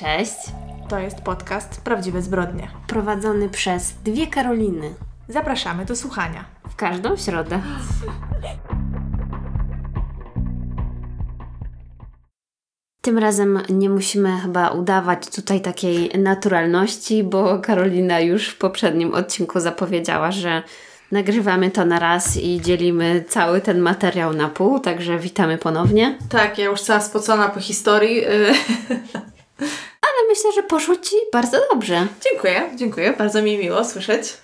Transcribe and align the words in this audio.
Cześć. 0.00 0.34
To 0.88 0.98
jest 0.98 1.20
podcast 1.20 1.80
Prawdziwe 1.80 2.22
Zbrodnie. 2.22 2.70
Prowadzony 2.86 3.48
przez 3.48 3.92
dwie 4.04 4.26
Karoliny. 4.26 4.94
Zapraszamy 5.28 5.84
do 5.84 5.96
słuchania. 5.96 6.44
W 6.68 6.76
każdą 6.76 7.16
środę. 7.16 7.62
Tym 13.02 13.18
razem 13.18 13.62
nie 13.68 13.90
musimy 13.90 14.40
chyba 14.40 14.68
udawać 14.68 15.30
tutaj 15.30 15.60
takiej 15.60 16.10
naturalności, 16.18 17.24
bo 17.24 17.58
Karolina 17.58 18.20
już 18.20 18.48
w 18.48 18.58
poprzednim 18.58 19.14
odcinku 19.14 19.60
zapowiedziała, 19.60 20.32
że 20.32 20.62
nagrywamy 21.12 21.70
to 21.70 21.84
na 21.84 21.98
raz 21.98 22.36
i 22.36 22.60
dzielimy 22.60 23.24
cały 23.28 23.60
ten 23.60 23.80
materiał 23.80 24.32
na 24.32 24.48
pół, 24.48 24.80
także 24.80 25.18
witamy 25.18 25.58
ponownie. 25.58 26.18
Tak, 26.28 26.58
ja 26.58 26.64
już 26.64 26.80
cała 26.80 27.00
spocona 27.00 27.48
po 27.48 27.60
historii. 27.60 28.22
Ale 30.02 30.28
myślę, 30.28 30.52
że 30.52 30.62
poszło 30.62 30.96
Ci 30.96 31.16
bardzo 31.32 31.58
dobrze. 31.72 32.06
dziękuję, 32.30 32.70
dziękuję. 32.76 33.14
Bardzo 33.18 33.42
mi 33.42 33.58
miło 33.58 33.84
słyszeć. 33.84 34.36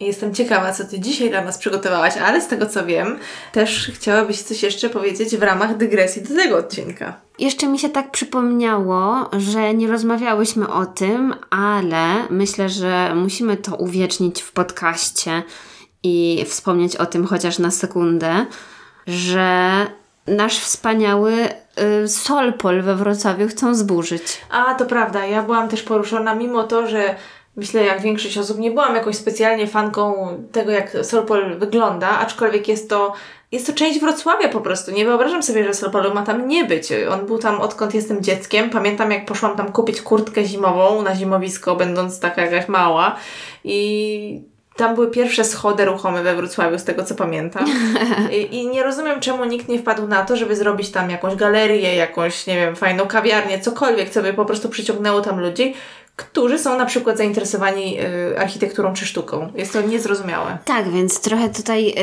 Jestem 0.00 0.34
ciekawa, 0.34 0.72
co 0.72 0.84
Ty 0.84 1.00
dzisiaj 1.00 1.30
dla 1.30 1.44
nas 1.44 1.58
przygotowałaś, 1.58 2.16
ale 2.16 2.40
z 2.40 2.48
tego 2.48 2.66
co 2.66 2.86
wiem, 2.86 3.18
też 3.52 3.90
chciałabyś 3.94 4.42
coś 4.42 4.62
jeszcze 4.62 4.90
powiedzieć 4.90 5.36
w 5.36 5.42
ramach 5.42 5.76
dygresji 5.76 6.22
do 6.22 6.34
tego 6.34 6.56
odcinka. 6.56 7.20
Jeszcze 7.38 7.66
mi 7.66 7.78
się 7.78 7.88
tak 7.88 8.10
przypomniało, 8.10 9.30
że 9.38 9.74
nie 9.74 9.88
rozmawiałyśmy 9.88 10.68
o 10.72 10.86
tym, 10.86 11.34
ale 11.50 12.28
myślę, 12.30 12.68
że 12.68 13.14
musimy 13.14 13.56
to 13.56 13.76
uwiecznić 13.76 14.42
w 14.42 14.52
podcaście 14.52 15.42
i 16.02 16.44
wspomnieć 16.48 16.96
o 16.96 17.06
tym 17.06 17.26
chociaż 17.26 17.58
na 17.58 17.70
sekundę, 17.70 18.46
że 19.06 19.86
nasz 20.30 20.58
wspaniały 20.58 21.32
y, 22.04 22.08
Solpol 22.08 22.82
we 22.82 22.94
Wrocławiu 22.94 23.48
chcą 23.48 23.74
zburzyć. 23.74 24.22
A, 24.50 24.74
to 24.74 24.86
prawda, 24.86 25.26
ja 25.26 25.42
byłam 25.42 25.68
też 25.68 25.82
poruszona, 25.82 26.34
mimo 26.34 26.62
to, 26.62 26.86
że 26.86 27.14
myślę, 27.56 27.84
jak 27.84 28.00
większość 28.00 28.38
osób, 28.38 28.58
nie 28.58 28.70
byłam 28.70 28.94
jakoś 28.94 29.16
specjalnie 29.16 29.66
fanką 29.66 30.28
tego, 30.52 30.70
jak 30.70 30.96
Solpol 31.02 31.58
wygląda, 31.58 32.08
aczkolwiek 32.08 32.68
jest 32.68 32.90
to, 32.90 33.12
jest 33.52 33.66
to 33.66 33.72
część 33.72 34.00
Wrocławia 34.00 34.48
po 34.48 34.60
prostu. 34.60 34.90
Nie 34.90 35.04
wyobrażam 35.04 35.42
sobie, 35.42 35.64
że 35.64 35.74
Solpolu 35.74 36.14
ma 36.14 36.22
tam 36.22 36.48
nie 36.48 36.64
być. 36.64 36.88
On 37.10 37.26
był 37.26 37.38
tam 37.38 37.60
odkąd 37.60 37.94
jestem 37.94 38.22
dzieckiem. 38.22 38.70
Pamiętam, 38.70 39.10
jak 39.10 39.26
poszłam 39.26 39.56
tam 39.56 39.72
kupić 39.72 40.02
kurtkę 40.02 40.44
zimową 40.44 41.02
na 41.02 41.14
zimowisko, 41.14 41.76
będąc 41.76 42.20
taka 42.20 42.44
jakaś 42.44 42.68
mała 42.68 43.16
i 43.64 44.42
tam 44.76 44.94
były 44.94 45.10
pierwsze 45.10 45.44
schody 45.44 45.84
ruchome 45.84 46.22
we 46.22 46.36
Wrocławiu, 46.36 46.78
z 46.78 46.84
tego 46.84 47.04
co 47.04 47.14
pamiętam. 47.14 47.64
I, 48.38 48.56
I 48.56 48.66
nie 48.68 48.82
rozumiem, 48.82 49.20
czemu 49.20 49.44
nikt 49.44 49.68
nie 49.68 49.78
wpadł 49.78 50.06
na 50.06 50.24
to, 50.24 50.36
żeby 50.36 50.56
zrobić 50.56 50.90
tam 50.90 51.10
jakąś 51.10 51.34
galerię, 51.34 51.94
jakąś, 51.94 52.46
nie 52.46 52.56
wiem, 52.56 52.76
fajną 52.76 53.06
kawiarnię, 53.06 53.60
cokolwiek, 53.60 54.10
co 54.10 54.22
by 54.22 54.32
po 54.32 54.44
prostu 54.44 54.68
przyciągnęło 54.68 55.20
tam 55.20 55.40
ludzi, 55.40 55.74
którzy 56.16 56.58
są 56.58 56.78
na 56.78 56.86
przykład 56.86 57.16
zainteresowani 57.16 58.00
y, 58.00 58.38
architekturą 58.38 58.94
czy 58.94 59.06
sztuką. 59.06 59.52
Jest 59.54 59.72
to 59.72 59.80
niezrozumiałe. 59.82 60.58
Tak, 60.64 60.90
więc 60.90 61.20
trochę 61.20 61.48
tutaj 61.48 61.94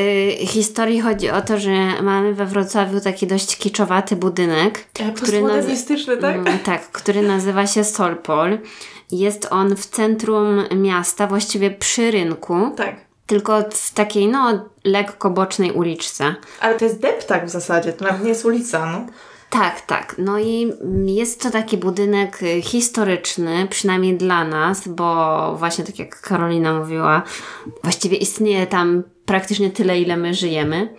y, 0.42 0.46
historii 0.46 1.00
chodzi 1.00 1.30
o 1.30 1.42
to, 1.42 1.58
że 1.58 1.70
mamy 2.02 2.34
we 2.34 2.46
Wrocławiu 2.46 3.00
taki 3.00 3.26
dość 3.26 3.56
kiczowaty 3.56 4.16
budynek, 4.16 4.84
E, 5.00 5.12
który, 5.12 5.42
nazy- 5.42 6.20
tak? 6.20 6.36
Mm, 6.36 6.58
tak, 6.58 6.82
który 6.82 7.22
nazywa 7.22 7.66
się 7.66 7.84
Solpol. 7.84 8.58
Jest 9.12 9.48
on 9.50 9.76
w 9.76 9.86
centrum 9.86 10.64
miasta, 10.74 11.26
właściwie 11.26 11.70
przy 11.70 12.10
rynku, 12.10 12.54
Tak. 12.76 12.96
tylko 13.26 13.62
w 13.70 13.94
takiej 13.94 14.28
no 14.28 14.68
lekko 14.84 15.30
bocznej 15.30 15.72
uliczce. 15.72 16.34
Ale 16.60 16.74
to 16.74 16.84
jest 16.84 17.00
deptak 17.00 17.46
w 17.46 17.50
zasadzie, 17.50 17.92
to 17.92 18.04
nawet 18.04 18.22
nie 18.22 18.28
jest 18.28 18.44
ulica, 18.44 18.86
no. 18.92 19.06
Tak, 19.50 19.80
tak. 19.80 20.14
No 20.18 20.38
i 20.38 20.72
jest 21.04 21.42
to 21.42 21.50
taki 21.50 21.76
budynek 21.76 22.42
y, 22.42 22.62
historyczny, 22.62 23.66
przynajmniej 23.70 24.16
dla 24.16 24.44
nas, 24.44 24.88
bo 24.88 25.54
właśnie 25.58 25.84
tak 25.84 25.98
jak 25.98 26.20
Karolina 26.20 26.78
mówiła, 26.78 27.22
właściwie 27.82 28.16
istnieje 28.16 28.66
tam 28.66 29.02
praktycznie 29.24 29.70
tyle, 29.70 30.00
ile 30.00 30.16
my 30.16 30.34
żyjemy. 30.34 30.94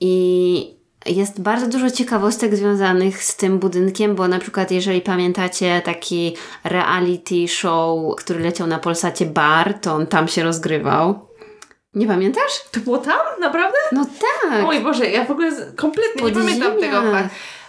I 0.00 0.75
jest 1.08 1.40
bardzo 1.40 1.66
dużo 1.66 1.90
ciekawostek 1.90 2.56
związanych 2.56 3.24
z 3.24 3.36
tym 3.36 3.58
budynkiem, 3.58 4.14
bo 4.14 4.28
na 4.28 4.38
przykład 4.38 4.70
jeżeli 4.70 5.00
pamiętacie 5.00 5.82
taki 5.84 6.36
reality 6.64 7.48
show, 7.48 8.16
który 8.16 8.40
leciał 8.40 8.66
na 8.66 8.78
Polsacie 8.78 9.26
Bar, 9.26 9.74
to 9.74 9.94
on 9.94 10.06
tam 10.06 10.28
się 10.28 10.42
rozgrywał. 10.42 11.28
Nie 11.94 12.06
pamiętasz? 12.06 12.60
To 12.72 12.80
było 12.80 12.98
tam? 12.98 13.18
Naprawdę? 13.40 13.78
No 13.92 14.04
tak. 14.04 14.64
Oj 14.66 14.80
Boże, 14.80 15.06
ja 15.06 15.24
w 15.24 15.30
ogóle 15.30 15.50
kompletnie 15.76 16.22
nie 16.22 16.32
Podziemia. 16.32 16.66
pamiętam 16.66 16.80
tego. 16.80 17.28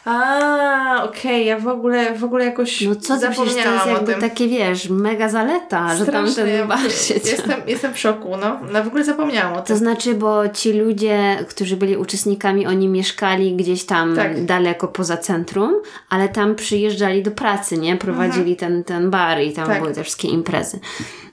A, 0.09 1.03
okej, 1.03 1.45
ja 1.45 1.59
w 1.59 1.67
ogóle, 1.67 2.15
w 2.17 2.23
ogóle 2.23 2.45
jakoś 2.45 2.81
No 2.81 2.95
co 2.95 3.17
ty, 3.19 3.29
przecież 3.29 3.53
to 3.63 3.73
jest 3.73 3.85
jakby 3.87 4.15
takie, 4.15 4.47
wiesz, 4.47 4.89
mega 4.89 5.29
zaleta, 5.29 5.95
że 5.97 6.05
tam 6.05 6.25
ja 6.27 6.31
ten 6.33 6.67
bar 6.67 6.91
się 6.91 7.13
jestem, 7.13 7.61
jestem 7.67 7.93
w 7.93 7.99
szoku, 7.99 8.29
no. 8.41 8.59
no. 8.71 8.83
w 8.83 8.87
ogóle 8.87 9.03
zapomniałam 9.03 9.53
o 9.53 9.55
To 9.55 9.61
tym. 9.63 9.77
znaczy, 9.77 10.13
bo 10.15 10.49
ci 10.49 10.73
ludzie, 10.73 11.37
którzy 11.49 11.77
byli 11.77 11.97
uczestnikami, 11.97 12.67
oni 12.67 12.87
mieszkali 12.87 13.55
gdzieś 13.55 13.85
tam 13.85 14.15
Tak. 14.15 14.45
daleko 14.45 14.87
poza 14.87 15.17
centrum, 15.17 15.73
ale 16.09 16.29
tam 16.29 16.55
przyjeżdżali 16.55 17.23
do 17.23 17.31
pracy, 17.31 17.77
nie? 17.77 17.97
Prowadzili 17.97 18.55
ten, 18.55 18.83
ten 18.83 19.09
bar 19.09 19.41
i 19.41 19.53
tam 19.53 19.67
Tak. 19.67 19.81
były 19.81 19.93
te 19.93 20.03
wszystkie 20.03 20.27
imprezy. 20.27 20.79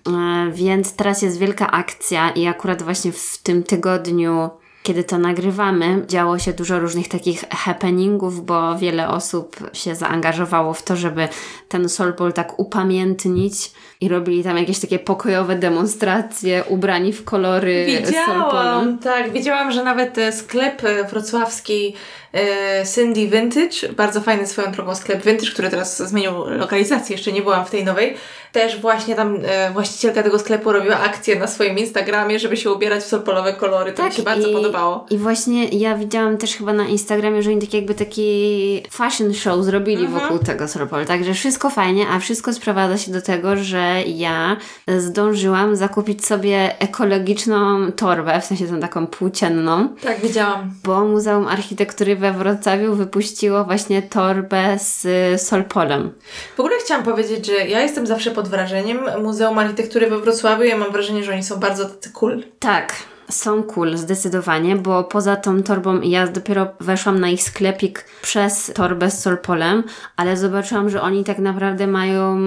E, 0.08 0.50
Więc 0.52 0.96
teraz 0.96 1.22
jest 1.22 1.38
wielka 1.38 1.70
akcja 1.70 2.30
i 2.30 2.46
akurat 2.46 2.82
właśnie 2.82 3.12
w 3.12 3.38
tym 3.42 3.62
tygodniu, 3.62 4.50
kiedy 4.84 5.04
to 5.04 5.18
nagrywamy, 5.18 6.04
działo 6.06 6.38
się 6.38 6.52
dużo 6.52 6.78
różnych 6.78 7.08
takich 7.08 7.40
happeningów, 7.40 8.46
bo 8.46 8.78
wiele 8.78 9.08
osób 9.08 9.56
się 9.72 9.94
zaangażowało 9.94 10.74
w 10.74 10.82
to, 10.82 10.96
żeby 10.96 11.28
ten 11.68 11.88
Solpol 11.88 12.32
tak 12.32 12.58
upamiętnić 12.58 13.72
i 14.04 14.08
robili 14.08 14.44
tam 14.44 14.58
jakieś 14.58 14.80
takie 14.80 14.98
pokojowe 14.98 15.56
demonstracje, 15.56 16.64
ubrani 16.68 17.12
w 17.12 17.24
kolory 17.24 17.86
Solpolu. 18.04 18.06
Widziałam, 18.06 18.98
tak, 18.98 19.32
widziałam, 19.32 19.72
że 19.72 19.84
nawet 19.84 20.18
e, 20.18 20.32
sklep 20.32 20.84
e, 20.84 21.04
wrocławski 21.04 21.94
e, 22.34 22.86
Cindy 22.94 23.20
Vintage, 23.20 23.92
bardzo 23.96 24.20
fajny 24.20 24.46
swoją 24.46 24.72
drogą 24.72 24.94
sklep 24.94 25.24
Vintage, 25.24 25.50
który 25.52 25.70
teraz 25.70 26.08
zmienił 26.08 26.32
lokalizację, 26.46 27.16
jeszcze 27.16 27.32
nie 27.32 27.42
byłam 27.42 27.64
w 27.64 27.70
tej 27.70 27.84
nowej, 27.84 28.14
też 28.52 28.80
właśnie 28.80 29.14
tam 29.14 29.38
właścicielka 29.72 30.22
tego 30.22 30.38
sklepu 30.38 30.72
robiła 30.72 30.96
akcję 31.00 31.38
na 31.38 31.46
swoim 31.46 31.78
Instagramie, 31.78 32.38
żeby 32.38 32.56
się 32.56 32.72
ubierać 32.72 33.02
w 33.02 33.06
solpolowe 33.06 33.52
kolory, 33.52 33.92
to 33.92 34.04
mi 34.06 34.12
się 34.12 34.22
bardzo 34.22 34.42
Tak, 34.42 34.50
i, 34.50 34.54
podobało. 34.54 35.06
I 35.10 35.18
właśnie 35.18 35.68
ja 35.68 35.96
widziałam 35.96 36.38
też 36.38 36.56
chyba 36.56 36.72
na 36.72 36.86
Instagramie, 36.88 37.42
że 37.42 37.50
oni 37.50 37.60
tak 37.60 37.74
jakby 37.74 37.94
taki 37.94 38.82
fashion 38.90 39.34
show 39.34 39.64
zrobili 39.64 40.04
Mhm. 40.04 40.22
wokół 40.22 40.38
tego 40.38 40.68
Solpol. 40.68 41.06
Także 41.06 41.34
wszystko 41.34 41.70
fajnie, 41.70 42.06
a 42.08 42.18
wszystko 42.18 42.52
sprowadza 42.52 42.98
się 42.98 43.12
do 43.12 43.22
tego, 43.22 43.56
że 43.56 43.93
ja 44.00 44.56
zdążyłam 44.98 45.76
zakupić 45.76 46.26
sobie 46.26 46.78
ekologiczną 46.78 47.92
torbę, 47.92 48.40
w 48.40 48.44
sensie 48.44 48.66
tą 48.66 48.80
taką 48.80 49.06
płócienną, 49.06 49.88
Tak, 50.02 50.20
widziałam. 50.20 50.70
bo 50.84 51.04
Muzeum 51.04 51.46
Architektury 51.48 52.16
we 52.16 52.32
Wrocławiu 52.32 52.94
wypuściło 52.94 53.64
właśnie 53.64 54.02
torbę 54.02 54.78
z 54.78 55.06
Solpolem. 55.42 56.12
W 56.56 56.60
ogóle 56.60 56.74
chciałam 56.84 57.04
powiedzieć, 57.04 57.46
że 57.46 57.52
ja 57.52 57.80
jestem 57.80 58.06
zawsze 58.06 58.30
pod 58.30 58.48
wrażeniem 58.48 58.98
Muzeum 59.22 59.58
Architektury 59.58 60.10
we 60.10 60.18
Wrocławiu. 60.18 60.62
Ja 60.62 60.78
mam 60.78 60.92
wrażenie, 60.92 61.24
że 61.24 61.32
oni 61.32 61.42
są 61.42 61.56
bardzo 61.56 61.84
tacy 61.84 62.10
cool. 62.12 62.42
Tak, 62.58 62.92
są 63.30 63.62
cool, 63.62 63.96
zdecydowanie, 63.96 64.76
bo 64.76 65.04
poza 65.04 65.36
tą 65.36 65.62
torbą 65.62 66.00
ja 66.00 66.26
dopiero 66.26 66.66
weszłam 66.80 67.20
na 67.20 67.28
ich 67.28 67.42
sklepik 67.42 68.04
przez 68.22 68.72
torbę 68.74 69.10
z 69.10 69.22
Solpolem, 69.22 69.84
ale 70.16 70.36
zobaczyłam, 70.36 70.90
że 70.90 71.02
oni 71.02 71.24
tak 71.24 71.38
naprawdę 71.38 71.86
mają 71.86 72.38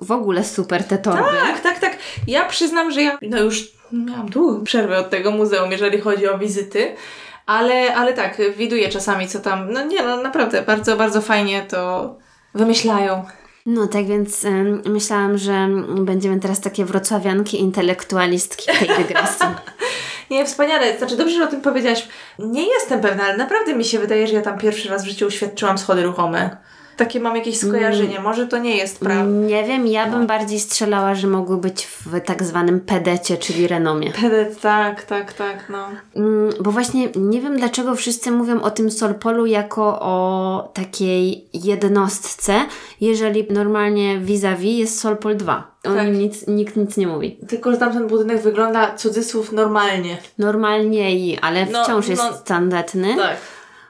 w 0.00 0.12
ogóle 0.12 0.44
super 0.44 0.84
te 0.84 0.98
torby. 0.98 1.22
Tak, 1.22 1.60
tak, 1.60 1.78
tak. 1.78 1.96
Ja 2.26 2.44
przyznam, 2.44 2.90
że 2.90 3.02
ja 3.02 3.18
no 3.22 3.38
już 3.38 3.64
miałam 3.92 4.30
długą 4.30 4.64
przerwę 4.64 4.98
od 4.98 5.10
tego 5.10 5.30
muzeum, 5.30 5.72
jeżeli 5.72 6.00
chodzi 6.00 6.28
o 6.28 6.38
wizyty. 6.38 6.94
Ale, 7.46 7.94
ale 7.94 8.12
tak, 8.12 8.42
widuję 8.56 8.88
czasami, 8.88 9.28
co 9.28 9.40
tam. 9.40 9.72
No 9.72 9.84
nie, 9.84 10.02
no 10.02 10.22
naprawdę, 10.22 10.62
bardzo, 10.62 10.96
bardzo 10.96 11.20
fajnie 11.20 11.62
to 11.62 12.14
wymyślają. 12.54 13.24
No 13.66 13.86
tak 13.86 14.06
więc 14.06 14.44
ym, 14.44 14.82
myślałam, 14.86 15.38
że 15.38 15.68
będziemy 15.98 16.40
teraz 16.40 16.60
takie 16.60 16.84
wrocławianki 16.84 17.60
intelektualistki 17.60 18.66
tej 18.78 18.88
dygresji. 18.98 19.46
Nie, 20.30 20.44
wspaniale. 20.44 20.98
Znaczy, 20.98 21.16
dobrze, 21.16 21.34
że 21.36 21.44
o 21.44 21.46
tym 21.46 21.60
powiedziałaś. 21.60 22.08
Nie 22.38 22.66
jestem 22.66 23.00
pewna, 23.00 23.24
ale 23.24 23.36
naprawdę 23.36 23.74
mi 23.74 23.84
się 23.84 23.98
wydaje, 23.98 24.26
że 24.26 24.34
ja 24.34 24.42
tam 24.42 24.58
pierwszy 24.58 24.88
raz 24.88 25.04
w 25.04 25.08
życiu 25.08 25.26
uświadczyłam 25.26 25.78
schody 25.78 26.02
ruchome. 26.02 26.56
Takie 26.96 27.20
mam 27.20 27.36
jakieś 27.36 27.58
skojarzenie. 27.58 28.20
Może 28.20 28.46
to 28.46 28.58
nie 28.58 28.76
jest 28.76 29.00
prawda. 29.00 29.24
Nie 29.24 29.64
wiem, 29.64 29.86
ja 29.86 30.06
bym 30.06 30.26
bardziej 30.26 30.60
strzelała, 30.60 31.14
że 31.14 31.26
mogły 31.26 31.56
być 31.56 31.86
w 31.86 32.20
tak 32.20 32.42
zwanym 32.42 32.80
pedecie, 32.80 33.36
czyli 33.36 33.66
renomie. 33.68 34.12
Pedet, 34.20 34.60
tak, 34.60 35.02
tak, 35.04 35.32
tak, 35.32 35.68
no. 35.68 35.88
Mm, 36.16 36.50
Bo 36.60 36.70
właśnie 36.70 37.08
nie 37.16 37.40
wiem, 37.40 37.56
dlaczego 37.56 37.94
wszyscy 37.94 38.30
mówią 38.30 38.60
o 38.62 38.70
tym 38.70 38.90
Solpolu 38.90 39.46
jako 39.46 40.00
o 40.00 40.70
takiej 40.74 41.48
jednostce, 41.54 42.54
jeżeli 43.00 43.46
normalnie 43.50 44.18
vis-a-vis 44.18 44.78
jest 44.78 45.00
Solpol 45.00 45.36
2. 45.36 45.76
O 45.84 45.94
Tak. 45.94 46.06
nim 46.06 46.18
nic, 46.18 46.46
nikt 46.46 46.76
nic 46.76 46.96
nie 46.96 47.06
mówi. 47.06 47.38
Tylko, 47.48 47.70
że 47.72 47.76
tamten 47.78 48.06
budynek 48.06 48.42
wygląda, 48.42 48.94
cudzysłów, 48.94 49.52
normalnie. 49.52 50.16
Normalnie 50.38 51.16
i, 51.18 51.38
ale 51.38 51.66
No, 51.66 51.84
wciąż 51.84 52.08
jest 52.08 52.22
no, 52.22 52.32
tandetny. 52.44 53.16
Tak. 53.16 53.36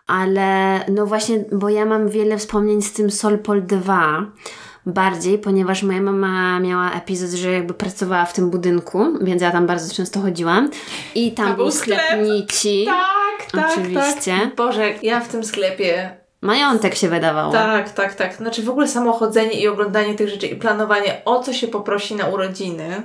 Ale 0.06 0.80
no 0.88 1.06
właśnie, 1.06 1.44
bo 1.52 1.68
ja 1.68 1.84
mam 1.84 2.08
wiele 2.08 2.38
wspomnień 2.38 2.82
z 2.82 2.92
tym 2.92 3.10
Solpol 3.10 3.66
2, 3.66 4.26
bardziej, 4.86 5.38
ponieważ 5.38 5.82
moja 5.82 6.00
mama 6.00 6.60
miała 6.60 6.90
epizod, 6.90 7.30
że 7.30 7.52
jakby 7.52 7.74
pracowała 7.74 8.24
w 8.24 8.32
tym 8.32 8.50
budynku, 8.50 9.04
więc 9.20 9.42
ja 9.42 9.50
tam 9.50 9.66
bardzo 9.66 9.94
często 9.94 10.20
chodziłam. 10.20 10.70
I 11.14 11.32
tam 11.32 11.46
był 11.46 11.56
był 11.56 11.72
sklep. 11.72 12.00
Nici. 12.22 12.86
Tak, 12.86 13.50
tak, 13.50 13.70
Oczywiście. 13.72 14.38
tak. 14.40 14.54
Boże, 14.56 14.94
ja 15.02 15.20
w 15.20 15.28
tym 15.28 15.44
sklepie 15.44 16.16
Majątek 16.40 16.94
się 16.94 17.08
wydawało. 17.08 17.52
Tak, 17.52 17.90
tak, 17.90 18.14
tak. 18.14 18.34
Znaczy 18.34 18.62
w 18.62 18.70
ogóle 18.70 18.88
samo 18.88 19.12
chodzenie 19.12 19.60
i 19.60 19.68
oglądanie 19.68 20.14
tych 20.14 20.28
rzeczy 20.28 20.46
i 20.46 20.56
planowanie, 20.56 21.22
o 21.24 21.42
co 21.42 21.52
się 21.52 21.68
poprosi 21.68 22.14
na 22.14 22.26
urodziny. 22.26 23.02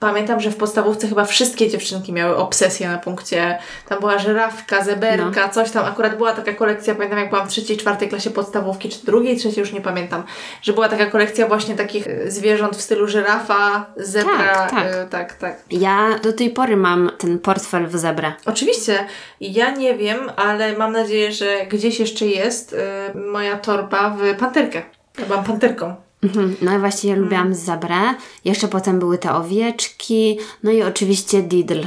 Pamiętam, 0.00 0.40
że 0.40 0.50
w 0.50 0.56
podstawówce 0.56 1.08
chyba 1.08 1.24
wszystkie 1.24 1.70
dziewczynki 1.70 2.12
miały 2.12 2.36
obsesję 2.36 2.88
na 2.88 2.98
punkcie. 2.98 3.58
Tam 3.88 4.00
była 4.00 4.18
żyrafka, 4.18 4.84
zeberka, 4.84 5.48
coś 5.48 5.70
tam. 5.70 5.84
Akurat 5.84 6.16
była 6.16 6.32
taka 6.32 6.52
kolekcja, 6.52 6.94
pamiętam 6.94 7.18
jak 7.18 7.30
byłam 7.30 7.48
w 7.48 7.50
trzeciej, 7.50 7.76
czwartej 7.76 8.08
klasie 8.08 8.30
podstawówki, 8.30 8.88
czy 8.88 9.06
drugiej, 9.06 9.36
trzeciej, 9.36 9.60
już 9.60 9.72
nie 9.72 9.80
pamiętam, 9.80 10.22
że 10.62 10.72
była 10.72 10.88
taka 10.88 11.06
kolekcja 11.06 11.48
właśnie 11.48 11.74
takich 11.74 12.06
e, 12.06 12.30
zwierząt 12.30 12.76
w 12.76 12.80
stylu 12.80 13.08
żyrafa, 13.08 13.86
zebra. 13.96 14.38
Tak, 14.38 14.70
tak. 14.70 14.86
e, 14.86 15.06
tak, 15.06 15.34
tak. 15.34 15.56
Ja 15.70 16.18
do 16.22 16.32
tej 16.32 16.50
pory 16.50 16.76
mam 16.76 17.10
ten 17.18 17.38
portfel 17.38 17.86
w 17.86 17.96
zebrę. 17.96 18.32
Oczywiście, 18.46 19.06
ja 19.40 19.70
nie 19.70 19.94
wiem, 19.94 20.30
ale 20.36 20.76
mam 20.76 20.92
nadzieję, 20.92 21.32
że 21.32 21.66
gdzieś 21.66 22.00
jeszcze 22.00 22.26
jest 22.26 22.72
e, 22.72 23.18
moja 23.18 23.56
torba 23.56 24.10
w 24.10 24.36
panterkę. 24.36 24.82
Ja 25.18 25.26
byłam 25.26 25.44
panterką. 25.44 26.03
Mhm. 26.24 26.56
No 26.62 26.76
i 26.76 26.78
właśnie 26.78 27.10
ja 27.10 27.16
lubiłam 27.16 27.54
zebrę. 27.54 28.14
Jeszcze 28.44 28.68
potem 28.68 28.98
były 28.98 29.18
te 29.18 29.32
owieczki. 29.32 30.38
No 30.62 30.70
i 30.70 30.82
oczywiście 30.82 31.42
Didl. 31.42 31.80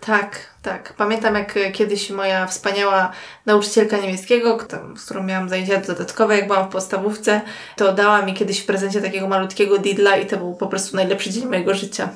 Tak, 0.00 0.40
tak. 0.62 0.94
Pamiętam 0.96 1.34
jak 1.34 1.56
e, 1.56 1.72
kiedyś 1.72 2.10
moja 2.10 2.46
wspaniała 2.46 3.12
nauczycielka 3.46 3.98
niemieckiego, 3.98 4.58
z 4.96 5.04
którą 5.04 5.22
miałam 5.22 5.48
zajęcia 5.48 5.80
dodatkowe, 5.80 6.36
jak 6.36 6.46
byłam 6.46 6.68
w 6.68 6.72
podstawówce, 6.72 7.40
to 7.76 7.92
dała 7.92 8.22
mi 8.22 8.34
kiedyś 8.34 8.60
w 8.60 8.66
prezencie 8.66 9.00
takiego 9.00 9.28
malutkiego 9.28 9.78
didla 9.78 10.16
i 10.16 10.26
to 10.26 10.36
był 10.36 10.54
po 10.54 10.66
prostu 10.66 10.96
najlepszy 10.96 11.30
dzień 11.30 11.46
mojego 11.46 11.74
życia. 11.74 12.08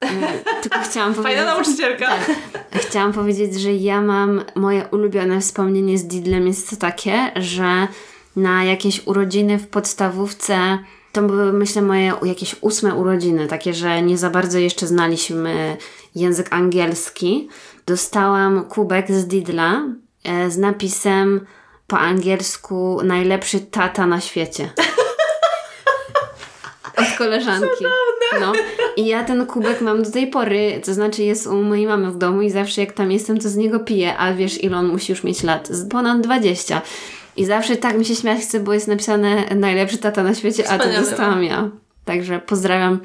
Mm, 0.00 0.24
Tylko 0.62 0.78
chciałam 0.90 1.14
powiedzieć... 1.14 1.36
Fajna 1.38 1.54
nauczycielka. 1.54 2.06
Tak. 2.06 2.82
Chciałam 2.82 3.12
powiedzieć, 3.12 3.60
że 3.60 3.72
ja 3.72 4.00
mam 4.00 4.44
moje 4.54 4.84
ulubione 4.90 5.40
wspomnienie 5.40 5.98
z 5.98 6.04
Didlem 6.04 6.46
jest 6.46 6.70
to 6.70 6.76
takie, 6.76 7.30
że 7.36 7.88
na 8.36 8.64
jakieś 8.64 9.06
urodziny 9.06 9.58
w 9.58 9.68
podstawówce 9.68 10.78
to 11.12 11.22
były 11.22 11.52
myślę 11.52 11.82
moje 11.82 12.12
jakieś 12.22 12.56
ósme 12.60 12.94
urodziny, 12.94 13.46
takie, 13.46 13.74
że 13.74 14.02
nie 14.02 14.18
za 14.18 14.30
bardzo 14.30 14.58
jeszcze 14.58 14.86
znaliśmy 14.86 15.76
język 16.14 16.46
angielski. 16.50 17.48
Dostałam 17.86 18.64
kubek 18.64 19.12
z 19.12 19.26
Didla 19.26 19.82
e, 20.24 20.50
z 20.50 20.58
napisem 20.58 21.46
po 21.86 21.98
angielsku 21.98 23.00
najlepszy 23.04 23.60
tata 23.60 24.06
na 24.06 24.20
świecie. 24.20 24.70
Od 26.98 27.18
koleżanki. 27.18 27.84
No. 28.40 28.52
I 28.96 29.06
ja 29.06 29.24
ten 29.24 29.46
kubek 29.46 29.80
mam 29.80 30.02
do 30.02 30.10
tej 30.10 30.26
pory, 30.26 30.80
to 30.84 30.94
znaczy 30.94 31.22
jest 31.22 31.46
u 31.46 31.62
mojej 31.62 31.86
mamy 31.86 32.10
w 32.10 32.18
domu 32.18 32.42
i 32.42 32.50
zawsze 32.50 32.80
jak 32.80 32.92
tam 32.92 33.12
jestem, 33.12 33.38
to 33.38 33.48
z 33.48 33.56
niego 33.56 33.80
piję, 33.80 34.16
a 34.16 34.34
wiesz 34.34 34.64
ile 34.64 34.76
on 34.76 34.86
musi 34.86 35.12
już 35.12 35.24
mieć 35.24 35.42
lat? 35.42 35.68
Z 35.68 35.88
ponad 35.88 36.20
20. 36.20 36.82
I 37.38 37.44
zawsze 37.44 37.76
tak 37.76 37.98
mi 37.98 38.04
się 38.04 38.14
śmiać 38.14 38.40
chce, 38.40 38.60
bo 38.60 38.72
jest 38.72 38.88
napisane 38.88 39.44
najlepszy 39.54 39.98
tata 39.98 40.22
na 40.22 40.34
świecie, 40.34 40.68
a 40.68 40.78
to 40.78 40.84
Wspaniale. 40.84 41.04
dostałam 41.06 41.44
ja. 41.44 41.70
Także 42.04 42.38
pozdrawiam. 42.38 43.00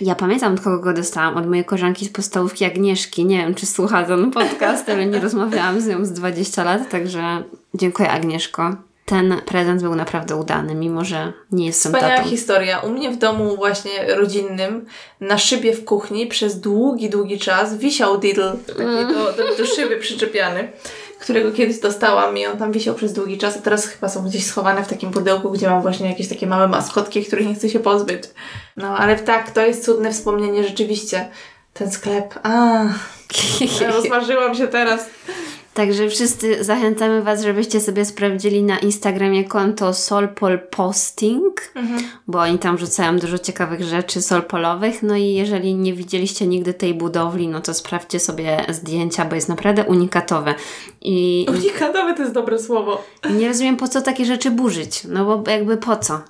Ja 0.00 0.14
pamiętam, 0.14 0.54
od 0.54 0.60
kogo 0.60 0.78
go 0.78 0.92
dostałam. 0.92 1.36
Od 1.36 1.46
mojej 1.46 1.64
koleżanki 1.64 2.04
z 2.04 2.08
podstawówki 2.08 2.64
Agnieszki. 2.64 3.24
Nie 3.24 3.38
wiem, 3.38 3.54
czy 3.54 3.66
słucha 3.66 4.04
ten 4.04 4.30
podcast, 4.30 4.88
ale 4.88 5.06
nie 5.06 5.20
rozmawiałam 5.20 5.80
z 5.80 5.86
nią 5.86 6.04
z 6.04 6.12
20 6.12 6.64
lat, 6.64 6.90
także 6.90 7.42
dziękuję 7.74 8.10
Agnieszko. 8.10 8.76
Ten 9.06 9.40
prezent 9.46 9.82
był 9.82 9.94
naprawdę 9.94 10.36
udany, 10.36 10.74
mimo 10.74 11.04
że 11.04 11.32
nie 11.52 11.66
jestem 11.66 11.92
Wspaniała 11.92 12.16
tatą. 12.16 12.30
historia. 12.30 12.78
U 12.78 12.90
mnie 12.90 13.10
w 13.10 13.16
domu 13.16 13.56
właśnie 13.56 14.14
rodzinnym 14.14 14.86
na 15.20 15.38
szybie 15.38 15.72
w 15.72 15.84
kuchni 15.84 16.26
przez 16.26 16.60
długi, 16.60 17.10
długi 17.10 17.38
czas 17.38 17.78
wisiał 17.78 18.18
diddle 18.18 18.56
taki 18.66 19.14
do, 19.14 19.32
do, 19.32 19.56
do 19.58 19.66
szyby 19.66 19.96
przyczepiany, 19.96 20.72
którego 21.20 21.52
kiedyś 21.52 21.78
dostałam 21.78 22.38
i 22.38 22.46
on 22.46 22.58
tam 22.58 22.72
wisiał 22.72 22.94
przez 22.94 23.12
długi 23.12 23.38
czas, 23.38 23.56
a 23.56 23.60
teraz 23.60 23.86
chyba 23.86 24.08
są 24.08 24.24
gdzieś 24.24 24.46
schowane 24.46 24.84
w 24.84 24.88
takim 24.88 25.10
pudełku, 25.10 25.50
gdzie 25.50 25.70
mam 25.70 25.82
właśnie 25.82 26.08
jakieś 26.08 26.28
takie 26.28 26.46
małe 26.46 26.68
maskotki, 26.68 27.24
których 27.24 27.46
nie 27.46 27.54
chcę 27.54 27.68
się 27.68 27.80
pozbyć. 27.80 28.22
No 28.76 28.96
ale 28.96 29.16
tak, 29.16 29.50
to 29.50 29.66
jest 29.66 29.84
cudne 29.84 30.12
wspomnienie 30.12 30.64
rzeczywiście. 30.64 31.28
Ten 31.72 31.90
sklep. 31.90 32.34
A, 32.42 32.84
rozmarzyłam 33.96 34.54
się 34.54 34.68
teraz. 34.68 35.06
Także 35.74 36.08
wszyscy 36.08 36.64
zachęcamy 36.64 37.22
Was, 37.22 37.42
żebyście 37.42 37.80
sobie 37.80 38.04
sprawdzili 38.04 38.62
na 38.62 38.78
Instagramie 38.78 39.44
konto 39.44 39.94
Solpol 39.94 40.58
Posting, 40.58 41.72
bo 42.26 42.38
oni 42.40 42.58
tam 42.58 42.78
rzucają 42.78 43.18
dużo 43.18 43.38
ciekawych 43.38 43.82
rzeczy 43.82 44.22
solpolowych. 44.22 45.02
No 45.02 45.16
i 45.16 45.24
jeżeli 45.34 45.74
nie 45.74 45.94
widzieliście 45.94 46.46
nigdy 46.46 46.74
tej 46.74 46.94
budowli, 46.94 47.48
no 47.48 47.60
to 47.60 47.74
sprawdźcie 47.74 48.20
sobie 48.20 48.64
zdjęcia, 48.68 49.24
bo 49.24 49.34
jest 49.34 49.48
naprawdę 49.48 49.84
unikatowe. 49.84 50.54
I 51.00 51.46
Unikatowe 51.48 52.14
to 52.14 52.22
jest 52.22 52.34
dobre 52.34 52.58
słowo. 52.58 53.04
nie 53.30 53.48
rozumiem, 53.48 53.76
po 53.76 53.88
co 53.88 54.00
takie 54.00 54.24
rzeczy 54.24 54.50
burzyć. 54.50 55.02
No 55.08 55.24
bo 55.24 55.50
jakby 55.50 55.76
po 55.76 55.96
co? 55.96 56.20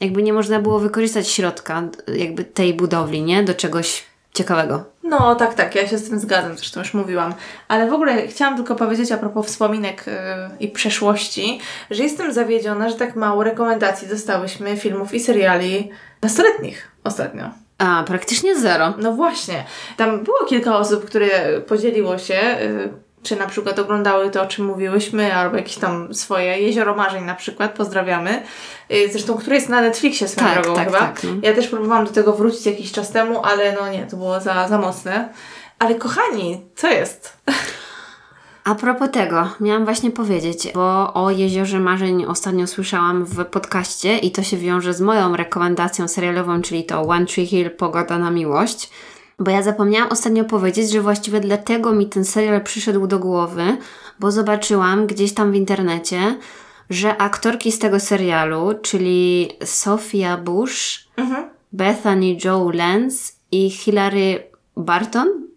Jakby 0.00 0.22
nie 0.22 0.32
można 0.32 0.58
było 0.60 0.78
wykorzystać 0.78 1.28
środka 1.28 1.82
jakby 2.16 2.44
tej 2.44 2.74
budowli, 2.74 3.22
nie? 3.22 3.42
Do 3.42 3.54
czegoś 3.54 4.04
ciekawego. 4.38 4.84
No, 5.02 5.34
tak, 5.34 5.54
tak, 5.54 5.74
ja 5.74 5.88
się 5.88 5.98
z 5.98 6.08
tym 6.08 6.20
zgadzam, 6.20 6.56
zresztą 6.56 6.80
już 6.80 6.94
mówiłam. 6.94 7.34
Ale 7.68 7.90
w 7.90 7.92
ogóle 7.92 8.28
chciałam 8.28 8.56
tylko 8.56 8.74
powiedzieć 8.74 9.12
a 9.12 9.18
propos 9.18 9.46
wspominek 9.46 10.04
yy, 10.06 10.12
i 10.60 10.68
przeszłości, 10.68 11.60
że 11.90 12.02
jestem 12.02 12.32
zawiedziona, 12.32 12.88
że 12.88 12.96
tak 12.96 13.16
mało 13.16 13.44
rekomendacji 13.44 14.08
dostałyśmy 14.08 14.76
filmów 14.76 15.14
i 15.14 15.20
seriali 15.20 15.90
nastoletnich 16.22 16.90
ostatnio. 17.04 17.50
A, 17.78 18.04
praktycznie 18.06 18.58
zero. 18.58 18.94
No 18.98 19.12
właśnie, 19.12 19.64
tam 19.96 20.24
było 20.24 20.44
kilka 20.48 20.76
osób, 20.76 21.04
które 21.04 21.60
podzieliło 21.60 22.18
się, 22.18 22.34
yy, 22.34 23.07
czy 23.22 23.36
na 23.36 23.46
przykład 23.46 23.78
oglądały 23.78 24.30
to, 24.30 24.42
o 24.42 24.46
czym 24.46 24.66
mówiłyśmy, 24.66 25.34
albo 25.34 25.56
jakieś 25.56 25.76
tam 25.76 26.14
swoje 26.14 26.58
Jezioro 26.58 26.94
Marzeń 26.96 27.24
na 27.24 27.34
przykład, 27.34 27.72
pozdrawiamy. 27.74 28.42
Yy, 28.88 29.12
zresztą, 29.12 29.34
które 29.34 29.56
jest 29.56 29.68
na 29.68 29.80
Netflixie 29.80 30.28
swoją 30.28 30.48
Tak, 30.48 30.62
drogą 30.62 30.76
tak, 30.76 30.86
chyba. 30.86 30.98
tak, 30.98 31.22
no. 31.24 31.30
Ja 31.42 31.54
też 31.54 31.68
próbowałam 31.68 32.04
do 32.04 32.12
tego 32.12 32.32
wrócić 32.32 32.66
jakiś 32.66 32.92
czas 32.92 33.10
temu, 33.10 33.44
ale 33.44 33.72
no 33.72 33.88
nie, 33.88 34.06
to 34.06 34.16
było 34.16 34.40
za, 34.40 34.68
za 34.68 34.78
mocne. 34.78 35.28
Ale 35.78 35.94
kochani, 35.94 36.60
co 36.76 36.88
jest? 36.88 37.38
A 38.64 38.74
propos 38.74 39.10
tego, 39.10 39.48
miałam 39.60 39.84
właśnie 39.84 40.10
powiedzieć, 40.10 40.68
bo 40.74 41.14
o 41.14 41.30
Jeziorze 41.30 41.80
Marzeń 41.80 42.24
ostatnio 42.24 42.66
słyszałam 42.66 43.24
w 43.24 43.44
podcaście 43.44 44.18
i 44.18 44.30
to 44.30 44.42
się 44.42 44.56
wiąże 44.56 44.94
z 44.94 45.00
moją 45.00 45.36
rekomendacją 45.36 46.08
serialową, 46.08 46.62
czyli 46.62 46.84
to 46.84 47.02
One 47.02 47.26
Tree 47.26 47.46
Hill 47.46 47.70
Pogoda 47.70 48.18
na 48.18 48.30
miłość. 48.30 48.90
Bo 49.38 49.50
ja 49.50 49.62
zapomniałam 49.62 50.08
ostatnio 50.12 50.44
powiedzieć, 50.44 50.90
że 50.90 51.00
właściwie 51.00 51.40
dlatego 51.40 51.92
mi 51.92 52.06
ten 52.06 52.24
serial 52.24 52.62
przyszedł 52.64 53.06
do 53.06 53.18
głowy, 53.18 53.76
bo 54.20 54.30
zobaczyłam 54.30 55.06
gdzieś 55.06 55.34
tam 55.34 55.52
w 55.52 55.54
internecie, 55.54 56.38
że 56.90 57.16
aktorki 57.16 57.72
z 57.72 57.78
tego 57.78 58.00
serialu, 58.00 58.74
czyli 58.82 59.50
Sophia 59.64 60.36
Bush, 60.36 61.08
Bethany 61.72 62.36
Joe 62.44 62.70
Lenz 62.70 63.36
i 63.52 63.70
Hilary 63.70 64.42
Barton, 64.76 65.47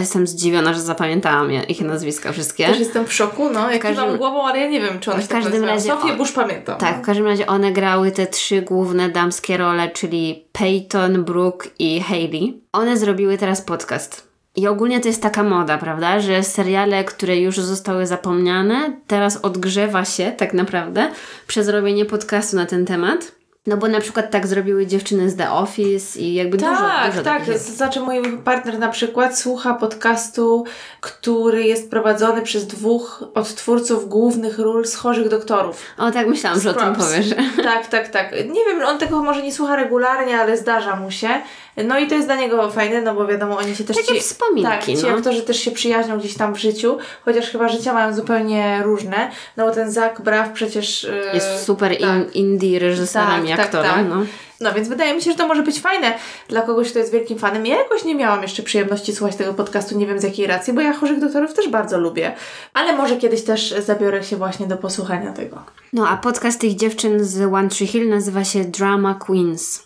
jestem 0.00 0.26
zdziwiona, 0.26 0.72
że 0.74 0.80
zapamiętałam 0.80 1.50
je- 1.50 1.62
ich 1.62 1.80
nazwiska 1.80 2.32
wszystkie. 2.32 2.66
Też 2.66 2.78
jestem 2.78 3.06
w 3.06 3.12
szoku, 3.12 3.50
no, 3.50 3.70
jak 3.70 3.82
każdym- 3.82 3.96
każdym... 4.02 4.18
głową, 4.18 4.46
ale 4.46 4.58
ja 4.60 4.68
nie 4.68 4.80
wiem, 4.80 5.00
czy 5.00 5.12
one 5.12 5.22
w 5.22 5.28
tak 5.28 5.36
każdym 5.42 5.52
nazywają. 5.52 5.74
razie 5.74 5.90
Sofię 5.90 6.14
o- 6.14 6.16
Bush 6.16 6.32
pamiętam. 6.32 6.78
Tak, 6.78 6.98
w 6.98 7.00
każdym 7.02 7.26
razie 7.26 7.46
one 7.46 7.72
grały 7.72 8.10
te 8.12 8.26
trzy 8.26 8.62
główne 8.62 9.08
damskie 9.08 9.56
role, 9.56 9.90
czyli 9.90 10.44
Peyton, 10.52 11.24
Brooke 11.24 11.68
i 11.78 12.00
Hailey. 12.00 12.60
One 12.72 12.96
zrobiły 12.96 13.38
teraz 13.38 13.62
podcast. 13.62 14.34
I 14.56 14.66
ogólnie 14.66 15.00
to 15.00 15.08
jest 15.08 15.22
taka 15.22 15.42
moda, 15.42 15.78
prawda, 15.78 16.20
że 16.20 16.42
seriale, 16.42 17.04
które 17.04 17.36
już 17.36 17.56
zostały 17.58 18.06
zapomniane, 18.06 18.96
teraz 19.06 19.36
odgrzewa 19.36 20.04
się 20.04 20.32
tak 20.36 20.54
naprawdę 20.54 21.10
przez 21.46 21.68
robienie 21.68 22.04
podcastu 22.04 22.56
na 22.56 22.66
ten 22.66 22.86
temat. 22.86 23.32
No 23.66 23.76
bo 23.76 23.88
na 23.88 24.00
przykład 24.00 24.30
tak 24.30 24.46
zrobiły 24.46 24.86
dziewczyny 24.86 25.30
z 25.30 25.36
The 25.36 25.50
Office 25.50 26.18
i 26.20 26.34
jakby 26.34 26.56
dużo, 26.56 26.70
Tak, 26.72 27.10
dużo 27.10 27.22
tak. 27.22 27.32
takich 27.32 27.46
To 27.46 27.52
jest. 27.52 27.76
znaczy 27.76 28.00
mój 28.00 28.38
partner 28.44 28.78
na 28.78 28.88
przykład 28.88 29.38
słucha 29.38 29.74
podcastu, 29.74 30.64
który 31.00 31.64
jest 31.64 31.90
prowadzony 31.90 32.42
przez 32.42 32.66
dwóch 32.66 33.24
odtwórców 33.34 34.08
głównych 34.08 34.58
ról 34.58 34.86
z 34.86 34.94
chorych 34.94 35.28
doktorów. 35.28 35.82
O, 35.98 36.10
tak 36.10 36.26
myślałam, 36.26 36.60
że 36.60 36.70
o 36.70 36.74
tym 36.74 36.82
Scrubs. 36.94 37.08
powiesz. 37.10 37.26
Tak, 37.62 37.86
tak, 37.86 38.08
tak. 38.08 38.32
Nie 38.32 38.64
wiem, 38.64 38.82
on 38.86 38.98
tego 38.98 39.22
może 39.22 39.42
nie 39.42 39.52
słucha 39.52 39.76
regularnie, 39.76 40.38
ale 40.40 40.56
zdarza 40.56 40.96
mu 40.96 41.10
się. 41.10 41.28
No 41.76 41.98
i 41.98 42.06
to 42.08 42.14
jest 42.14 42.26
dla 42.28 42.36
niego 42.36 42.70
fajne, 42.70 43.02
no 43.02 43.14
bo 43.14 43.26
wiadomo, 43.26 43.58
oni 43.58 43.76
się 43.76 43.84
też... 43.84 43.96
Takie 43.96 44.14
ci, 44.14 44.20
wspominki, 44.20 44.70
Tak, 44.70 44.84
ci 44.84 44.96
no. 45.02 45.08
aktorzy 45.08 45.42
też 45.42 45.60
się 45.60 45.70
przyjaźnią 45.70 46.18
gdzieś 46.18 46.34
tam 46.34 46.54
w 46.54 46.58
życiu, 46.58 46.98
chociaż 47.24 47.50
chyba 47.50 47.68
życia 47.68 47.92
mają 47.94 48.14
zupełnie 48.14 48.80
różne. 48.84 49.30
No 49.56 49.66
bo 49.66 49.72
ten 49.72 49.92
Zach 49.92 50.22
Braff 50.22 50.52
przecież... 50.52 51.02
yy, 51.02 51.34
Jest 51.34 51.64
super 51.64 51.98
tak. 51.98 52.10
in, 52.10 52.32
indie 52.32 52.78
reżyserem 52.78 53.28
Tak, 53.28 53.56
tak, 53.56 53.56
tak, 53.56 53.66
aktorem. 53.66 53.90
Tak. 53.90 54.08
No. 54.08 54.26
no 54.60 54.72
więc 54.72 54.88
wydaje 54.88 55.14
mi 55.14 55.22
się, 55.22 55.30
że 55.30 55.36
to 55.36 55.48
może 55.48 55.62
być 55.62 55.80
fajne 55.80 56.14
dla 56.48 56.62
kogoś, 56.62 56.90
kto 56.90 56.98
jest 56.98 57.12
wielkim 57.12 57.38
fanem. 57.38 57.66
Ja 57.66 57.78
jakoś 57.78 58.04
nie 58.04 58.14
miałam 58.14 58.42
jeszcze 58.42 58.62
przyjemności 58.62 59.12
słuchać 59.14 59.36
tego 59.36 59.54
podcastu, 59.54 59.98
nie 59.98 60.06
wiem 60.06 60.20
z 60.20 60.22
jakiej 60.22 60.46
racji, 60.46 60.72
bo 60.72 60.80
ja 60.80 60.92
Chorych 60.92 61.20
Doktorów 61.20 61.54
też 61.54 61.68
bardzo 61.68 61.98
lubię. 62.00 62.32
Ale 62.74 62.96
może 62.96 63.16
kiedyś 63.16 63.42
też 63.42 63.74
zabiorę 63.86 64.24
się 64.24 64.36
właśnie 64.36 64.66
do 64.66 64.76
posłuchania 64.76 65.32
tego. 65.32 65.62
No 65.92 66.08
a 66.08 66.16
podcast 66.16 66.60
tych 66.60 66.76
dziewczyn 66.76 67.24
z 67.24 67.54
One 67.54 67.68
Tree 67.68 67.86
Hill 67.86 68.08
nazywa 68.08 68.44
się 68.44 68.64
Drama 68.64 69.14
Queens. 69.14 69.82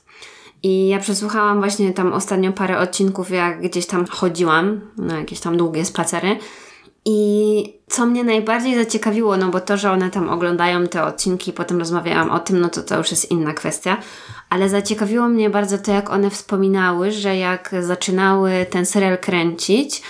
I 0.63 0.89
ja 0.89 0.99
przesłuchałam 0.99 1.59
właśnie 1.59 1.93
tam 1.93 2.13
ostatnio 2.13 2.53
parę 2.53 2.79
odcinków, 2.79 3.31
jak 3.31 3.61
gdzieś 3.61 3.87
tam 3.87 4.07
chodziłam 4.07 4.81
na 4.97 5.19
jakieś 5.19 5.41
tam 5.41 5.57
długie 5.57 5.85
spacery. 5.85 6.37
I 7.05 7.75
co 7.87 8.07
mnie 8.07 8.25
najbardziej 8.25 8.75
zaciekawiło, 8.75 9.37
no 9.37 9.49
bo 9.49 9.61
to, 9.61 9.77
że 9.77 9.93
one 9.93 10.11
tam 10.11 10.29
oglądają 10.29 10.87
te 10.87 11.05
odcinki, 11.05 11.53
potem 11.53 11.79
rozmawiałam 11.79 12.31
o 12.31 12.39
tym, 12.39 12.61
no 12.61 12.69
to 12.69 12.83
to 12.83 12.99
już 12.99 13.11
jest 13.11 13.31
inna 13.31 13.55
kwestia, 13.55 13.97
ale 14.51 14.69
zaciekawiło 14.69 15.29
mnie 15.29 15.51
bardzo 15.51 15.79
to, 15.79 15.93
jak 15.93 16.11
one 16.11 16.31
wspominały, 16.31 17.13
że 17.13 17.37
jak 17.37 17.75
zaczynały 17.81 18.67
ten 18.71 18.87
serial 18.87 19.19
kręcić, 19.19 20.03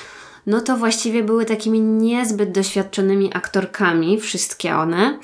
no 0.46 0.60
to 0.60 0.76
właściwie 0.76 1.22
były 1.22 1.44
takimi 1.44 1.80
niezbyt 1.80 2.52
doświadczonymi 2.52 3.30
aktorkami, 3.34 4.20
wszystkie 4.20 4.76
one. 4.76 5.18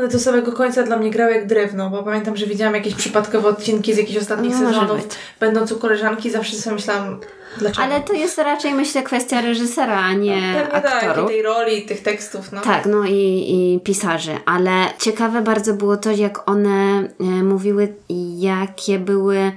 One 0.00 0.08
do 0.08 0.18
samego 0.18 0.52
końca 0.52 0.82
dla 0.82 0.96
mnie 0.96 1.10
grały 1.10 1.32
jak 1.32 1.46
drewno, 1.46 1.90
bo 1.90 2.02
pamiętam, 2.02 2.36
że 2.36 2.46
widziałam 2.46 2.74
jakieś 2.74 2.94
przypadkowe 2.94 3.48
odcinki 3.48 3.94
z 3.94 3.96
jakichś 3.96 4.18
ostatnich 4.18 4.52
No, 4.52 4.58
sezonów. 4.68 5.08
Będąc 5.40 5.72
u 5.72 5.78
koleżanki, 5.78 6.30
zawsze 6.30 6.56
sobie 6.56 6.76
myślałam, 6.76 7.20
dlaczego. 7.58 7.82
Ale 7.82 8.00
to 8.00 8.12
jest 8.12 8.38
raczej, 8.38 8.74
myślę, 8.74 9.02
kwestia 9.02 9.40
reżysera, 9.40 9.98
a 10.00 10.12
nie 10.12 10.52
Pewnie 10.56 10.80
tak, 10.82 10.94
aktorów. 11.04 11.30
tej 11.30 11.42
roli, 11.42 11.82
tych 11.82 12.02
tekstów, 12.02 12.52
no. 12.52 12.60
Tak, 12.60 12.86
no 12.86 13.04
i, 13.04 13.44
i 13.48 13.80
pisarzy, 13.84 14.32
ale 14.46 14.72
ciekawe 14.98 15.42
bardzo 15.42 15.74
było 15.74 15.96
to, 15.96 16.10
jak 16.10 16.50
one 16.50 17.08
e, 17.20 17.24
mówiły, 17.24 17.94
jakie 18.38 18.98
były 18.98 19.52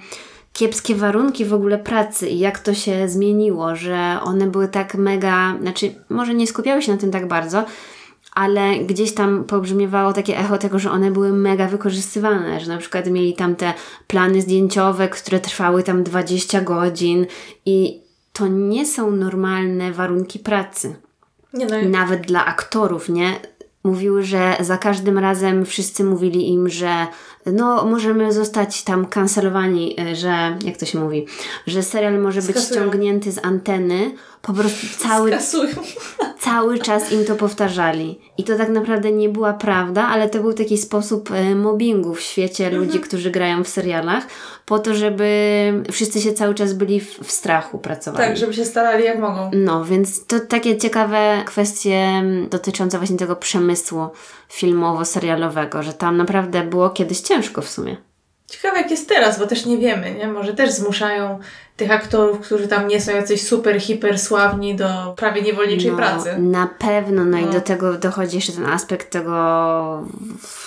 kiepskie 0.54 0.96
warunki 0.96 1.46
w 1.46 1.54
ogóle 1.54 1.78
pracy 1.78 2.30
i 2.30 2.40
jak 2.40 2.60
to 2.60 2.74
się 2.74 3.10
zmieniło, 3.10 3.76
że 3.76 4.18
one 4.24 4.48
były 4.48 4.68
tak 4.68 4.96
mega, 4.96 5.56
znaczy 5.62 5.94
może 6.10 6.34
nie 6.34 6.48
skupiały 6.48 6.82
się 6.82 6.92
na 6.92 6.98
tym 6.98 7.12
tak 7.12 7.28
bardzo, 7.28 7.66
ale 8.36 8.78
gdzieś 8.80 9.14
tam 9.14 9.44
pobrzmiewało 9.44 10.14
takie 10.14 10.38
echo 10.38 10.58
tego, 10.58 10.80
że 10.80 10.92
one 10.92 11.12
były 11.12 11.34
mega 11.34 11.68
wykorzystywane, 11.68 12.60
że 12.60 12.68
na 12.72 12.78
przykład 12.78 13.08
mieli 13.08 13.34
tam 13.34 13.56
te 13.56 13.74
plany 14.08 14.42
zdjęciowe, 14.42 15.10
które 15.10 15.40
trwały 15.40 15.84
tam 15.84 16.04
20 16.04 16.62
godzin 16.62 17.26
i 17.66 18.04
to 18.34 18.48
nie 18.48 18.86
są 18.86 19.12
normalne 19.12 19.92
warunki 19.92 20.40
pracy 20.40 20.96
Nie 21.54 21.66
no, 21.66 21.90
nawet 21.90 22.22
dla 22.22 22.46
aktorów, 22.46 23.10
nie? 23.10 23.34
Mówiły, 23.84 24.24
że 24.24 24.56
za 24.60 24.78
każdym 24.78 25.18
razem 25.18 25.66
wszyscy 25.66 26.04
mówili 26.04 26.50
im, 26.50 26.70
że 26.70 27.08
no 27.46 27.86
możemy 27.86 28.34
zostać 28.34 28.84
tam 28.84 29.06
kancelowani, 29.06 29.96
y, 30.12 30.16
że 30.16 30.58
jak 30.66 30.78
to 30.78 30.86
się 30.86 31.00
mówi, 31.00 31.26
że 31.68 31.84
serial 31.84 32.20
może 32.20 32.42
być 32.42 32.52
Skasują. 32.52 32.82
ściągnięty 32.82 33.32
z 33.32 33.46
anteny. 33.46 34.12
Po 34.48 34.54
prostu 34.54 34.88
cały, 34.98 35.32
cały 36.40 36.80
czas 36.80 37.12
im 37.12 37.26
to 37.26 37.36
powtarzali. 37.36 38.20
I 38.38 38.44
to 38.44 38.58
tak 38.58 38.70
naprawdę 38.70 39.12
nie 39.12 39.30
była 39.30 39.54
prawda, 39.54 40.08
ale 40.08 40.30
to 40.30 40.40
był 40.40 40.54
taki 40.54 40.78
sposób 40.78 41.32
e, 41.32 41.56
mobbingu 41.56 42.14
w 42.14 42.22
świecie 42.22 42.66
Mhm. 42.66 42.84
ludzi, 42.84 43.00
którzy 43.00 43.32
grają 43.32 43.64
w 43.64 43.68
serialach, 43.68 44.28
po 44.66 44.80
to, 44.80 44.94
żeby 44.94 45.28
wszyscy 45.92 46.22
się 46.22 46.34
cały 46.34 46.56
czas 46.56 46.74
byli 46.74 47.00
w, 47.00 47.20
w 47.20 47.32
strachu 47.32 47.78
pracowali. 47.80 48.28
Tak, 48.28 48.38
żeby 48.38 48.54
się 48.54 48.66
starali 48.66 49.04
jak 49.06 49.20
mogą. 49.20 49.52
No, 49.54 49.86
więc 49.86 50.26
to 50.26 50.40
takie 50.40 50.78
ciekawe 50.78 51.44
kwestie 51.46 51.96
mm, 51.96 52.50
dotyczące 52.50 52.98
właśnie 52.98 53.18
tego 53.18 53.36
przemysłu 53.36 54.08
filmowo-serialowego, 54.50 55.84
że 55.84 55.94
tam 55.94 56.18
naprawdę 56.18 56.64
było 56.64 56.90
kiedyś 56.90 57.20
ciężko 57.20 57.62
w 57.62 57.70
sumie. 57.70 57.98
Ciekawe 58.54 58.78
jak 58.78 58.92
jest 58.92 59.10
teraz, 59.10 59.40
bo 59.40 59.48
też 59.48 59.66
nie 59.66 59.78
wiemy, 59.78 60.14
nie? 60.14 60.28
Może 60.28 60.54
też 60.54 60.72
zmuszają 60.72 61.40
tych 61.78 61.92
aktorów, 61.92 62.40
którzy 62.40 62.68
tam 62.68 62.88
nie 62.88 63.02
są 63.02 63.12
jacyś 63.12 63.48
super, 63.48 63.82
hiper 63.82 64.20
sławni 64.20 64.76
do 64.76 65.14
prawie 65.18 65.42
niewolniczej 65.42 65.92
no, 65.92 65.98
pracy. 65.98 66.38
Na 66.40 66.68
pewno, 66.80 67.26
no, 67.26 67.38
i 67.38 67.46
No. 67.46 67.52
do 67.52 67.62
tego 67.62 67.94
dochodzi 67.94 68.36
jeszcze 68.36 68.52
ten 68.54 68.66
aspekt 68.66 69.10
tego 69.10 70.04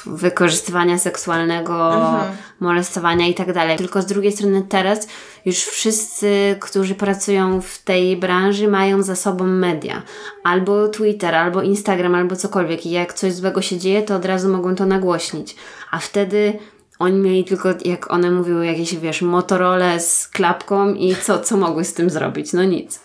wykorzystywania 0.07 0.99
seksualnego, 0.99 1.95
Mhm. 1.95 2.37
molestowania 2.61 3.27
i 3.27 3.35
tak 3.35 3.53
dalej. 3.53 3.77
Tylko 3.77 4.03
z 4.03 4.07
drugiej 4.07 4.33
strony 4.33 4.63
teraz 4.69 5.09
już 5.45 5.57
wszyscy, 5.65 6.57
którzy 6.61 6.95
pracują 6.95 7.61
w 7.61 7.79
tej 7.79 8.17
branży 8.17 8.69
mają 8.69 9.03
za 9.03 9.17
sobą 9.17 9.47
media. 9.47 10.03
Albo 10.45 10.89
Twitter, 10.89 11.35
albo 11.35 11.63
Instagram, 11.63 12.15
albo 12.15 12.37
cokolwiek. 12.37 12.87
I 12.87 12.91
jak 12.91 13.13
coś 13.13 13.33
złego 13.33 13.63
się 13.63 13.79
dzieje, 13.79 14.03
to 14.03 14.17
od 14.17 14.25
razu 14.25 14.49
mogą 14.49 14.75
to 14.75 14.87
nagłośnić. 14.87 15.57
A 15.91 15.99
wtedy 15.99 16.59
oni 16.99 17.19
mieli 17.19 17.45
tylko, 17.45 17.69
jak 17.85 18.13
one 18.13 18.31
mówiły, 18.31 18.67
jakieś, 18.67 18.97
wiesz, 18.97 19.23
Motorola 19.23 19.99
z 19.99 20.29
klapką 20.29 20.95
i 20.95 21.17
co, 21.17 21.39
co 21.39 21.57
mogły 21.57 21.85
z 21.85 21.95
tym 21.95 22.11
zrobić? 22.11 22.53
No 22.53 22.65
nic. 22.65 23.01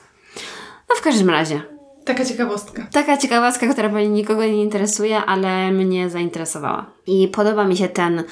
No 0.89 0.95
w 0.95 1.01
każdym 1.01 1.29
razie. 1.29 1.61
Taka 2.05 2.25
ciekawostka. 2.25 2.87
Taka 2.91 3.17
ciekawostka, 3.17 3.67
która 3.67 3.89
pewnie 3.89 4.09
nikogo 4.09 4.43
nie 4.43 4.61
interesuje, 4.61 5.17
ale 5.17 5.71
mnie 5.71 6.09
zainteresowała. 6.09 6.85
I 7.07 7.27
podoba 7.27 7.63
mi 7.63 7.77
się 7.77 7.87
ten 7.87 8.23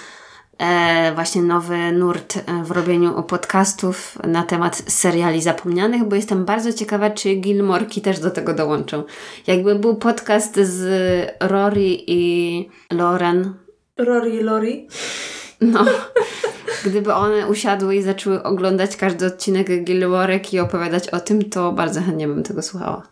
e, 0.57 1.11
właśnie 1.15 1.41
nowy 1.41 1.91
nurt 1.91 2.37
e, 2.37 2.63
w 2.63 2.71
robieniu 2.71 3.23
podcastów 3.23 4.17
na 4.23 4.43
temat 4.43 4.83
seriali 4.87 5.41
zapomnianych, 5.41 6.03
bo 6.03 6.15
jestem 6.15 6.45
bardzo 6.45 6.73
ciekawa, 6.73 7.09
czy 7.09 7.35
Gilmorki 7.35 8.01
też 8.01 8.19
do 8.19 8.31
tego 8.31 8.53
dołączą. 8.53 9.03
Jakby 9.47 9.75
był 9.75 9.95
podcast 9.95 10.55
z 10.55 11.31
Rory 11.39 11.97
i 12.07 12.69
Lauren, 12.91 13.53
Rory 13.97 14.43
Lori. 14.43 14.87
No, 15.61 15.85
gdyby 16.85 17.13
one 17.13 17.47
usiadły 17.47 17.95
i 17.95 18.03
zaczęły 18.03 18.43
oglądać 18.43 18.97
każdy 18.97 19.25
odcinek 19.25 19.83
Gilmorek 19.83 20.53
i 20.53 20.59
opowiadać 20.59 21.09
o 21.09 21.19
tym, 21.19 21.49
to 21.49 21.71
bardzo 21.71 22.01
chętnie 22.01 22.27
bym 22.27 22.43
tego 22.43 22.61
słuchała. 22.61 23.03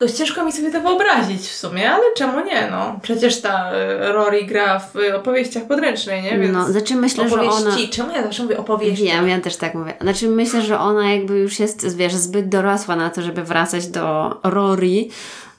Dość 0.00 0.14
ciężko 0.14 0.44
mi 0.44 0.52
sobie 0.52 0.70
to 0.70 0.80
wyobrazić 0.80 1.40
w 1.40 1.56
sumie, 1.56 1.90
ale 1.90 2.02
czemu 2.16 2.44
nie, 2.44 2.68
no. 2.70 2.98
Przecież 3.02 3.40
ta 3.40 3.72
y, 3.72 4.12
Rory 4.12 4.44
gra 4.44 4.78
w 4.78 4.96
y, 4.96 5.16
opowieściach 5.16 5.66
podręcznej, 5.66 6.22
nie? 6.22 6.38
Więc 6.38 6.52
No, 6.52 6.72
znaczy 6.72 6.94
myślę, 6.94 7.28
że 7.28 7.40
ona... 7.42 7.76
Czemu 7.90 8.12
ja 8.12 8.22
zawsze 8.22 8.42
mówię 8.42 8.58
opowieści? 8.58 9.04
Wiem, 9.04 9.28
ja 9.28 9.40
też 9.40 9.56
tak 9.56 9.74
mówię. 9.74 9.94
Znaczy 10.00 10.28
myślę, 10.28 10.62
że 10.62 10.78
ona 10.78 11.12
jakby 11.12 11.38
już 11.38 11.60
jest, 11.60 11.96
wiesz, 11.96 12.14
zbyt 12.14 12.48
dorosła 12.48 12.96
na 12.96 13.10
to, 13.10 13.22
żeby 13.22 13.44
wracać 13.44 13.86
do 13.86 14.36
Rory, 14.42 15.08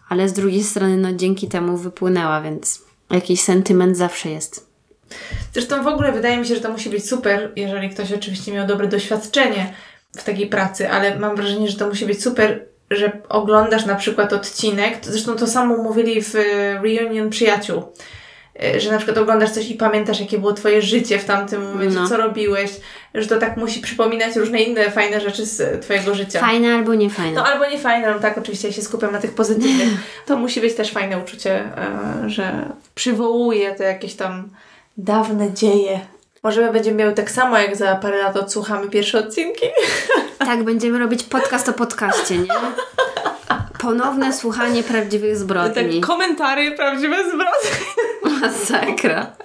ale 0.09 0.29
z 0.29 0.33
drugiej 0.33 0.63
strony, 0.63 0.97
no 0.97 1.13
dzięki 1.13 1.47
temu 1.47 1.77
wypłynęła, 1.77 2.41
więc 2.41 2.81
jakiś 3.09 3.41
sentyment 3.41 3.97
zawsze 3.97 4.29
jest. 4.29 4.74
Zresztą 5.53 5.83
w 5.83 5.87
ogóle 5.87 6.11
wydaje 6.11 6.37
mi 6.37 6.47
się, 6.47 6.55
że 6.55 6.61
to 6.61 6.69
musi 6.71 6.89
być 6.89 7.09
super, 7.09 7.51
jeżeli 7.55 7.89
ktoś 7.89 8.13
oczywiście 8.13 8.51
miał 8.51 8.67
dobre 8.67 8.87
doświadczenie 8.87 9.73
w 10.17 10.23
takiej 10.23 10.47
pracy, 10.47 10.89
ale 10.89 11.19
mam 11.19 11.35
wrażenie, 11.35 11.69
że 11.69 11.77
to 11.77 11.87
musi 11.87 12.05
być 12.05 12.23
super, 12.23 12.65
że 12.91 13.11
oglądasz 13.29 13.85
na 13.85 13.95
przykład 13.95 14.33
odcinek, 14.33 14.97
zresztą 15.01 15.35
to 15.35 15.47
samo 15.47 15.77
mówili 15.77 16.21
w 16.21 16.35
y, 16.35 16.43
Reunion 16.83 17.29
Przyjaciół, 17.29 17.83
y, 18.75 18.79
że 18.81 18.91
na 18.91 18.97
przykład 18.97 19.17
oglądasz 19.17 19.49
coś 19.51 19.69
i 19.69 19.75
pamiętasz, 19.75 20.19
jakie 20.19 20.37
było 20.39 20.53
Twoje 20.53 20.81
życie 20.81 21.19
w 21.19 21.25
tamtym 21.25 21.61
momencie, 21.71 21.95
No. 21.95 22.07
co 22.09 22.17
robiłeś, 22.17 22.71
że 23.13 23.27
to 23.27 23.37
tak 23.37 23.57
musi 23.57 23.79
przypominać 23.81 24.35
różne 24.35 24.61
inne 24.61 24.91
fajne 24.91 25.21
rzeczy 25.21 25.45
z 25.45 25.59
y, 25.59 25.79
Twojego 25.81 26.15
życia. 26.15 26.39
Fajne 26.39 26.75
albo 26.75 26.93
nie 26.95 27.09
fajne. 27.09 27.31
No 27.33 27.45
albo 27.45 27.65
nie 27.65 27.79
fajne, 27.79 28.11
no 28.13 28.19
tak, 28.19 28.37
oczywiście 28.37 28.67
ja 28.67 28.73
się 28.73 28.81
skupiam 28.81 29.11
na 29.11 29.19
tych 29.19 29.35
pozytywnych. 29.35 29.89
To 30.27 30.37
musi 30.37 30.61
być 30.61 30.75
też 30.75 30.91
fajne 30.91 31.17
uczucie, 31.17 31.63
że 32.27 32.65
przywołuje 32.95 33.75
te 33.75 33.83
jakieś 33.83 34.15
tam 34.15 34.49
dawne 34.97 35.53
dzieje. 35.53 35.99
Może 36.43 36.61
my 36.61 36.71
będziemy 36.71 36.97
miały 36.97 37.13
tak 37.13 37.31
samo, 37.31 37.57
jak 37.57 37.75
za 37.75 37.95
parę 37.95 38.17
lat 38.17 38.37
odsłuchamy 38.37 38.89
pierwsze 38.89 39.19
odcinki. 39.19 39.65
Tak, 40.37 40.63
będziemy 40.63 40.99
robić 40.99 41.23
podcast 41.23 41.69
o 41.69 41.73
podcaście, 41.73 42.37
nie? 42.37 42.47
Ponowne 43.79 44.33
słuchanie 44.33 44.83
prawdziwych 44.83 45.37
zbrodni. 45.37 45.99
Tak, 45.99 46.09
komentary, 46.09 46.71
prawdziwe 46.71 47.15
zwroty. 47.29 47.67
Masakra. 48.41 49.35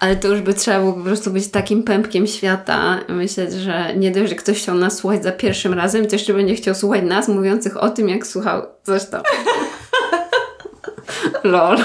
Ale 0.00 0.16
to 0.16 0.28
już 0.28 0.40
by 0.40 0.54
trzeba 0.54 0.78
było 0.80 0.92
po 0.92 1.00
prostu 1.00 1.30
być 1.30 1.50
takim 1.50 1.82
pępkiem 1.82 2.26
świata. 2.26 3.00
Myśleć, 3.08 3.52
że 3.52 3.96
nie 3.96 4.10
dość, 4.10 4.28
że 4.28 4.34
ktoś 4.34 4.62
chciał 4.62 4.74
nas 4.74 4.96
słuchać 4.96 5.22
za 5.22 5.32
pierwszym 5.32 5.74
razem, 5.74 6.06
to 6.06 6.14
jeszcze 6.14 6.34
będzie 6.34 6.54
chciał 6.54 6.74
słuchać 6.74 7.02
nas 7.02 7.28
mówiących 7.28 7.76
o 7.76 7.90
tym, 7.90 8.08
jak 8.08 8.26
słuchał 8.26 8.62
coś 8.82 9.04
tam. 9.06 9.22
Lol. 11.44 11.78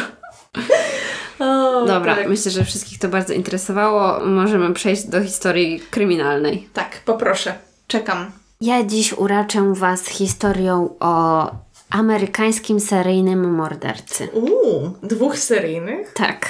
O, 1.39 1.85
Dobra, 1.85 2.15
tak. 2.15 2.29
myślę, 2.29 2.51
że 2.51 2.63
wszystkich 2.65 2.99
to 2.99 3.09
bardzo 3.09 3.33
interesowało. 3.33 4.25
Możemy 4.25 4.73
przejść 4.73 5.07
do 5.07 5.23
historii 5.23 5.79
kryminalnej. 5.91 6.69
tak, 6.73 7.01
poproszę. 7.05 7.53
Czekam. 7.87 8.31
Ja 8.61 8.83
dziś 8.83 9.13
uraczę 9.13 9.73
Was 9.73 10.05
historią 10.07 10.89
o 10.99 11.51
amerykańskim 11.89 12.79
seryjnym 12.79 13.53
mordercy. 13.55 14.27
Uuu, 14.33 14.91
dwóch 15.03 15.37
seryjnych? 15.37 16.13
Tak. 16.13 16.49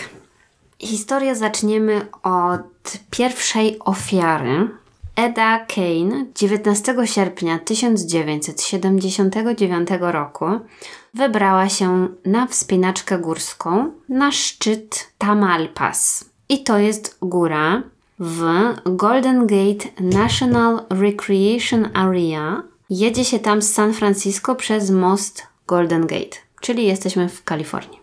Historię 0.80 1.36
zaczniemy 1.36 2.02
od 2.24 2.62
pierwszej 3.12 3.80
ofiary. 3.80 4.68
Eda 5.16 5.66
Kane 5.66 6.26
19 6.36 6.96
sierpnia 7.06 7.60
1979 7.60 9.90
roku 10.00 10.46
wybrała 11.14 11.70
się 11.70 12.08
na 12.26 12.48
wspinaczkę 12.48 13.20
górską 13.20 13.92
na 14.10 14.32
szczyt 14.32 15.12
Tamalpas. 15.18 16.26
I 16.50 16.64
to 16.64 16.78
jest 16.80 17.18
góra 17.22 17.84
w 18.20 18.44
Golden 18.86 19.48
Gate 19.48 19.88
National 20.00 20.82
Recreation 20.90 21.90
Area. 21.94 22.64
Jedzie 22.90 23.26
się 23.26 23.40
tam 23.40 23.62
z 23.62 23.74
San 23.74 23.94
Francisco 23.94 24.56
przez 24.56 24.92
most 24.92 25.48
Golden 25.68 26.08
Gate, 26.08 26.38
czyli 26.62 26.86
jesteśmy 26.86 27.30
w 27.30 27.44
Kalifornii. 27.44 28.00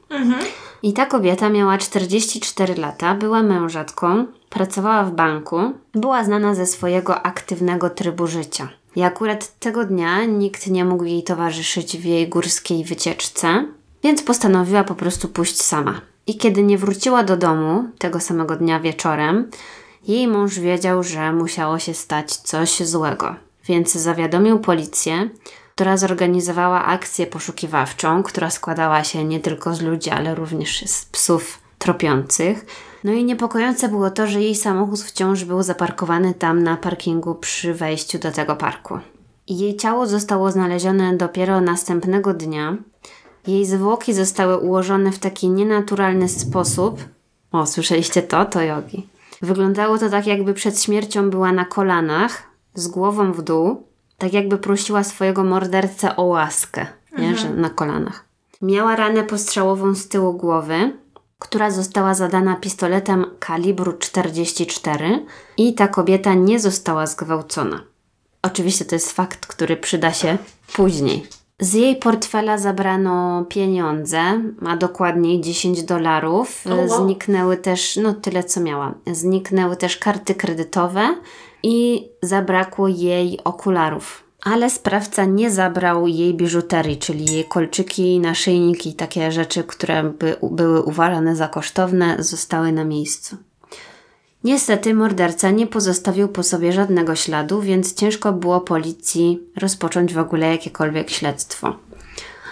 I 0.83 0.93
ta 0.93 1.07
kobieta 1.07 1.49
miała 1.49 1.79
44 1.79 2.75
lata, 2.75 3.15
była 3.15 3.43
mężatką, 3.43 4.27
pracowała 4.51 5.05
w 5.05 5.11
banku, 5.11 5.57
była 5.95 6.25
znana 6.25 6.55
ze 6.55 6.67
swojego 6.67 7.23
aktywnego 7.23 7.91
trybu 7.91 8.27
życia. 8.27 8.69
I 8.97 9.03
akurat 9.03 9.59
tego 9.59 9.85
dnia 9.85 10.25
nikt 10.25 10.67
nie 10.67 10.85
mógł 10.85 11.05
jej 11.05 11.23
towarzyszyć 11.23 11.99
w 11.99 12.05
jej 12.05 12.29
górskiej 12.29 12.85
wycieczce, 12.85 13.65
więc 14.03 14.23
postanowiła 14.23 14.85
po 14.85 14.95
prostu 14.95 15.29
pójść 15.29 15.63
sama. 15.63 16.01
I 16.27 16.37
kiedy 16.39 16.63
nie 16.63 16.79
wróciła 16.79 17.25
do 17.25 17.37
domu 17.37 17.85
tego 17.99 18.21
samego 18.21 18.57
dnia 18.57 18.81
wieczorem, 18.81 19.51
jej 20.09 20.29
mąż 20.29 20.59
wiedział, 20.59 21.03
że 21.03 21.33
musiało 21.33 21.79
się 21.79 21.95
stać 21.95 22.37
coś 22.37 22.79
złego, 22.83 23.35
więc 23.69 23.93
zawiadomił 23.93 24.59
policję, 24.59 25.31
która 25.75 25.97
zorganizowała 25.97 26.85
akcję 26.85 27.27
poszukiwawczą, 27.27 28.23
która 28.23 28.51
składała 28.51 29.05
się 29.05 29.25
nie 29.25 29.41
tylko 29.41 29.75
z 29.75 29.83
ludzi, 29.83 30.11
ale 30.11 30.35
również 30.35 30.85
z 30.87 31.05
psów 31.05 31.59
tropiących. 31.79 32.67
No 33.07 33.13
i 33.13 33.25
niepokojące 33.25 33.89
było 33.89 34.11
to, 34.11 34.27
że 34.27 34.43
jej 34.43 34.55
samochód 34.55 35.01
wciąż 35.01 35.45
był 35.45 35.63
zaparkowany 35.63 36.35
tam 36.35 36.63
na 36.63 36.77
parkingu 36.77 37.35
przy 37.35 37.75
wejściu 37.75 38.19
do 38.19 38.33
tego 38.33 38.57
parku. 38.57 38.99
Jej 39.49 39.77
ciało 39.77 40.07
zostało 40.07 40.51
znalezione 40.51 41.17
dopiero 41.17 41.61
następnego 41.61 42.35
dnia. 42.35 42.77
Jej 43.47 43.67
zwłoki 43.67 44.15
zostały 44.15 44.57
ułożone 44.57 45.13
w 45.13 45.19
taki 45.19 45.49
nienaturalny 45.49 46.29
sposób. 46.29 47.05
O, 47.53 47.67
słyszeliście 47.67 48.23
to? 48.23 48.45
To 48.45 48.63
jogi. 48.63 49.09
Wyglądało 49.43 49.99
to 49.99 50.11
tak, 50.11 50.27
jakby 50.27 50.55
przed 50.55 50.83
śmiercią 50.83 51.31
była 51.31 51.53
na 51.53 51.65
kolanach, 51.65 52.43
z 52.75 52.89
głową 52.89 53.33
w 53.33 53.43
dół, 53.43 53.83
tak 54.19 54.33
jakby 54.33 54.59
prosiła 54.59 55.05
swojego 55.05 55.45
mordercę 55.45 56.17
o 56.17 56.23
łaskę, 56.23 56.87
nie? 57.19 57.37
że 57.37 57.51
na 57.51 57.71
kolanach. 57.71 58.25
Miała 58.63 58.97
ranę 58.97 59.23
postrzałową 59.23 59.95
z 59.95 60.09
tyłu 60.09 60.33
głowy, 60.33 60.93
która 61.39 61.71
została 61.71 62.15
zadana 62.15 62.57
pistoletem 62.57 63.27
kalibru 63.39 63.93
44 63.93 65.27
i 65.57 65.75
ta 65.75 65.89
kobieta 65.89 66.35
nie 66.35 66.61
została 66.61 67.07
zgwałcona. 67.07 67.81
Oczywiście 68.43 68.85
to 68.85 68.95
jest 68.95 69.13
fakt, 69.13 69.47
który 69.47 69.77
przyda 69.77 70.13
się 70.13 70.39
później. 70.73 71.27
Z 71.61 71.75
jej 71.75 71.97
portfela 71.97 72.59
zabrano 72.59 73.45
pieniądze, 73.49 74.21
a 74.67 74.77
dokładniej 74.77 75.41
10 75.41 75.83
dolarów. 75.83 76.65
Zniknęły 76.99 77.57
też, 77.57 77.97
no 77.97 78.15
tyle 78.15 78.45
co 78.45 78.61
miałam, 78.61 78.95
zniknęły 79.13 79.77
też 79.77 79.97
karty 79.97 80.35
kredytowe 80.35 81.15
i 81.63 82.09
zabrakło 82.23 82.89
jej 82.89 83.39
okularów. 83.45 84.26
Ale 84.53 84.71
sprawca 84.71 85.25
nie 85.25 85.51
zabrał 85.51 86.07
jej 86.07 86.35
biżuterii, 86.35 86.97
czyli 86.97 87.33
jej 87.33 87.45
kolczyki, 87.45 88.21
naszyjniki 88.21 88.95
takie 88.95 89.33
rzeczy, 89.33 89.65
które 89.65 90.03
by, 90.03 90.37
były 90.43 90.83
uważane 90.83 91.37
za 91.37 91.49
kosztowne, 91.49 92.17
zostały 92.19 92.73
na 92.73 92.85
miejscu. 92.85 93.37
Niestety 94.45 94.95
morderca 94.95 95.51
nie 95.51 95.67
pozostawił 95.67 96.29
po 96.29 96.43
sobie 96.43 96.73
żadnego 96.73 97.17
śladu, 97.17 97.61
więc 97.61 97.95
ciężko 97.95 98.33
było 98.33 98.61
policji 98.61 99.41
rozpocząć 99.57 100.15
w 100.15 100.19
ogóle 100.19 100.51
jakiekolwiek 100.51 101.11
śledztwo. 101.11 101.77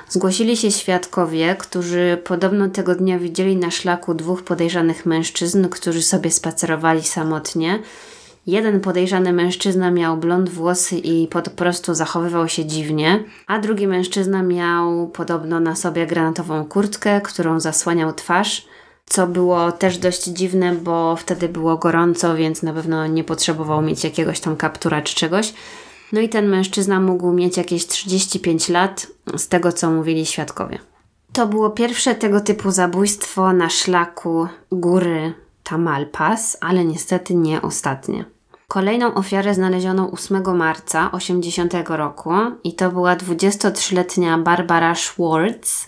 Zgłosili 0.09 0.57
się 0.57 0.71
świadkowie, 0.71 1.57
którzy 1.59 2.23
podobno 2.25 2.69
tego 2.69 2.95
dnia 2.95 3.19
widzieli 3.19 3.57
na 3.57 3.71
szlaku 3.71 4.15
dwóch 4.15 4.43
podejrzanych 4.43 5.07
mężczyzn, 5.07 5.69
którzy 5.69 6.03
sobie 6.03 6.31
spacerowali 6.31 7.03
samotnie. 7.03 7.79
Jeden 8.47 8.81
podejrzany 8.81 9.33
mężczyzna 9.33 9.91
miał 9.91 10.17
blond 10.17 10.49
włosy 10.49 10.99
i 10.99 11.29
po 11.29 11.43
prostu 11.43 11.95
zachowywał 11.95 12.49
się 12.49 12.65
dziwnie, 12.65 13.25
a 13.47 13.59
drugi 13.59 13.87
mężczyzna 13.87 14.43
miał 14.43 15.09
podobno 15.09 15.61
na 15.61 15.77
sobie 15.77 16.07
granatową 16.07 16.65
kurtkę, 16.65 17.21
którą 17.21 17.61
zasłaniał 17.61 18.13
twarz 18.13 18.67
co 19.07 19.27
było 19.27 19.73
też 19.73 19.99
dość 19.99 20.25
dziwne, 20.25 20.73
bo 20.75 21.17
wtedy 21.17 21.49
było 21.49 21.77
gorąco, 21.77 22.37
więc 22.37 22.63
na 22.63 22.73
pewno 22.73 23.07
nie 23.07 23.25
potrzebował 23.25 23.83
mieć 23.83 24.05
jakiegoś 24.05 24.41
tam 24.41 24.57
kaptura 24.57 25.03
czy 25.03 25.15
czegoś. 25.15 25.55
No 26.13 26.21
i 26.21 26.29
ten 26.29 26.49
mężczyzna 26.49 27.01
mógł 27.01 27.33
mieć 27.33 27.57
jakieś 27.57 27.87
35 27.87 28.69
lat, 28.69 29.07
z 29.37 29.49
tego 29.49 29.73
co 29.73 29.91
mówili 29.91 30.27
świadkowie. 30.27 30.79
To 31.33 31.47
było 31.47 31.71
pierwsze 31.71 32.15
tego 32.15 32.41
typu 32.41 32.71
zabójstwo 32.71 33.53
na 33.53 33.69
szlaku 33.69 34.49
góry 34.73 35.33
Tamalpas, 35.63 36.57
ale 36.61 36.85
niestety 36.85 37.35
nie 37.35 37.63
ostatnie. 37.63 38.25
Kolejną 38.69 39.15
ofiarę 39.15 39.55
znaleziono 39.55 40.11
8 40.11 40.57
marca 40.57 41.13
80 41.13 41.73
roku 41.89 42.31
i 42.65 42.75
to 42.75 42.91
była 42.91 43.17
23-letnia 43.17 44.39
Barbara 44.39 44.95
Schwartz, 44.95 45.87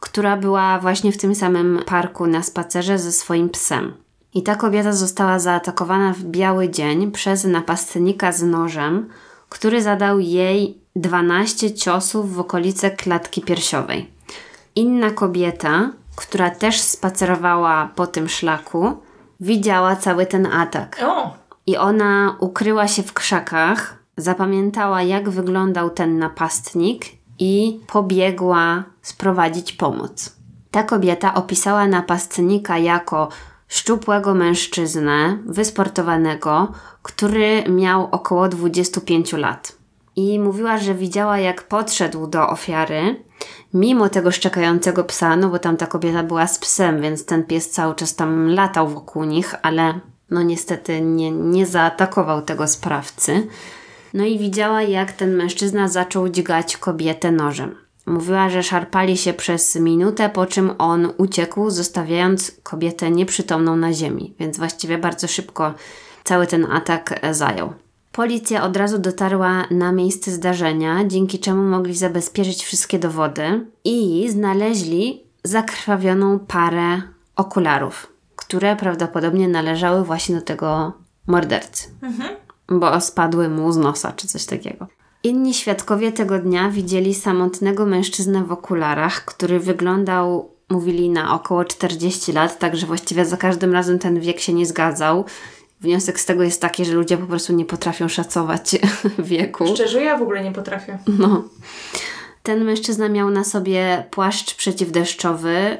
która 0.00 0.36
była 0.36 0.78
właśnie 0.78 1.12
w 1.12 1.18
tym 1.18 1.34
samym 1.34 1.82
parku 1.86 2.26
na 2.26 2.42
spacerze 2.42 2.98
ze 2.98 3.12
swoim 3.12 3.48
psem. 3.48 3.94
I 4.34 4.42
ta 4.42 4.54
kobieta 4.54 4.92
została 4.92 5.38
zaatakowana 5.38 6.12
w 6.12 6.22
biały 6.22 6.68
dzień 6.68 7.12
przez 7.12 7.44
napastnika 7.44 8.32
z 8.32 8.42
nożem, 8.42 9.08
który 9.48 9.82
zadał 9.82 10.20
jej 10.20 10.78
12 10.96 11.74
ciosów 11.74 12.34
w 12.34 12.40
okolice 12.40 12.90
klatki 12.90 13.42
piersiowej. 13.42 14.10
Inna 14.74 15.10
kobieta, 15.10 15.90
która 16.16 16.50
też 16.50 16.80
spacerowała 16.80 17.90
po 17.94 18.06
tym 18.06 18.28
szlaku, 18.28 18.92
widziała 19.40 19.96
cały 19.96 20.26
ten 20.26 20.46
atak. 20.46 21.00
I 21.66 21.76
ona 21.76 22.36
ukryła 22.40 22.88
się 22.88 23.02
w 23.02 23.12
krzakach, 23.12 23.96
zapamiętała, 24.16 25.02
jak 25.02 25.30
wyglądał 25.30 25.90
ten 25.90 26.18
napastnik 26.18 27.04
i 27.38 27.80
pobiegła 27.86 28.84
sprowadzić 29.02 29.72
pomoc. 29.72 30.36
Ta 30.70 30.82
kobieta 30.82 31.34
opisała 31.34 31.86
napastnika 31.88 32.78
jako 32.78 33.28
szczupłego 33.68 34.34
mężczyznę, 34.34 35.38
wysportowanego, 35.46 36.72
który 37.02 37.64
miał 37.68 38.08
około 38.10 38.48
25 38.48 39.32
lat. 39.32 39.76
I 40.16 40.40
mówiła, 40.40 40.78
że 40.78 40.94
widziała, 40.94 41.38
jak 41.38 41.62
podszedł 41.62 42.26
do 42.26 42.48
ofiary, 42.48 43.24
mimo 43.74 44.08
tego 44.08 44.30
szczekającego 44.30 45.04
psa, 45.04 45.36
no 45.36 45.48
bo 45.48 45.58
tam 45.58 45.76
ta 45.76 45.86
kobieta 45.86 46.22
była 46.22 46.46
z 46.46 46.58
psem, 46.58 47.00
więc 47.02 47.24
ten 47.26 47.44
pies 47.44 47.70
cały 47.70 47.94
czas 47.94 48.14
tam 48.14 48.48
latał 48.48 48.88
wokół 48.88 49.24
nich, 49.24 49.54
ale 49.62 50.00
no 50.30 50.42
niestety 50.42 51.00
nie, 51.00 51.30
nie 51.30 51.66
zaatakował 51.66 52.42
tego 52.42 52.68
sprawcy. 52.68 53.46
No 54.14 54.24
i 54.24 54.38
widziała, 54.38 54.82
jak 54.82 55.12
ten 55.12 55.36
mężczyzna 55.36 55.88
zaczął 55.88 56.28
dźgać 56.28 56.76
kobietę 56.76 57.32
nożem. 57.32 57.74
Mówiła, 58.06 58.50
że 58.50 58.62
szarpali 58.62 59.16
się 59.16 59.32
przez 59.32 59.76
minutę, 59.76 60.28
po 60.28 60.46
czym 60.46 60.70
on 60.78 61.12
uciekł, 61.16 61.70
zostawiając 61.70 62.52
kobietę 62.62 63.10
nieprzytomną 63.10 63.76
na 63.76 63.92
ziemi, 63.92 64.34
więc 64.38 64.58
właściwie 64.58 64.98
bardzo 64.98 65.28
szybko 65.28 65.74
cały 66.24 66.46
ten 66.46 66.72
atak 66.72 67.18
e, 67.22 67.34
zajął. 67.34 67.72
Policja 68.12 68.64
od 68.64 68.76
razu 68.76 68.98
dotarła 68.98 69.64
na 69.70 69.92
miejsce 69.92 70.30
zdarzenia, 70.30 71.04
dzięki 71.04 71.38
czemu 71.38 71.62
mogli 71.62 71.94
zabezpieczyć 71.94 72.64
wszystkie 72.64 72.98
dowody 72.98 73.66
i 73.84 74.26
znaleźli 74.30 75.22
zakrwawioną 75.44 76.38
parę 76.38 77.02
okularów, 77.36 78.12
które 78.36 78.76
prawdopodobnie 78.76 79.48
należały 79.48 80.04
właśnie 80.04 80.34
do 80.34 80.42
tego 80.42 80.92
mordercy. 81.26 81.88
Bo 82.68 83.00
spadły 83.00 83.48
mu 83.48 83.72
z 83.72 83.76
nosa 83.76 84.12
czy 84.12 84.28
coś 84.28 84.46
takiego. 84.46 84.86
Inni 85.22 85.54
świadkowie 85.54 86.12
tego 86.12 86.38
dnia 86.38 86.70
widzieli 86.70 87.14
samotnego 87.14 87.86
mężczyznę 87.86 88.44
w 88.44 88.52
okularach, 88.52 89.24
który 89.24 89.60
wyglądał, 89.60 90.50
mówili, 90.70 91.10
na 91.10 91.34
około 91.34 91.64
40 91.64 92.32
lat, 92.32 92.58
także 92.58 92.86
właściwie 92.86 93.24
za 93.24 93.36
każdym 93.36 93.72
razem 93.72 93.98
ten 93.98 94.20
wiek 94.20 94.40
się 94.40 94.52
nie 94.52 94.66
zgadzał. 94.66 95.24
Wniosek 95.80 96.20
z 96.20 96.26
tego 96.26 96.42
jest 96.42 96.60
taki, 96.60 96.84
że 96.84 96.92
ludzie 96.92 97.16
po 97.16 97.26
prostu 97.26 97.52
nie 97.52 97.64
potrafią 97.64 98.08
szacować 98.08 98.76
wieku. 99.18 99.66
Szczerze, 99.74 100.02
ja 100.02 100.18
w 100.18 100.22
ogóle 100.22 100.44
nie 100.44 100.52
potrafię. 100.52 100.98
No. 101.18 101.44
Ten 102.46 102.64
mężczyzna 102.64 103.08
miał 103.08 103.30
na 103.30 103.44
sobie 103.44 104.04
płaszcz 104.10 104.54
przeciwdeszczowy, 104.54 105.78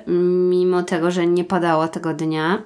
mimo 0.51 0.83
tego, 0.83 1.11
że 1.11 1.27
nie 1.27 1.45
padało 1.45 1.89
tego 1.89 2.15
dnia. 2.15 2.63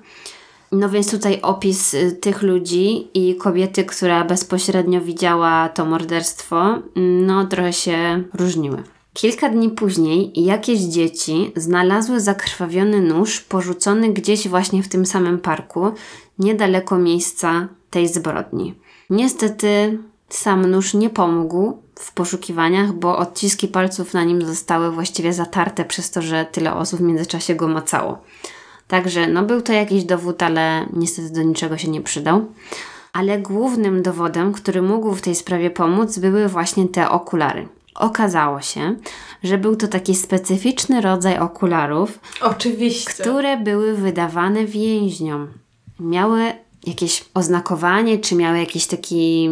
No 0.73 0.89
więc 0.89 1.11
tutaj 1.11 1.41
opis 1.43 1.95
y, 1.95 2.13
tych 2.13 2.43
ludzi 2.43 3.09
i 3.15 3.37
kobiety, 3.37 3.85
która 3.85 4.25
bezpośrednio 4.25 5.01
widziała 5.01 5.69
to 5.69 5.85
morderstwo, 5.85 6.79
no 6.97 7.47
trochę 7.47 7.73
się 7.73 8.23
różniły. 8.35 8.83
Kilka 9.13 9.49
dni 9.49 9.71
później 9.71 10.33
jakieś 10.45 10.81
dzieci 10.81 11.53
znalazły 11.57 12.21
zakrwawiony 12.21 13.01
nóż 13.01 13.41
porzucony 13.41 14.13
gdzieś 14.13 14.49
właśnie 14.49 14.83
w 14.83 14.89
tym 14.89 15.07
samym 15.07 15.39
parku, 15.39 15.93
niedaleko 16.39 16.99
miejsca 16.99 17.69
tej 17.91 18.09
zbrodni. 18.09 18.75
Niestety 19.11 19.99
sam 20.29 20.71
nóż 20.71 20.95
nie 20.95 21.11
pomógł 21.11 21.90
w 22.01 22.13
poszukiwaniach, 22.13 22.93
bo 22.93 23.19
odciski 23.19 23.69
palców 23.69 24.15
na 24.15 24.25
nim 24.25 24.47
zostały 24.47 24.93
właściwie 24.93 25.33
zatarte 25.33 25.85
przez 25.85 26.11
to, 26.11 26.23
że 26.23 26.47
tyle 26.53 26.75
osób 26.75 27.01
w 27.01 27.03
międzyczasie 27.03 27.55
go 27.55 27.69
macało. 27.69 28.19
Także 28.89 29.27
no 29.27 29.43
był 29.43 29.63
to 29.63 29.73
jakiś 29.73 30.05
dowód, 30.05 30.43
ale 30.43 30.87
niestety 30.93 31.31
do 31.31 31.43
niczego 31.43 31.79
się 31.79 31.89
nie 31.89 32.01
przydał. 32.01 32.47
Ale 33.13 33.39
głównym 33.39 34.03
dowodem, 34.03 34.53
który 34.53 34.83
mógł 34.83 35.15
w 35.15 35.21
tej 35.21 35.35
sprawie 35.35 35.71
pomóc, 35.71 36.19
były 36.19 36.49
właśnie 36.49 36.89
te 36.89 37.11
okulary. 37.11 37.69
Okazało 37.95 38.61
się, 38.61 38.97
że 39.43 39.59
był 39.59 39.77
to 39.77 39.89
taki 39.89 40.15
specyficzny 40.15 41.01
rodzaj 41.01 41.39
okularów, 41.39 42.19
Oczywiście. 42.41 43.23
które 43.23 43.57
były 43.57 43.95
wydawane 43.95 44.65
więźniom. 44.65 45.49
Miały 46.01 46.53
jakieś 46.87 47.25
oznakowanie, 47.35 48.19
czy 48.19 48.35
miały 48.35 48.59
jakiś 48.59 48.87
taki 48.87 49.51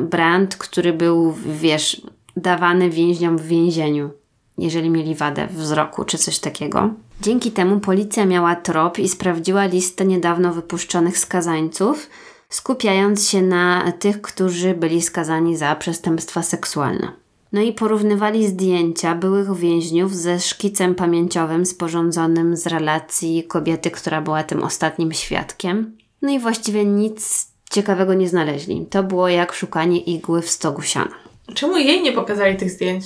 brand, 0.00 0.56
który 0.56 0.92
był, 0.92 1.34
wiesz, 1.46 2.02
dawany 2.36 2.90
więźniom 2.90 3.38
w 3.38 3.46
więzieniu, 3.46 4.10
jeżeli 4.58 4.90
mieli 4.90 5.14
wadę 5.14 5.46
wzroku, 5.50 6.04
czy 6.04 6.18
coś 6.18 6.38
takiego. 6.38 6.90
Dzięki 7.20 7.50
temu 7.50 7.80
policja 7.80 8.26
miała 8.26 8.56
trop 8.56 8.98
i 8.98 9.08
sprawdziła 9.08 9.66
listę 9.66 10.04
niedawno 10.04 10.52
wypuszczonych 10.52 11.18
skazańców, 11.18 12.10
skupiając 12.48 13.28
się 13.28 13.42
na 13.42 13.92
tych, 13.92 14.22
którzy 14.22 14.74
byli 14.74 15.02
skazani 15.02 15.56
za 15.56 15.74
przestępstwa 15.74 16.42
seksualne. 16.42 17.12
No 17.52 17.60
i 17.60 17.72
porównywali 17.72 18.46
zdjęcia 18.46 19.14
byłych 19.14 19.56
więźniów 19.56 20.16
ze 20.16 20.40
szkicem 20.40 20.94
pamięciowym 20.94 21.66
sporządzonym 21.66 22.56
z 22.56 22.66
relacji 22.66 23.44
kobiety, 23.44 23.90
która 23.90 24.20
była 24.20 24.42
tym 24.42 24.62
ostatnim 24.62 25.12
świadkiem. 25.12 25.96
No 26.22 26.30
i 26.30 26.38
właściwie 26.38 26.84
nic 26.84 27.48
ciekawego 27.70 28.14
nie 28.14 28.28
znaleźli. 28.28 28.86
To 28.90 29.02
było 29.02 29.28
jak 29.28 29.52
szukanie 29.52 30.00
igły 30.00 30.42
w 30.42 30.50
stogu 30.50 30.82
siana. 30.82 31.14
Czemu 31.54 31.76
jej 31.76 32.02
nie 32.02 32.12
pokazali 32.12 32.56
tych 32.56 32.70
zdjęć? 32.70 33.04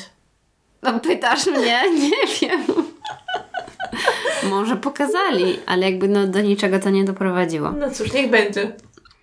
No 0.82 1.00
pytasz 1.00 1.46
mnie? 1.46 1.80
Nie 2.02 2.48
wiem. 2.48 2.60
Może 4.50 4.76
pokazali, 4.76 5.58
ale 5.66 5.90
jakby 5.90 6.08
no 6.08 6.26
do 6.26 6.40
niczego 6.40 6.78
to 6.78 6.90
nie 6.90 7.04
doprowadziło. 7.04 7.70
No 7.70 7.90
cóż, 7.90 8.12
niech 8.12 8.30
będzie. 8.30 8.72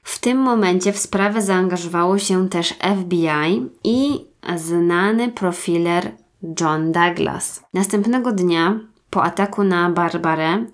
W 0.04 0.20
tym 0.20 0.38
momencie 0.38 0.94
w 0.94 0.98
sprawę 0.98 1.42
zaangażowało 1.42 2.20
się 2.20 2.50
też 2.50 2.74
FBI 3.02 3.70
i 3.84 4.26
znany 4.56 5.32
profiler 5.32 6.12
John 6.62 6.92
Douglas. 6.92 7.64
Następnego 7.74 8.32
dnia, 8.32 8.80
po 9.10 9.24
ataku 9.24 9.64
na 9.64 9.90
Barbarę, 9.90 10.66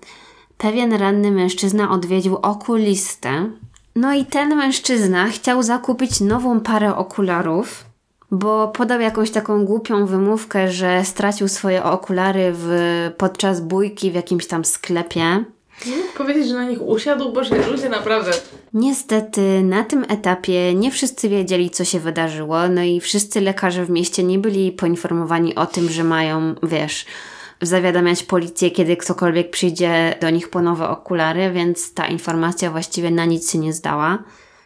pewien 0.58 0.92
ranny 0.92 1.30
mężczyzna 1.30 1.90
odwiedził 1.90 2.36
okulistę. 2.36 3.50
No 3.96 4.14
i 4.14 4.24
ten 4.24 4.56
mężczyzna 4.56 5.28
chciał 5.28 5.62
zakupić 5.62 6.20
nową 6.20 6.60
parę 6.60 6.96
okularów, 6.96 7.84
bo 8.30 8.68
podał 8.68 9.00
jakąś 9.00 9.30
taką 9.30 9.64
głupią 9.64 10.06
wymówkę, 10.06 10.72
że 10.72 11.04
stracił 11.04 11.48
swoje 11.48 11.84
okulary 11.84 12.52
w, 12.54 12.68
podczas 13.18 13.60
bójki 13.60 14.10
w 14.10 14.14
jakimś 14.14 14.46
tam 14.46 14.64
sklepie. 14.64 15.44
Nie 15.86 15.96
mógł 15.96 16.12
powiedzieć, 16.16 16.48
że 16.48 16.54
na 16.54 16.64
nich 16.64 16.82
usiadł, 16.82 17.32
boże, 17.32 17.70
ludzie 17.70 17.88
naprawdę. 17.88 18.30
Niestety 18.74 19.62
na 19.62 19.84
tym 19.84 20.04
etapie 20.08 20.74
nie 20.74 20.90
wszyscy 20.90 21.28
wiedzieli, 21.28 21.70
co 21.70 21.84
się 21.84 22.00
wydarzyło, 22.00 22.68
no 22.68 22.82
i 22.82 23.00
wszyscy 23.00 23.40
lekarze 23.40 23.84
w 23.84 23.90
mieście 23.90 24.22
nie 24.22 24.38
byli 24.38 24.72
poinformowani 24.72 25.54
o 25.54 25.66
tym, 25.66 25.88
że 25.88 26.04
mają, 26.04 26.54
wiesz, 26.62 27.06
zawiadamiać 27.66 28.22
policję, 28.22 28.70
kiedy 28.70 28.96
ktokolwiek 28.96 29.50
przyjdzie 29.50 30.18
do 30.20 30.30
nich 30.30 30.50
po 30.50 30.62
nowe 30.62 30.88
okulary, 30.88 31.52
więc 31.52 31.94
ta 31.94 32.06
informacja 32.06 32.70
właściwie 32.70 33.10
na 33.10 33.24
nic 33.24 33.52
się 33.52 33.58
nie 33.58 33.72
zdała. 33.72 34.18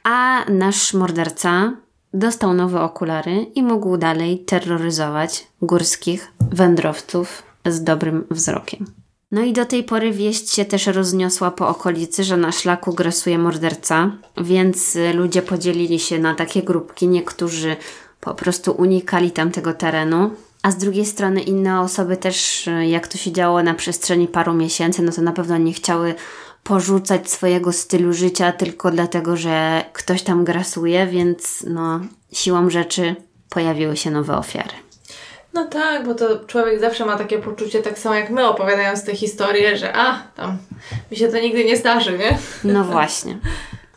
A 0.04 0.44
nasz 0.50 0.94
morderca 0.94 1.72
dostał 2.14 2.54
nowe 2.54 2.80
okulary 2.80 3.46
i 3.54 3.62
mógł 3.62 3.96
dalej 3.96 4.44
terroryzować 4.44 5.46
górskich 5.62 6.32
wędrowców 6.50 7.42
z 7.66 7.84
dobrym 7.84 8.24
wzrokiem. 8.30 8.86
No 9.30 9.42
i 9.42 9.52
do 9.52 9.64
tej 9.64 9.84
pory 9.84 10.12
wieść 10.12 10.50
się 10.54 10.64
też 10.64 10.86
rozniosła 10.86 11.50
po 11.50 11.68
okolicy, 11.68 12.24
że 12.24 12.36
na 12.36 12.52
szlaku 12.52 12.94
grasuje 12.94 13.38
morderca, 13.38 14.12
więc 14.36 14.98
ludzie 15.14 15.42
podzielili 15.42 15.98
się 15.98 16.18
na 16.18 16.34
takie 16.34 16.62
grupki. 16.62 17.08
Niektórzy 17.08 17.76
po 18.20 18.34
prostu 18.34 18.72
unikali 18.72 19.30
tamtego 19.30 19.74
terenu, 19.74 20.30
a 20.62 20.70
z 20.70 20.76
drugiej 20.76 21.06
strony 21.06 21.40
inne 21.40 21.80
osoby 21.80 22.16
też, 22.16 22.66
y, 22.66 22.86
jak 22.86 23.08
to 23.08 23.18
się 23.18 23.32
działo 23.32 23.62
na 23.62 23.74
przestrzeni 23.74 24.28
paru 24.28 24.54
miesięcy, 24.54 25.02
no 25.02 25.12
to 25.12 25.22
na 25.22 25.32
pewno 25.32 25.58
nie 25.58 25.72
chciały 25.72 26.14
porzucać 26.62 27.30
swojego 27.30 27.72
stylu 27.72 28.12
życia 28.12 28.52
tylko 28.52 28.90
dlatego, 28.90 29.36
że 29.36 29.84
ktoś 29.92 30.22
tam 30.22 30.44
grasuje, 30.44 31.06
więc 31.06 31.64
no 31.68 32.00
siłą 32.32 32.70
rzeczy 32.70 33.14
pojawiły 33.50 33.96
się 33.96 34.10
nowe 34.10 34.36
ofiary. 34.36 34.74
No 35.54 35.64
tak, 35.64 36.06
bo 36.06 36.14
to 36.14 36.44
człowiek 36.44 36.80
zawsze 36.80 37.06
ma 37.06 37.16
takie 37.16 37.38
poczucie, 37.38 37.82
tak 37.82 37.98
samo 37.98 38.14
jak 38.14 38.30
my 38.30 38.48
opowiadając 38.48 39.04
te 39.04 39.16
historie, 39.16 39.76
że 39.76 39.96
a, 39.96 40.22
tam 40.36 40.58
mi 41.10 41.16
się 41.16 41.28
to 41.28 41.38
nigdy 41.38 41.64
nie 41.64 41.76
zdarzy, 41.76 42.18
nie? 42.18 42.38
No 42.64 42.84
właśnie. 42.84 43.38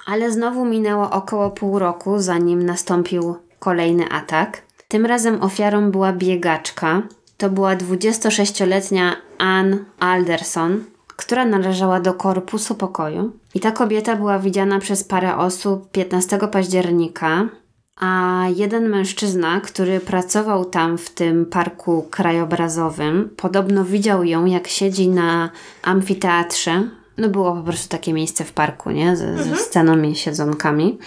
Ale 0.05 0.31
znowu 0.31 0.65
minęło 0.65 1.09
około 1.09 1.49
pół 1.49 1.79
roku, 1.79 2.19
zanim 2.19 2.65
nastąpił 2.65 3.35
kolejny 3.59 4.09
atak. 4.09 4.61
Tym 4.91 5.05
razem 5.05 5.41
ofiarą 5.41 5.91
była 5.91 6.13
biegaczka. 6.13 7.01
To 7.37 7.49
była 7.49 7.75
26-letnia 7.75 9.15
Ann 9.37 9.85
Alderson, 9.99 10.83
która 11.07 11.45
należała 11.45 11.99
do 11.99 12.13
korpusu 12.13 12.75
pokoju. 12.75 13.31
I 13.55 13.59
ta 13.59 13.71
kobieta 13.71 14.15
była 14.15 14.39
widziana 14.39 14.79
przez 14.79 15.03
parę 15.03 15.37
osób 15.37 15.91
15 15.91 16.39
października, 16.51 17.49
a 17.99 18.43
jeden 18.55 18.89
mężczyzna, 18.89 19.61
który 19.61 19.99
pracował 19.99 20.65
tam 20.65 20.97
w 20.97 21.09
tym 21.09 21.45
parku 21.45 22.07
krajobrazowym, 22.09 23.29
podobno 23.37 23.85
widział 23.85 24.23
ją, 24.23 24.45
jak 24.45 24.67
siedzi 24.67 25.09
na 25.09 25.49
amfiteatrze. 25.83 26.83
No 27.17 27.29
było 27.29 27.55
po 27.55 27.63
prostu 27.63 27.89
takie 27.89 28.13
miejsce 28.13 28.43
w 28.43 28.53
parku, 28.53 28.91
nie? 28.91 29.15
Ze, 29.15 29.43
ze 29.43 29.55
sceną 29.55 30.01
i 30.01 30.15
siedzonkami. 30.15 30.97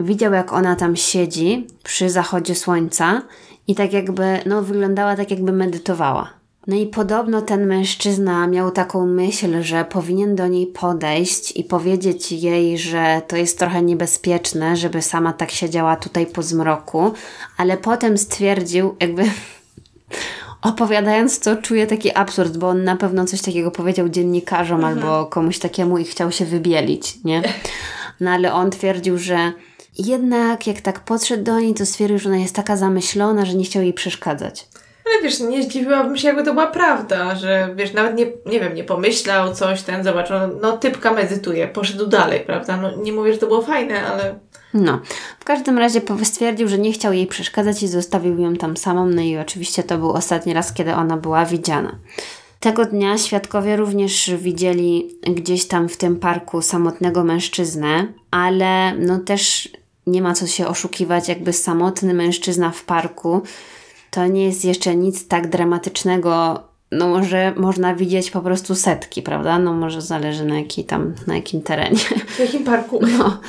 Widział, 0.00 0.32
jak 0.32 0.52
ona 0.52 0.76
tam 0.76 0.96
siedzi 0.96 1.66
przy 1.82 2.10
zachodzie 2.10 2.54
słońca 2.54 3.22
i 3.66 3.74
tak 3.74 3.92
jakby, 3.92 4.38
no 4.46 4.62
wyglądała 4.62 5.16
tak 5.16 5.30
jakby 5.30 5.52
medytowała. 5.52 6.38
No 6.66 6.76
i 6.76 6.86
podobno 6.86 7.42
ten 7.42 7.66
mężczyzna 7.66 8.46
miał 8.46 8.70
taką 8.70 9.06
myśl, 9.06 9.62
że 9.62 9.84
powinien 9.84 10.36
do 10.36 10.46
niej 10.46 10.66
podejść 10.66 11.56
i 11.56 11.64
powiedzieć 11.64 12.32
jej, 12.32 12.78
że 12.78 13.22
to 13.28 13.36
jest 13.36 13.58
trochę 13.58 13.82
niebezpieczne, 13.82 14.76
żeby 14.76 15.02
sama 15.02 15.32
tak 15.32 15.50
siedziała 15.50 15.96
tutaj 15.96 16.26
po 16.26 16.42
zmroku, 16.42 17.12
ale 17.56 17.76
potem 17.76 18.18
stwierdził, 18.18 18.96
jakby 19.00 19.22
opowiadając 20.62 21.40
to, 21.40 21.56
czuję 21.56 21.86
taki 21.86 22.14
absurd, 22.14 22.56
bo 22.56 22.68
on 22.68 22.84
na 22.84 22.96
pewno 22.96 23.24
coś 23.24 23.42
takiego 23.42 23.70
powiedział 23.70 24.08
dziennikarzom 24.08 24.84
albo 24.84 25.26
komuś 25.26 25.58
takiemu 25.58 25.98
i 25.98 26.04
chciał 26.04 26.32
się 26.32 26.44
wybielić, 26.44 27.24
nie? 27.24 27.42
No 28.20 28.30
ale 28.30 28.52
on 28.52 28.70
twierdził, 28.70 29.18
że 29.18 29.52
jednak 29.98 30.66
jak 30.66 30.80
tak 30.80 31.00
podszedł 31.00 31.44
do 31.44 31.60
niej, 31.60 31.74
to 31.74 31.86
stwierdził, 31.86 32.18
że 32.18 32.28
ona 32.28 32.38
jest 32.38 32.54
taka 32.54 32.76
zamyślona, 32.76 33.44
że 33.44 33.54
nie 33.54 33.64
chciał 33.64 33.82
jej 33.82 33.92
przeszkadzać. 33.92 34.68
Ale 35.06 35.22
wiesz, 35.22 35.40
nie 35.40 35.62
zdziwiłabym 35.62 36.16
się, 36.16 36.28
jakby 36.28 36.44
to 36.44 36.52
była 36.52 36.66
prawda, 36.66 37.34
że 37.34 37.74
wiesz, 37.76 37.92
nawet 37.92 38.14
nie, 38.16 38.26
nie 38.46 38.60
wiem, 38.60 38.74
nie 38.74 38.84
pomyślał 38.84 39.54
coś, 39.54 39.82
ten 39.82 40.04
zobaczył, 40.04 40.36
no, 40.38 40.48
no 40.62 40.78
typka 40.78 41.12
medytuje, 41.12 41.68
poszedł 41.68 42.06
dalej, 42.06 42.40
prawda? 42.40 42.76
No 42.76 42.96
nie 42.96 43.12
mówię, 43.12 43.32
że 43.32 43.38
to 43.38 43.46
było 43.46 43.62
fajne, 43.62 44.06
ale 44.06 44.38
No, 44.74 45.00
w 45.40 45.44
każdym 45.44 45.78
razie 45.78 46.00
stwierdził, 46.22 46.68
że 46.68 46.78
nie 46.78 46.92
chciał 46.92 47.12
jej 47.12 47.26
przeszkadzać 47.26 47.82
i 47.82 47.88
zostawił 47.88 48.38
ją 48.38 48.56
tam 48.56 48.76
samą, 48.76 49.06
no 49.06 49.22
i 49.22 49.36
oczywiście 49.36 49.82
to 49.82 49.98
był 49.98 50.10
ostatni 50.10 50.54
raz, 50.54 50.72
kiedy 50.72 50.94
ona 50.94 51.16
była 51.16 51.44
widziana. 51.44 51.98
Tego 52.60 52.84
dnia 52.84 53.18
świadkowie 53.18 53.76
również 53.76 54.30
widzieli 54.38 55.18
gdzieś 55.22 55.68
tam 55.68 55.88
w 55.88 55.96
tym 55.96 56.16
parku 56.16 56.62
samotnego 56.62 57.24
mężczyznę, 57.24 58.06
ale 58.30 58.94
no 58.94 59.18
też 59.18 59.68
nie 60.08 60.22
ma 60.22 60.34
co 60.34 60.46
się 60.46 60.66
oszukiwać, 60.66 61.28
jakby 61.28 61.52
samotny 61.52 62.14
mężczyzna 62.14 62.70
w 62.70 62.84
parku 62.84 63.42
to 64.10 64.26
nie 64.26 64.44
jest 64.44 64.64
jeszcze 64.64 64.96
nic 64.96 65.28
tak 65.28 65.48
dramatycznego. 65.48 66.62
No 66.92 67.08
może 67.08 67.54
można 67.56 67.94
widzieć 67.94 68.30
po 68.30 68.40
prostu 68.40 68.74
setki, 68.74 69.22
prawda? 69.22 69.58
No 69.58 69.72
może 69.72 70.02
zależy 70.02 70.44
na, 70.44 70.58
jakiej 70.58 70.84
tam, 70.84 71.14
na 71.26 71.36
jakim 71.36 71.62
terenie. 71.62 71.98
w 72.28 72.38
jakim 72.38 72.64
parku? 72.64 73.00
No, 73.18 73.40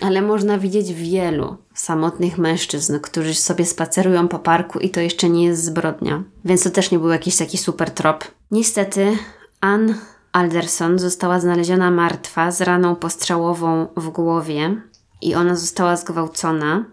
ale 0.00 0.22
można 0.22 0.58
widzieć 0.58 0.92
wielu 0.92 1.56
samotnych 1.74 2.38
mężczyzn, 2.38 2.98
którzy 2.98 3.34
sobie 3.34 3.66
spacerują 3.66 4.28
po 4.28 4.38
parku 4.38 4.78
i 4.78 4.90
to 4.90 5.00
jeszcze 5.00 5.28
nie 5.28 5.44
jest 5.44 5.64
zbrodnia. 5.64 6.22
Więc 6.44 6.62
to 6.62 6.70
też 6.70 6.90
nie 6.90 6.98
był 6.98 7.08
jakiś 7.08 7.36
taki 7.36 7.58
super 7.58 7.90
trop. 7.90 8.24
Niestety, 8.50 9.16
Ann 9.60 9.94
Alderson 10.32 10.98
została 10.98 11.40
znaleziona 11.40 11.90
martwa 11.90 12.50
z 12.50 12.60
raną 12.60 12.96
postrzałową 12.96 13.86
w 13.96 14.08
głowie 14.08 14.76
i 15.22 15.34
ona 15.34 15.56
została 15.56 15.96
zgwałcona. 15.96 16.84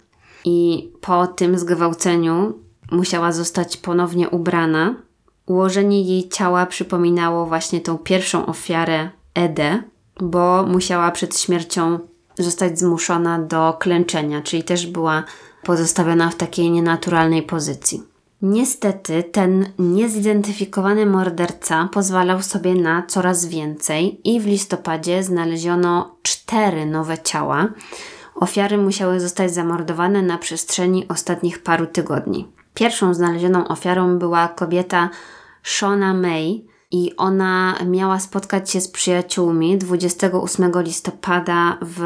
I 0.46 0.90
po 1.02 1.28
tym 1.28 1.60
zgwałceniu 1.60 2.54
musiała 2.92 3.32
zostać 3.32 3.78
ponownie 3.78 4.30
ubrana. 4.30 4.96
Ułożenie 5.46 6.02
jej 6.02 6.30
ciała 6.30 6.66
przypominało 6.66 7.46
właśnie 7.46 7.82
tą 7.82 7.98
pierwszą 7.98 8.46
ofiarę 8.46 9.10
Edę, 9.34 9.84
bo 10.22 10.66
musiała 10.68 11.12
przed 11.12 11.40
śmiercią 11.40 12.00
zostać 12.38 12.80
zmuszona 12.80 13.40
do 13.40 13.74
klęczenia, 13.80 14.42
czyli 14.42 14.64
też 14.64 14.88
była 14.88 15.24
pozostawiona 15.64 16.30
w 16.30 16.36
takiej 16.36 16.72
nienaturalnej 16.72 17.44
pozycji. 17.44 18.04
Niestety, 18.42 19.24
ten 19.24 19.66
niezidentyfikowany 19.80 21.06
morderca 21.06 21.90
pozwalał 21.94 22.42
sobie 22.42 22.76
na 22.76 23.04
coraz 23.08 23.46
więcej 23.46 24.22
i 24.24 24.40
w 24.40 24.46
listopadzie 24.46 25.24
znaleziono 25.24 26.16
cztery 26.24 26.86
nowe 26.86 27.18
ciała. 27.18 27.68
Ofiary 28.36 28.78
musiały 28.78 29.20
zostać 29.20 29.54
zamordowane 29.54 30.22
na 30.22 30.38
przestrzeni 30.38 31.08
ostatnich 31.08 31.64
paru 31.64 31.88
tygodni. 31.88 32.48
Pierwszą 32.74 33.14
znalezioną 33.14 33.68
ofiarą 33.68 34.20
była 34.20 34.48
kobieta 34.48 35.10
Shona 35.64 36.14
May 36.14 36.66
i 36.92 37.16
ona 37.18 37.76
miała 37.86 38.20
spotkać 38.20 38.72
się 38.72 38.82
z 38.82 38.88
przyjaciółmi 38.88 39.78
28 39.78 40.72
listopada 40.82 41.78
w 41.82 42.02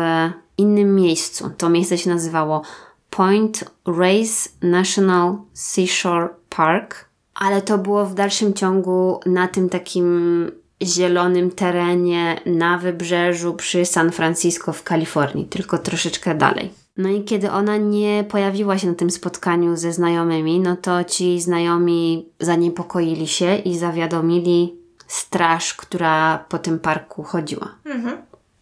innym 0.58 0.96
miejscu. 0.96 1.50
To 1.58 1.70
miejsce 1.70 1.98
się 1.98 2.10
nazywało 2.10 2.62
Point 3.10 3.64
Reyes 3.86 4.50
National 4.62 5.38
Seashore 5.54 6.30
Park, 6.50 7.10
ale 7.36 7.62
to 7.62 7.78
było 7.78 8.06
w 8.06 8.14
dalszym 8.14 8.54
ciągu 8.54 9.20
na 9.26 9.48
tym 9.48 9.70
takim 9.70 10.52
zielonym 10.84 11.52
terenie 11.52 12.42
na 12.46 12.78
wybrzeżu 12.78 13.54
przy 13.54 13.86
San 13.86 14.12
Francisco 14.12 14.74
w 14.74 14.84
Kalifornii, 14.84 15.46
tylko 15.46 15.78
troszeczkę 15.78 16.36
dalej. 16.36 16.72
No 16.98 17.10
i 17.10 17.24
kiedy 17.24 17.52
ona 17.52 17.78
nie 17.78 18.26
pojawiła 18.30 18.78
się 18.78 18.88
na 18.88 18.94
tym 18.94 19.12
spotkaniu 19.12 19.76
ze 19.76 19.94
znajomymi, 19.94 20.60
no 20.60 20.76
to 20.76 21.04
ci 21.04 21.42
znajomi 21.42 22.30
zaniepokoili 22.40 23.28
się 23.28 23.56
i 23.56 23.78
zawiadomili 23.78 24.76
straż, 25.08 25.74
która 25.74 26.46
po 26.50 26.58
tym 26.58 26.80
parku 26.80 27.24
chodziła. 27.24 27.76
Mhm. 27.86 28.18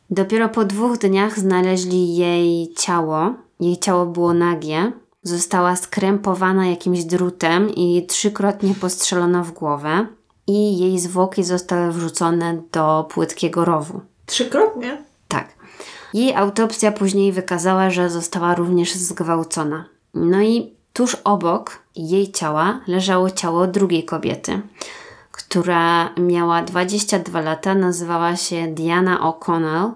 Dopiero 0.09 0.49
po 0.49 0.65
dwóch 0.65 0.97
dniach 0.97 1.39
znaleźli 1.39 2.15
jej 2.15 2.73
ciało. 2.77 3.33
Jej 3.59 3.77
ciało 3.77 4.05
było 4.05 4.33
nagie. 4.33 4.91
Została 5.23 5.75
skrępowana 5.75 6.67
jakimś 6.67 7.03
drutem 7.03 7.69
i 7.69 8.05
trzykrotnie 8.05 8.73
postrzelona 8.81 9.43
w 9.43 9.51
głowę. 9.51 10.07
I 10.47 10.77
jej 10.77 10.99
zwłoki 10.99 11.43
zostały 11.43 11.91
wrzucone 11.91 12.61
do 12.71 13.07
płytkiego 13.09 13.65
rowu. 13.65 14.01
Trzykrotnie? 14.25 15.03
Tak. 15.27 15.47
Jej 16.13 16.35
autopsja 16.35 16.91
później 16.91 17.31
wykazała, 17.31 17.89
że 17.89 18.09
została 18.09 18.55
również 18.55 18.93
zgwałcona. 18.93 19.85
No 20.13 20.41
i 20.41 20.73
tuż 20.93 21.15
obok 21.23 21.79
jej 21.95 22.31
ciała 22.31 22.79
leżało 22.87 23.29
ciało 23.29 23.67
drugiej 23.67 24.05
kobiety, 24.05 24.61
która 25.31 26.09
miała 26.17 26.61
22 26.61 27.41
lata, 27.41 27.75
nazywała 27.75 28.35
się 28.35 28.67
Diana 28.67 29.19
O'Connell 29.19 29.91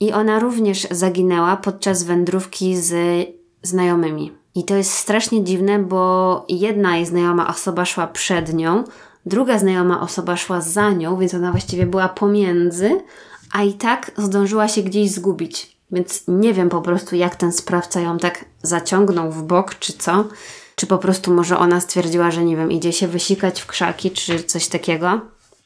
i 0.00 0.12
ona 0.12 0.38
również 0.38 0.86
zaginęła 0.90 1.56
podczas 1.56 2.02
wędrówki 2.02 2.76
z 2.76 2.94
znajomymi. 3.62 4.32
I 4.54 4.64
to 4.64 4.74
jest 4.74 4.92
strasznie 4.92 5.44
dziwne, 5.44 5.78
bo 5.78 6.44
jedna 6.48 6.96
jej 6.96 7.06
znajoma 7.06 7.48
osoba 7.48 7.84
szła 7.84 8.06
przed 8.06 8.54
nią, 8.54 8.84
druga 9.30 9.58
znajoma 9.58 10.00
osoba 10.00 10.36
szła 10.36 10.60
za 10.60 10.90
nią, 10.90 11.18
więc 11.18 11.34
ona 11.34 11.50
właściwie 11.50 11.86
była 11.86 12.08
pomiędzy, 12.08 13.00
a 13.52 13.62
i 13.62 13.72
tak 13.72 14.10
zdążyła 14.16 14.68
się 14.68 14.82
gdzieś 14.82 15.10
zgubić. 15.10 15.76
Więc 15.92 16.24
nie 16.28 16.54
wiem 16.54 16.68
po 16.68 16.82
prostu, 16.82 17.16
jak 17.16 17.36
ten 17.36 17.52
sprawca 17.52 18.00
ją 18.00 18.18
tak 18.18 18.44
zaciągnął 18.62 19.32
w 19.32 19.42
bok, 19.42 19.74
czy 19.74 19.92
co. 19.92 20.24
Czy 20.74 20.86
po 20.86 20.98
prostu 20.98 21.34
może 21.34 21.58
ona 21.58 21.80
stwierdziła, 21.80 22.30
że 22.30 22.44
nie 22.44 22.56
wiem, 22.56 22.72
idzie 22.72 22.92
się 22.92 23.08
wysikać 23.08 23.60
w 23.60 23.66
krzaki, 23.66 24.10
czy 24.10 24.44
coś 24.44 24.68
takiego. 24.68 25.20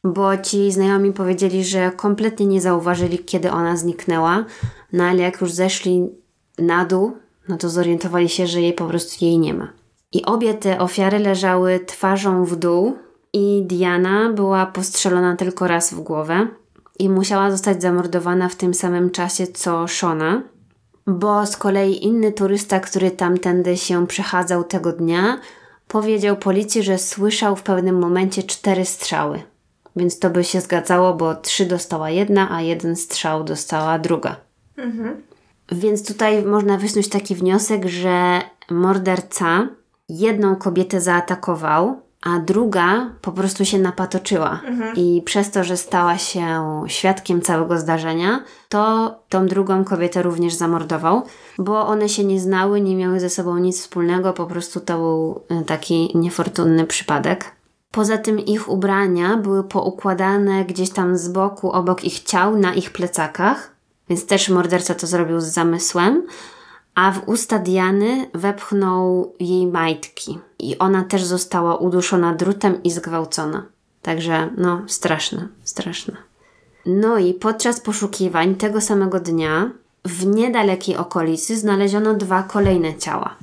Bo 0.05 0.39
ci 0.39 0.73
znajomi 0.73 1.13
powiedzieli, 1.13 1.65
że 1.65 1.91
kompletnie 1.97 2.47
nie 2.47 2.61
zauważyli, 2.61 3.19
kiedy 3.19 3.51
ona 3.51 3.77
zniknęła. 3.77 4.45
No 4.93 5.05
ale 5.05 5.23
jak 5.23 5.41
już 5.41 5.53
zeszli 5.53 6.09
na 6.59 6.85
dół, 6.85 7.13
no 7.49 7.57
to 7.57 7.69
zorientowali 7.71 8.29
się, 8.29 8.47
że 8.47 8.61
jej 8.61 8.73
po 8.73 8.87
prostu 8.87 9.25
jej 9.25 9.39
nie 9.39 9.55
ma. 9.55 9.73
I 10.13 10.25
obie 10.25 10.55
te 10.55 10.79
ofiary 10.79 11.19
leżały 11.19 11.81
twarzą 11.87 12.45
w 12.45 12.57
dół, 12.57 12.97
i 13.35 13.63
Diana 13.67 14.33
była 14.33 14.67
postrzelona 14.67 15.37
tylko 15.37 15.67
raz 15.67 15.95
w 15.95 16.01
głowę 16.01 16.49
i 16.99 17.09
musiała 17.09 17.51
zostać 17.51 17.83
zamordowana 17.83 18.49
w 18.49 18.57
tym 18.57 18.75
samym 18.75 19.11
czasie 19.11 19.47
co 19.47 19.89
Shona, 19.89 20.43
bo 21.07 21.47
z 21.47 21.57
kolei 21.57 22.05
inny 22.05 22.33
turysta, 22.33 22.81
który 22.81 23.11
tamtędy 23.11 23.77
się 23.77 24.07
przechadzał 24.07 24.65
tego 24.65 24.93
dnia, 24.93 25.41
powiedział 25.89 26.37
policji, 26.37 26.83
że 26.83 26.99
słyszał 26.99 27.57
w 27.57 27.63
pewnym 27.63 27.99
momencie 27.99 28.43
cztery 28.43 28.85
strzały. 28.85 29.43
Więc 29.97 30.19
to 30.19 30.31
by 30.31 30.45
się 30.45 30.61
zgadzało, 30.61 31.15
bo 31.15 31.35
trzy 31.35 31.67
dostała 31.67 32.11
jedna, 32.11 32.51
a 32.51 32.63
jeden 32.63 32.97
strzał 32.97 33.45
dostała 33.45 33.99
druga. 33.99 34.37
Mhm. 34.77 35.23
Więc 35.73 36.07
tutaj 36.07 36.45
można 36.45 36.79
wysnuć 36.79 37.09
taki 37.09 37.35
wniosek, 37.35 37.87
że 37.87 38.41
morderca 38.71 39.69
jedną 40.09 40.57
kobietę 40.57 41.01
zaatakował, 41.01 42.04
a 42.25 42.39
druga 42.39 43.11
po 43.21 43.33
prostu 43.33 43.65
się 43.65 43.79
napatoczyła. 43.79 44.61
I 44.97 45.23
przez 45.25 45.51
to, 45.51 45.65
że 45.65 45.77
stała 45.77 46.19
się 46.19 46.83
świadkiem 46.87 47.41
całego 47.43 47.79
zdarzenia, 47.79 48.45
to 48.69 49.15
tą 49.29 49.47
drugą 49.47 49.85
kobietę 49.85 50.23
również 50.23 50.55
zamordował, 50.55 51.23
bo 51.59 51.87
one 51.87 52.09
się 52.09 52.25
nie 52.25 52.41
znały, 52.41 52.81
nie 52.81 52.97
miały 52.97 53.21
ze 53.21 53.31
sobą 53.31 53.59
nic 53.59 53.81
wspólnego, 53.81 54.33
po 54.33 54.47
prostu 54.47 54.81
to 54.81 54.99
był 54.99 55.41
y, 55.61 55.65
taki 55.65 56.19
niefortunny 56.19 56.87
przypadek. 56.87 57.53
Poza 57.91 58.19
tym 58.19 58.39
ich 58.41 58.69
ubrania 58.69 59.37
były 59.37 59.65
poukładane 59.65 60.65
gdzieś 60.65 60.91
tam 60.91 61.17
z 61.17 61.29
boku, 61.29 61.73
obok 61.73 62.05
ich 62.05 62.21
ciał, 62.21 62.57
na 62.57 62.75
ich 62.75 62.91
plecakach, 62.91 63.71
więc 64.09 64.27
też 64.27 64.49
morderca 64.49 64.95
to 64.95 65.07
zrobił 65.07 65.41
z 65.41 65.45
zamysłem 65.45 66.23
a 66.95 67.13
w 67.13 67.29
usta 67.29 67.59
Diany 67.59 68.31
wepchnął 68.35 69.35
jej 69.41 69.67
majtki 69.67 70.39
i 70.59 70.79
ona 70.79 71.05
też 71.05 71.25
została 71.25 71.77
uduszona 71.77 72.35
drutem 72.35 72.83
i 72.83 72.91
zgwałcona. 72.91 73.67
Także 74.03 74.51
no, 74.57 74.83
straszne, 74.87 75.49
straszne. 75.65 76.17
No 76.87 77.19
i 77.19 77.35
podczas 77.35 77.81
poszukiwań 77.81 78.55
tego 78.55 78.81
samego 78.81 79.21
dnia 79.21 79.71
w 80.05 80.27
niedalekiej 80.27 80.97
okolicy 80.97 81.59
znaleziono 81.59 82.15
dwa 82.15 82.43
kolejne 82.43 82.95
ciała. 82.95 83.37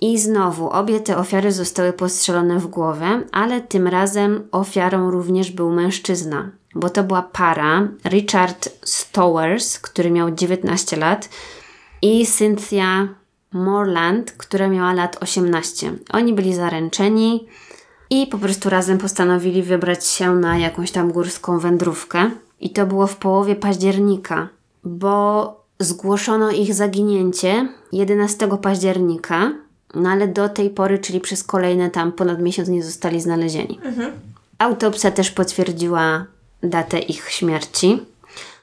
I 0.00 0.18
znowu 0.18 0.70
obie 0.70 1.00
te 1.00 1.16
ofiary 1.16 1.52
zostały 1.52 1.92
postrzelone 1.92 2.58
w 2.58 2.66
głowę, 2.66 3.22
ale 3.32 3.60
tym 3.60 3.86
razem 3.86 4.48
ofiarą 4.52 5.10
również 5.10 5.50
był 5.50 5.70
mężczyzna, 5.70 6.50
bo 6.74 6.90
to 6.90 7.04
była 7.04 7.22
para 7.22 7.88
Richard 8.04 8.68
Stowers, 8.84 9.78
który 9.78 10.10
miał 10.10 10.30
19 10.30 10.96
lat, 10.96 11.28
i 12.06 12.26
Cynthia 12.26 13.08
Morland, 13.52 14.32
która 14.32 14.68
miała 14.68 14.92
lat 14.92 15.16
18. 15.20 15.92
Oni 16.12 16.32
byli 16.32 16.54
zaręczeni 16.54 17.46
i 18.10 18.26
po 18.26 18.38
prostu 18.38 18.70
razem 18.70 18.98
postanowili 18.98 19.62
wybrać 19.62 20.06
się 20.06 20.34
na 20.34 20.58
jakąś 20.58 20.90
tam 20.90 21.12
górską 21.12 21.58
wędrówkę. 21.58 22.30
I 22.60 22.70
to 22.70 22.86
było 22.86 23.06
w 23.06 23.16
połowie 23.16 23.56
października, 23.56 24.48
bo 24.84 25.54
zgłoszono 25.80 26.50
ich 26.50 26.74
zaginięcie 26.74 27.68
11 27.92 28.48
października, 28.62 29.52
no 29.94 30.10
ale 30.10 30.28
do 30.28 30.48
tej 30.48 30.70
pory, 30.70 30.98
czyli 30.98 31.20
przez 31.20 31.44
kolejne 31.44 31.90
tam 31.90 32.12
ponad 32.12 32.40
miesiąc 32.40 32.68
nie 32.68 32.82
zostali 32.82 33.20
znalezieni. 33.20 33.78
Autopsja 34.58 35.10
też 35.10 35.30
potwierdziła 35.30 36.26
datę 36.62 36.98
ich 36.98 37.30
śmierci. 37.30 38.02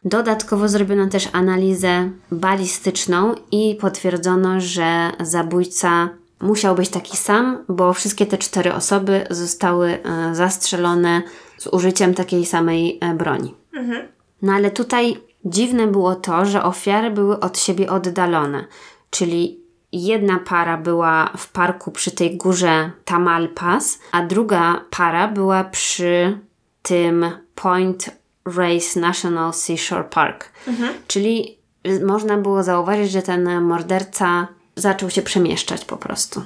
Dodatkowo 0.06 0.68
zrobiono 0.68 1.08
też 1.08 1.30
analizę 1.34 2.10
balistyczną 2.32 3.36
i 3.52 3.78
potwierdzono, 3.82 4.62
że 4.62 5.12
zabójca 5.20 6.10
musiał 6.42 6.76
być 6.76 6.90
taki 6.90 7.18
sam, 7.18 7.66
bo 7.70 7.94
wszystkie 7.94 8.26
te 8.26 8.38
cztery 8.38 8.74
osoby 8.74 9.28
zostały 9.30 9.90
e, 10.04 10.36
zastrzelone 10.36 11.22
z 11.58 11.68
użyciem 11.68 12.14
takiej 12.14 12.46
samej 12.46 12.98
e, 13.02 13.14
broni. 13.14 13.54
No 14.42 14.54
ale 14.54 14.72
tutaj 14.72 15.18
dziwne 15.46 15.88
było 15.88 16.16
to, 16.16 16.46
że 16.46 16.64
ofiary 16.64 17.12
były 17.12 17.40
od 17.40 17.60
siebie 17.60 17.90
oddalone, 17.90 18.66
czyli 19.10 19.60
jedna 19.92 20.40
para 20.40 20.78
była 20.78 21.32
w 21.38 21.52
parku 21.52 21.92
przy 21.92 22.12
tej 22.12 22.38
górze 22.38 22.92
Tamalpas, 23.06 24.00
a 24.12 24.26
druga 24.26 24.86
para 24.90 25.28
była 25.28 25.64
przy 25.64 26.40
tym 26.82 27.26
Point 27.56 28.23
Race 28.46 29.00
National 29.00 29.54
Seashore 29.54 30.04
Park. 30.04 30.50
Czyli 31.08 31.58
y, 31.88 32.06
można 32.06 32.38
było 32.38 32.64
zauważyć, 32.64 33.12
że 33.12 33.22
ten 33.22 33.62
morderca 33.62 34.48
zaczął 34.76 35.10
się 35.10 35.22
przemieszczać 35.22 35.86
po 35.86 35.98
prostu. 35.98 36.42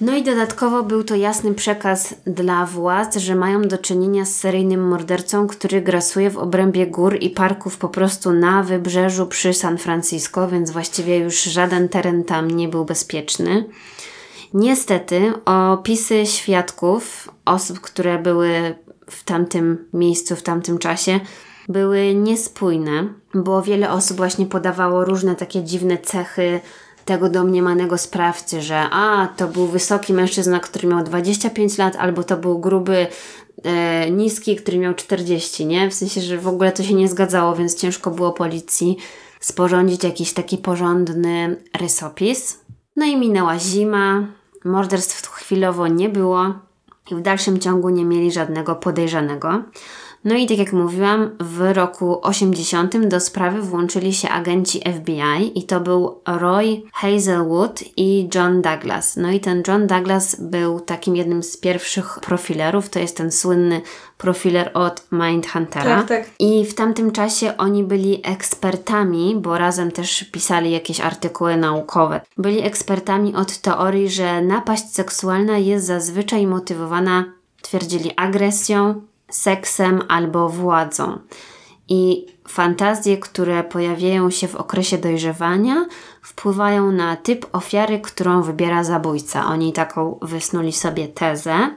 No 0.00 0.16
i 0.16 0.22
dodatkowo 0.22 0.82
był 0.82 1.04
to 1.04 1.14
jasny 1.14 1.54
przekaz 1.54 2.14
dla 2.26 2.66
władz, 2.66 3.16
że 3.16 3.34
mają 3.34 3.62
do 3.62 3.78
czynienia 3.78 4.24
z 4.24 4.34
seryjnym 4.34 4.88
mordercą, 4.88 5.46
który 5.46 5.82
grasuje 5.82 6.30
w 6.30 6.38
obrębie 6.38 6.86
gór 6.86 7.16
i 7.20 7.30
parków 7.30 7.76
po 7.76 7.88
prostu 7.88 8.32
na 8.32 8.62
wybrzeżu 8.62 9.26
przy 9.26 9.54
San 9.54 9.78
Francisco, 9.78 10.48
więc 10.48 10.70
właściwie 10.70 11.18
już 11.18 11.42
żaden 11.42 11.88
teren 11.88 12.24
tam 12.24 12.50
nie 12.50 12.68
był 12.68 12.84
bezpieczny. 12.84 13.64
Niestety 14.54 15.32
opisy 15.44 16.26
świadków, 16.26 17.28
osób, 17.44 17.80
które 17.80 18.18
były 18.18 18.74
w 19.10 19.24
tamtym 19.24 19.88
miejscu, 19.92 20.36
w 20.36 20.42
tamtym 20.42 20.78
czasie, 20.78 21.20
były 21.68 22.14
niespójne, 22.14 23.08
bo 23.34 23.62
wiele 23.62 23.90
osób 23.90 24.16
właśnie 24.16 24.46
podawało 24.46 25.04
różne 25.04 25.36
takie 25.36 25.62
dziwne 25.62 25.98
cechy 25.98 26.60
tego 27.04 27.28
domniemanego 27.28 27.98
sprawcy, 27.98 28.62
że 28.62 28.80
a, 28.90 29.28
to 29.36 29.48
był 29.48 29.66
wysoki 29.66 30.12
mężczyzna, 30.12 30.60
który 30.60 30.88
miał 30.88 31.04
25 31.04 31.78
lat, 31.78 31.96
albo 31.96 32.22
to 32.22 32.36
był 32.36 32.58
gruby, 32.58 33.06
e, 33.62 34.10
niski, 34.10 34.56
który 34.56 34.78
miał 34.78 34.94
40, 34.94 35.66
nie? 35.66 35.90
W 35.90 35.94
sensie, 35.94 36.20
że 36.20 36.38
w 36.38 36.48
ogóle 36.48 36.72
to 36.72 36.82
się 36.82 36.94
nie 36.94 37.08
zgadzało, 37.08 37.56
więc 37.56 37.74
ciężko 37.74 38.10
było 38.10 38.32
policji 38.32 38.96
sporządzić 39.40 40.04
jakiś 40.04 40.32
taki 40.32 40.58
porządny 40.58 41.56
rysopis. 41.80 42.60
No 42.96 43.06
i 43.06 43.16
minęła 43.16 43.58
zima, 43.58 44.26
morderstw 44.64 45.28
chwilowo 45.28 45.88
nie 45.88 46.08
było 46.08 46.54
i 47.10 47.14
w 47.14 47.20
dalszym 47.20 47.60
ciągu 47.60 47.88
nie 47.88 48.04
mieli 48.04 48.32
żadnego 48.32 48.76
podejrzanego. 48.76 49.62
No 50.24 50.34
i 50.34 50.46
tak 50.46 50.58
jak 50.58 50.72
mówiłam, 50.72 51.30
w 51.40 51.72
roku 51.74 52.18
80 52.22 53.06
do 53.06 53.20
sprawy 53.20 53.62
włączyli 53.62 54.14
się 54.14 54.28
agenci 54.28 54.80
FBI 54.96 55.58
i 55.58 55.62
to 55.62 55.80
był 55.80 56.20
Roy 56.26 56.82
Hazelwood 56.92 57.84
i 57.96 58.28
John 58.34 58.62
Douglas. 58.62 59.16
No 59.16 59.30
i 59.30 59.40
ten 59.40 59.62
John 59.68 59.86
Douglas 59.86 60.36
był 60.40 60.80
takim 60.80 61.16
jednym 61.16 61.42
z 61.42 61.56
pierwszych 61.56 62.18
profilerów, 62.20 62.88
to 62.88 62.98
jest 62.98 63.16
ten 63.16 63.32
słynny 63.32 63.80
profiler 64.18 64.70
od 64.74 65.06
Mindhuntera. 65.12 65.96
Tak, 65.96 66.08
tak. 66.08 66.30
I 66.38 66.64
w 66.64 66.74
tamtym 66.74 67.12
czasie 67.12 67.56
oni 67.58 67.84
byli 67.84 68.20
ekspertami, 68.24 69.36
bo 69.38 69.58
razem 69.58 69.92
też 69.92 70.24
pisali 70.24 70.70
jakieś 70.70 71.00
artykuły 71.00 71.56
naukowe. 71.56 72.20
Byli 72.38 72.62
ekspertami 72.62 73.34
od 73.34 73.58
teorii, 73.58 74.08
że 74.08 74.42
napaść 74.42 74.90
seksualna 74.90 75.58
jest 75.58 75.86
zazwyczaj 75.86 76.46
motywowana, 76.46 77.24
twierdzili, 77.62 78.10
agresją, 78.16 79.02
seksem 79.34 80.02
albo 80.08 80.48
władzą. 80.48 81.18
I 81.88 82.26
fantazje, 82.48 83.18
które 83.18 83.64
pojawiają 83.64 84.30
się 84.30 84.48
w 84.48 84.56
okresie 84.56 84.98
dojrzewania, 84.98 85.86
wpływają 86.22 86.92
na 86.92 87.16
typ 87.16 87.46
ofiary, 87.52 88.00
którą 88.00 88.42
wybiera 88.42 88.84
zabójca. 88.84 89.46
Oni 89.46 89.72
taką 89.72 90.18
wysnuli 90.22 90.72
sobie 90.72 91.08
tezę. 91.08 91.70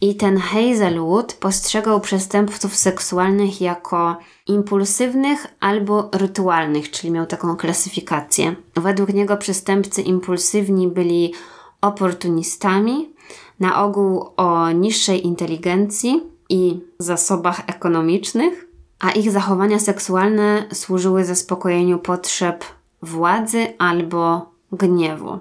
I 0.00 0.14
ten 0.14 0.38
Hazelwood 0.38 1.32
postrzegał 1.32 2.00
przestępców 2.00 2.76
seksualnych 2.76 3.60
jako 3.60 4.16
impulsywnych 4.46 5.46
albo 5.60 6.10
rytualnych, 6.12 6.90
czyli 6.90 7.10
miał 7.10 7.26
taką 7.26 7.56
klasyfikację. 7.56 8.54
Według 8.74 9.12
niego 9.12 9.36
przestępcy 9.36 10.02
impulsywni 10.02 10.88
byli 10.88 11.34
oportunistami, 11.80 13.14
na 13.60 13.84
ogół 13.84 14.28
o 14.36 14.70
niższej 14.70 15.26
inteligencji 15.26 16.33
i 16.54 16.80
zasobach 16.98 17.62
ekonomicznych, 17.66 18.66
a 19.00 19.10
ich 19.10 19.30
zachowania 19.30 19.78
seksualne 19.78 20.64
służyły 20.72 21.24
zaspokojeniu 21.24 21.98
potrzeb 21.98 22.64
władzy 23.02 23.66
albo 23.78 24.50
gniewu. 24.72 25.38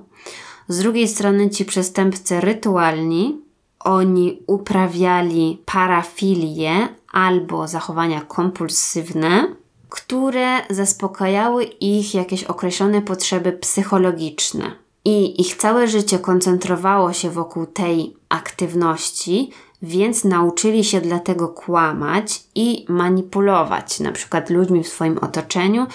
Z 0.67 0.79
drugiej 0.79 1.07
strony 1.07 1.49
ci 1.49 1.65
przestępcy 1.65 2.41
rytualni, 2.41 3.41
oni 3.79 4.39
uprawiali 4.47 5.61
parafilię 5.65 6.87
albo 7.11 7.67
zachowania 7.67 8.21
kompulsywne, 8.21 9.55
które 9.89 10.47
zaspokajały 10.69 11.63
ich 11.63 12.13
jakieś 12.13 12.43
określone 12.43 13.01
potrzeby 13.01 13.51
psychologiczne. 13.51 14.71
I 15.05 15.41
ich 15.41 15.55
całe 15.55 15.87
życie 15.87 16.19
koncentrowało 16.19 17.13
się 17.13 17.29
wokół 17.29 17.65
tej 17.65 18.15
aktywności, 18.29 19.51
więc 19.83 20.23
nauczyli 20.23 20.83
się 20.83 21.01
dlatego 21.01 21.47
kłamać 21.47 22.43
i 22.55 22.85
manipulować, 22.89 23.99
na 23.99 24.11
przykład 24.11 24.49
ludźmi 24.49 24.83
w 24.83 24.87
swoim 24.87 25.17
otoczeniu, 25.17 25.87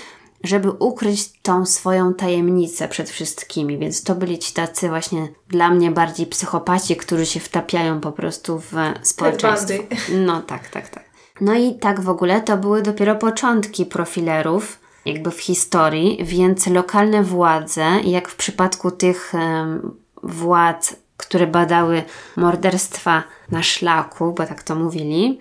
żeby 0.44 0.70
ukryć 0.70 1.32
tą 1.42 1.66
swoją 1.66 2.14
tajemnicę 2.14 2.88
przed 2.88 3.10
wszystkimi. 3.10 3.78
Więc 3.78 4.02
to 4.02 4.14
byli 4.14 4.38
ci 4.38 4.52
tacy 4.52 4.88
właśnie 4.88 5.28
dla 5.48 5.70
mnie 5.70 5.90
bardziej 5.90 6.26
psychopaci, 6.26 6.96
którzy 6.96 7.26
się 7.26 7.40
wtapiają 7.40 8.00
po 8.00 8.12
prostu 8.12 8.58
w 8.58 8.72
społeczeństwo. 9.02 9.74
No 10.26 10.42
tak, 10.42 10.68
tak, 10.68 10.88
tak. 10.88 11.04
No 11.40 11.54
i 11.54 11.74
tak 11.74 12.00
w 12.00 12.08
ogóle 12.08 12.40
to 12.40 12.56
były 12.56 12.82
dopiero 12.82 13.16
początki 13.16 13.86
profilerów, 13.86 14.78
jakby 15.04 15.30
w 15.30 15.40
historii, 15.40 16.18
więc 16.24 16.66
lokalne 16.66 17.22
władze, 17.22 17.86
jak 18.04 18.28
w 18.28 18.36
przypadku 18.36 18.90
tych 18.90 19.32
um, 19.34 19.94
władz, 20.22 20.96
które 21.18 21.46
badały 21.46 22.02
morderstwa 22.36 23.22
na 23.50 23.62
szlaku, 23.62 24.32
bo 24.32 24.46
tak 24.46 24.62
to 24.62 24.74
mówili, 24.74 25.38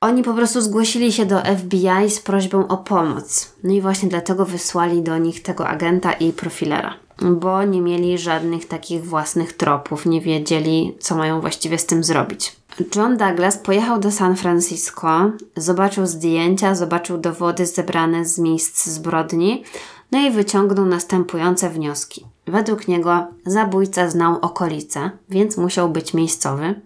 oni 0.00 0.22
po 0.22 0.34
prostu 0.34 0.60
zgłosili 0.60 1.12
się 1.12 1.26
do 1.26 1.42
FBI 1.58 2.10
z 2.10 2.20
prośbą 2.20 2.68
o 2.68 2.76
pomoc. 2.76 3.52
No 3.64 3.72
i 3.72 3.80
właśnie 3.80 4.08
dlatego 4.08 4.44
wysłali 4.44 5.02
do 5.02 5.18
nich 5.18 5.42
tego 5.42 5.68
agenta 5.68 6.12
i 6.12 6.32
profilera, 6.32 6.94
bo 7.22 7.64
nie 7.64 7.80
mieli 7.80 8.18
żadnych 8.18 8.68
takich 8.68 9.04
własnych 9.04 9.52
tropów, 9.52 10.06
nie 10.06 10.20
wiedzieli, 10.20 10.96
co 11.00 11.16
mają 11.16 11.40
właściwie 11.40 11.78
z 11.78 11.86
tym 11.86 12.04
zrobić. 12.04 12.56
John 12.96 13.16
Douglas 13.16 13.58
pojechał 13.58 14.00
do 14.00 14.10
San 14.10 14.36
Francisco, 14.36 15.30
zobaczył 15.56 16.06
zdjęcia, 16.06 16.74
zobaczył 16.74 17.18
dowody 17.18 17.66
zebrane 17.66 18.24
z 18.24 18.38
miejsc 18.38 18.86
zbrodni, 18.86 19.64
no 20.12 20.18
i 20.18 20.30
wyciągnął 20.30 20.86
następujące 20.86 21.70
wnioski. 21.70 22.26
Według 22.52 22.88
niego 22.88 23.26
zabójca 23.46 24.08
znał 24.08 24.38
okolice, 24.40 25.10
więc 25.28 25.56
musiał 25.56 25.88
być 25.88 26.14
miejscowy. 26.14 26.80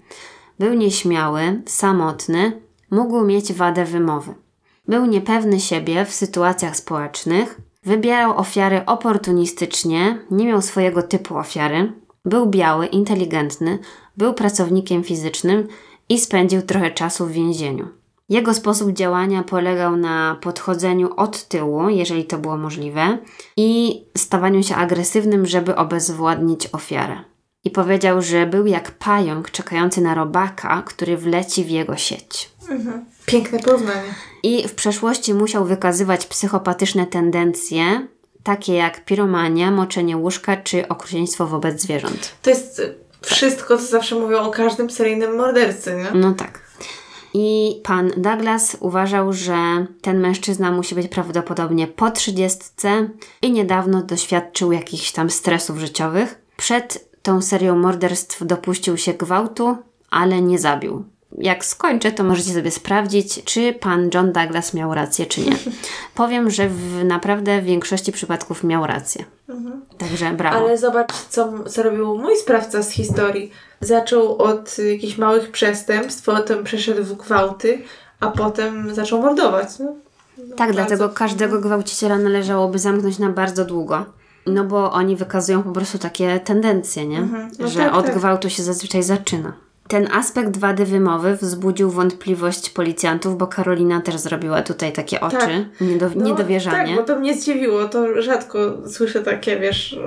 Był 0.59 0.75
nieśmiały, 0.75 1.63
samotny, 1.67 2.61
mógł 2.91 3.25
mieć 3.25 3.53
wadę 3.53 3.85
wymowy. 3.85 4.35
Był 4.89 5.07
niepewny 5.07 5.61
siebie 5.61 6.05
w 6.05 6.13
sytuacjach 6.13 6.77
społecznych, 6.77 7.61
wybierał 7.85 8.39
ofiary 8.39 8.87
oportunistycznie, 8.87 10.19
nie 10.31 10.47
miał 10.47 10.63
swojego 10.63 11.03
typu 11.03 11.39
ofiary, 11.39 11.93
był 12.25 12.47
biały, 12.47 12.87
inteligentny, 12.87 13.79
był 14.17 14.35
pracownikiem 14.35 15.05
fizycznym 15.05 15.69
i 16.09 16.19
spędził 16.21 16.63
trochę 16.63 16.91
czasu 16.91 17.27
w 17.27 17.31
więzieniu. 17.31 17.89
Jego 18.29 18.55
sposób 18.55 18.93
działania 18.93 19.43
polegał 19.43 19.97
na 19.97 20.37
podchodzeniu 20.41 21.15
od 21.17 21.49
tyłu, 21.49 21.89
jeżeli 21.89 22.25
to 22.25 22.39
było 22.39 22.57
możliwe, 22.57 23.19
i 23.57 24.01
stawaniu 24.17 24.63
się 24.63 24.75
agresywnym, 24.75 25.47
żeby 25.47 25.77
obezwładnić 25.77 26.69
ofiarę. 26.73 27.17
I 27.65 27.71
powiedział, 27.71 28.23
że 28.23 28.47
był 28.47 28.67
jak 28.67 28.91
pająk 28.91 29.51
czekający 29.51 30.01
na 30.01 30.15
robaka, 30.15 30.83
który 30.83 31.17
wleci 31.17 31.65
w 31.65 31.71
jego 31.71 31.97
sieć. 31.97 32.51
Mhm. 32.71 33.05
Piękne 33.27 33.59
porównanie. 33.59 34.15
I 34.43 34.69
w 34.69 34.75
przeszłości 34.75 35.35
musiał 35.35 35.65
wykazywać 35.65 36.27
psychopatyczne 36.27 37.07
tendencje, 37.07 38.07
takie 38.43 38.75
jak 38.75 39.05
piromania, 39.05 39.71
moczenie 39.71 40.17
łóżka 40.17 40.57
czy 40.57 40.89
okrucieństwo 40.89 41.47
wobec 41.47 41.81
zwierząt. 41.81 42.33
To 42.43 42.51
jest 42.51 42.83
wszystko, 43.21 43.79
co 43.79 43.85
zawsze 43.85 44.15
mówią 44.15 44.39
o 44.39 44.51
każdym 44.51 44.91
seryjnym 44.91 45.37
mordercy, 45.37 45.97
nie? 45.97 46.21
No 46.21 46.35
tak. 46.35 46.66
I 47.39 47.81
pan 47.83 48.11
Douglas 48.17 48.77
uważał, 48.81 49.33
że 49.33 49.87
ten 50.03 50.21
mężczyzna 50.21 50.73
musi 50.73 50.95
być 50.95 51.09
prawdopodobnie 51.09 51.87
po 51.87 52.11
trzydziestce 52.11 53.09
i 53.43 53.53
niedawno 53.53 54.03
doświadczył 54.03 54.73
jakichś 54.73 55.13
tam 55.13 55.31
stresów 55.31 55.79
życiowych. 55.79 56.43
Przed 56.57 57.11
tą 57.23 57.43
serią 57.43 57.77
morderstw 57.77 58.47
dopuścił 58.47 58.97
się 58.97 59.15
gwałtu, 59.15 59.77
ale 60.11 60.43
nie 60.43 60.59
zabił. 60.59 61.05
Jak 61.39 61.65
skończę, 61.65 62.13
to 62.13 62.25
możecie 62.25 62.51
sobie 62.51 62.71
sprawdzić, 62.71 63.45
czy 63.45 63.73
pan 63.73 64.11
John 64.15 64.33
Douglas 64.33 64.75
miał 64.75 64.95
rację, 64.95 65.27
czy 65.27 65.41
nie. 65.41 65.57
Powiem, 66.15 66.51
że 66.51 66.69
w 66.69 67.05
naprawdę 67.05 67.61
w 67.61 67.65
większości 67.65 68.13
przypadków 68.13 68.65
miał 68.65 68.87
rację. 68.87 69.25
Mhm. 69.49 69.83
Także 69.99 70.33
brawo. 70.33 70.57
Ale 70.57 70.79
zobacz, 70.79 71.13
co, 71.29 71.65
co 71.69 71.83
robił 71.83 72.19
mój 72.19 72.37
sprawca 72.37 72.83
z 72.83 72.91
historii. 72.91 73.51
Zaczął 73.81 74.37
od 74.37 74.79
jakichś 74.79 75.19
małych 75.19 75.51
przestępstw, 75.51 76.25
potem 76.25 76.65
przeszedł 76.65 77.05
w 77.05 77.17
gwałty, 77.17 77.83
a 78.21 78.31
potem 78.31 78.95
zaczął 78.95 79.23
mordować. 79.23 79.69
No? 79.79 79.95
No, 80.39 80.57
tak, 80.57 80.73
dlatego 80.73 81.09
każdego 81.09 81.61
gwałciciela 81.61 82.19
należałoby 82.19 82.79
zamknąć 82.79 83.19
na 83.19 83.29
bardzo 83.29 83.65
długo. 83.65 84.05
No 84.47 84.65
bo 84.65 84.93
oni 84.93 85.17
wykazują 85.17 85.63
po 85.63 85.73
prostu 85.73 85.99
takie 85.99 86.41
tendencje, 86.41 87.07
nie? 87.07 87.19
Mhm. 87.19 87.51
No 87.59 87.69
że 87.69 87.81
tak, 87.81 87.95
od 87.95 88.07
tak. 88.07 88.15
gwałtu 88.15 88.51
się 88.51 88.63
zazwyczaj 88.63 89.03
zaczyna. 89.03 89.53
Ten 89.89 90.13
aspekt 90.13 90.57
wady 90.57 90.85
wymowy 90.85 91.37
wzbudził 91.37 91.91
wątpliwość 91.91 92.71
policjantów, 92.71 93.39
bo 93.39 93.47
Karolina 93.47 94.01
też 94.01 94.17
zrobiła 94.17 94.63
tutaj 94.63 94.93
takie 94.93 95.21
oczy, 95.21 95.37
tak. 95.37 95.51
Niedo, 95.81 96.11
no, 96.17 96.25
niedowierzanie. 96.25 96.97
Tak, 96.97 97.07
bo 97.07 97.13
to 97.13 97.21
mnie 97.21 97.35
zdziwiło, 97.35 97.89
to 97.89 98.23
rzadko 98.23 98.59
słyszę 98.89 99.23
takie, 99.23 99.59
wiesz... 99.59 99.99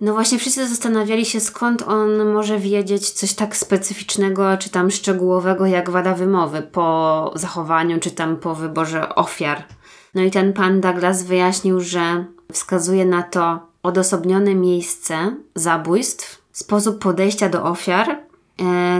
No 0.00 0.12
właśnie 0.12 0.38
wszyscy 0.38 0.68
zastanawiali 0.68 1.24
się, 1.24 1.40
skąd 1.40 1.82
on 1.82 2.32
może 2.32 2.58
wiedzieć 2.58 3.10
coś 3.10 3.34
tak 3.34 3.56
specyficznego, 3.56 4.56
czy 4.58 4.70
tam 4.70 4.90
szczegółowego, 4.90 5.66
jak 5.66 5.90
wada 5.90 6.14
wymowy 6.14 6.62
po 6.62 7.32
zachowaniu, 7.34 8.00
czy 8.00 8.10
tam 8.10 8.36
po 8.36 8.54
wyborze 8.54 9.14
ofiar. 9.14 9.64
No 10.14 10.22
i 10.22 10.30
ten 10.30 10.52
pan 10.52 10.80
Douglas 10.80 11.22
wyjaśnił, 11.22 11.80
że 11.80 12.24
wskazuje 12.52 13.06
na 13.06 13.22
to 13.22 13.58
odosobnione 13.82 14.54
miejsce 14.54 15.36
zabójstw, 15.54 16.42
sposób 16.52 16.98
podejścia 16.98 17.48
do 17.48 17.64
ofiar, 17.64 18.27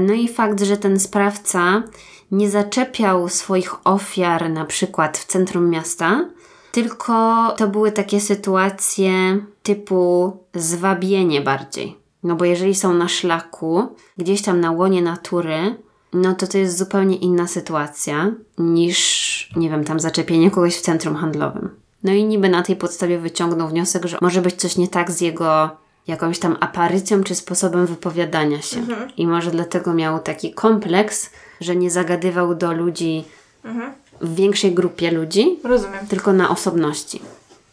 no 0.01 0.15
i 0.15 0.29
fakt, 0.29 0.63
że 0.63 0.77
ten 0.77 1.01
sprawca 1.01 1.83
nie 2.31 2.51
zaczepiał 2.51 3.29
swoich 3.29 3.87
ofiar 3.87 4.51
na 4.51 4.65
przykład 4.65 5.19
w 5.19 5.27
centrum 5.27 5.71
miasta, 5.71 6.29
tylko 6.73 7.15
to 7.57 7.69
były 7.69 7.93
takie 7.93 8.21
sytuacje 8.21 9.39
typu 9.63 10.37
zwabienie 10.55 11.41
bardziej. 11.41 11.97
No 12.23 12.37
bo 12.37 12.45
jeżeli 12.45 12.75
są 12.75 12.95
na 12.95 13.09
szlaku, 13.09 13.89
gdzieś 14.19 14.43
tam 14.43 14.61
na 14.61 14.71
łonie 14.71 15.03
natury, 15.03 15.77
no 16.13 16.35
to 16.35 16.47
to 16.47 16.59
jest 16.59 16.79
zupełnie 16.79 17.17
inna 17.17 17.47
sytuacja 17.47 18.33
niż, 18.59 19.51
nie 19.57 19.71
wiem, 19.71 19.85
tam 19.85 20.01
zaczepienie 20.01 20.51
kogoś 20.51 20.77
w 20.77 20.81
centrum 20.81 21.15
handlowym. 21.15 21.71
No 22.05 22.13
i 22.13 22.25
niby 22.25 22.49
na 22.49 22.63
tej 22.63 22.77
podstawie 22.77 23.19
wyciągnął 23.19 23.69
wniosek, 23.69 24.07
że 24.07 24.19
może 24.21 24.43
być 24.43 24.55
coś 24.55 24.77
nie 24.77 24.89
tak 24.89 25.11
z 25.11 25.21
jego 25.21 25.71
jakąś 26.09 26.39
tam 26.39 26.57
aparycją 26.61 27.25
czy 27.25 27.35
sposobem 27.35 27.87
wypowiadania 27.87 28.63
się. 28.63 28.87
I 29.17 29.27
może 29.27 29.51
dlatego 29.51 29.95
miał 29.95 30.19
taki 30.19 30.55
kompleks, 30.55 31.31
że 31.61 31.77
nie 31.77 31.91
zagadywał 31.91 32.55
do 32.55 32.73
ludzi 32.73 33.25
w 34.21 34.35
większej 34.35 34.75
grupie 34.75 35.11
ludzi, 35.11 35.59
Rozumiem. 35.65 36.07
tylko 36.07 36.33
na 36.33 36.49
osobności. 36.51 37.21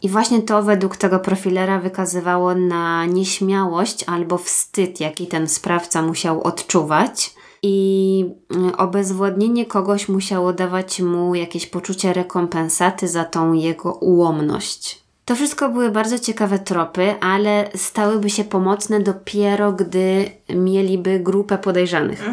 I 0.02 0.10
właśnie 0.10 0.42
to 0.42 0.64
według 0.64 0.98
tego 0.98 1.20
profilera 1.20 1.80
wykazywało 1.80 2.56
na 2.56 3.06
nieśmiałość 3.06 4.04
albo 4.08 4.38
wstyd, 4.38 5.00
jaki 5.00 5.28
ten 5.28 5.48
sprawca 5.48 6.02
musiał 6.02 6.44
odczuwać. 6.44 7.34
I 7.64 8.26
y, 8.72 8.78
obezwładnienie 8.78 9.66
kogoś 9.66 10.10
musiało 10.10 10.54
dawać 10.54 11.00
mu 11.02 11.36
jakieś 11.36 11.68
poczucie 11.68 12.14
rekompensaty 12.14 13.08
za 13.08 13.24
tą 13.24 13.54
jego 13.54 13.94
ułomność. 13.94 15.05
To 15.26 15.36
wszystko 15.36 15.70
były 15.70 15.92
bardzo 15.92 16.20
ciekawe 16.20 16.60
tropy, 16.60 17.16
ale 17.22 17.70
stałyby 17.76 18.30
się 18.30 18.44
pomocne 18.44 19.00
dopiero, 19.00 19.72
gdy 19.72 20.32
mieliby 20.50 21.20
grupę 21.20 21.58
podejrzanych. 21.58 22.30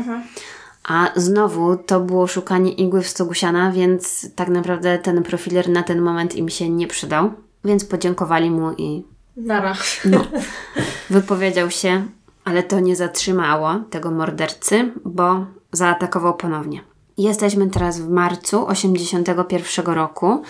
A 0.85 1.11
znowu 1.17 1.77
to 1.77 2.01
było 2.01 2.27
szukanie 2.27 2.73
igły 2.73 3.03
w 3.03 3.09
stogu 3.09 3.35
siana, 3.35 3.73
więc 3.73 4.27
tak 4.35 4.49
naprawdę 4.49 4.99
ten 4.99 5.23
profiler 5.23 5.69
na 5.69 5.83
ten 5.83 6.01
moment 6.01 6.37
im 6.37 6.49
się 6.49 6.69
nie 6.69 6.87
przydał. 6.87 7.33
Więc 7.65 7.85
podziękowali 7.85 8.51
mu 8.51 8.73
i 8.73 9.05
Nara. 9.37 9.75
wypowiedział 11.11 11.71
się, 11.71 12.07
ale 12.45 12.63
to 12.63 12.81
nie 12.81 12.97
zatrzymało 12.97 13.75
tego 13.91 14.11
mordercy, 14.11 14.93
bo 15.05 15.47
zaatakował 15.73 16.35
ponownie. 16.37 16.81
Jesteśmy 17.19 17.71
teraz 17.71 18.01
w 18.01 18.09
marcu 18.09 18.67
81 18.67 19.87
roku, 19.87 20.43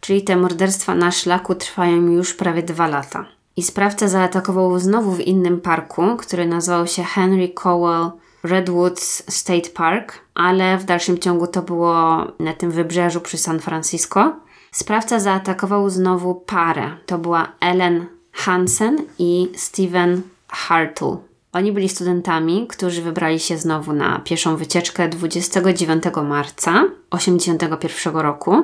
czyli 0.00 0.22
te 0.22 0.36
morderstwa 0.36 0.94
na 0.94 1.10
szlaku 1.10 1.54
trwają 1.54 2.02
już 2.02 2.34
prawie 2.34 2.62
dwa 2.62 2.86
lata. 2.86 3.24
I 3.56 3.62
sprawca 3.62 4.08
zaatakował 4.08 4.78
znowu 4.78 5.12
w 5.12 5.20
innym 5.20 5.60
parku, 5.60 6.16
który 6.16 6.46
nazywał 6.46 6.86
się 6.86 7.02
Henry 7.02 7.48
Cowell 7.48 8.10
Redwoods 8.42 9.22
State 9.34 9.70
Park, 9.70 10.20
ale 10.34 10.78
w 10.78 10.84
dalszym 10.84 11.18
ciągu 11.18 11.46
to 11.46 11.62
było 11.62 12.24
na 12.38 12.52
tym 12.52 12.70
wybrzeżu 12.70 13.20
przy 13.20 13.38
San 13.38 13.60
Francisco. 13.60 14.36
Sprawca 14.72 15.20
zaatakował 15.20 15.90
znowu 15.90 16.34
parę. 16.34 16.90
To 17.06 17.18
była 17.18 17.52
Ellen 17.60 18.06
Hansen 18.32 18.98
i 19.18 19.52
Steven 19.56 20.22
Hartle. 20.48 21.16
Oni 21.52 21.72
byli 21.72 21.88
studentami, 21.88 22.66
którzy 22.68 23.02
wybrali 23.02 23.40
się 23.40 23.58
znowu 23.58 23.92
na 23.92 24.18
pieszą 24.18 24.56
wycieczkę 24.56 25.08
29 25.08 26.04
marca 26.24 26.84
81 27.10 28.16
roku. 28.16 28.62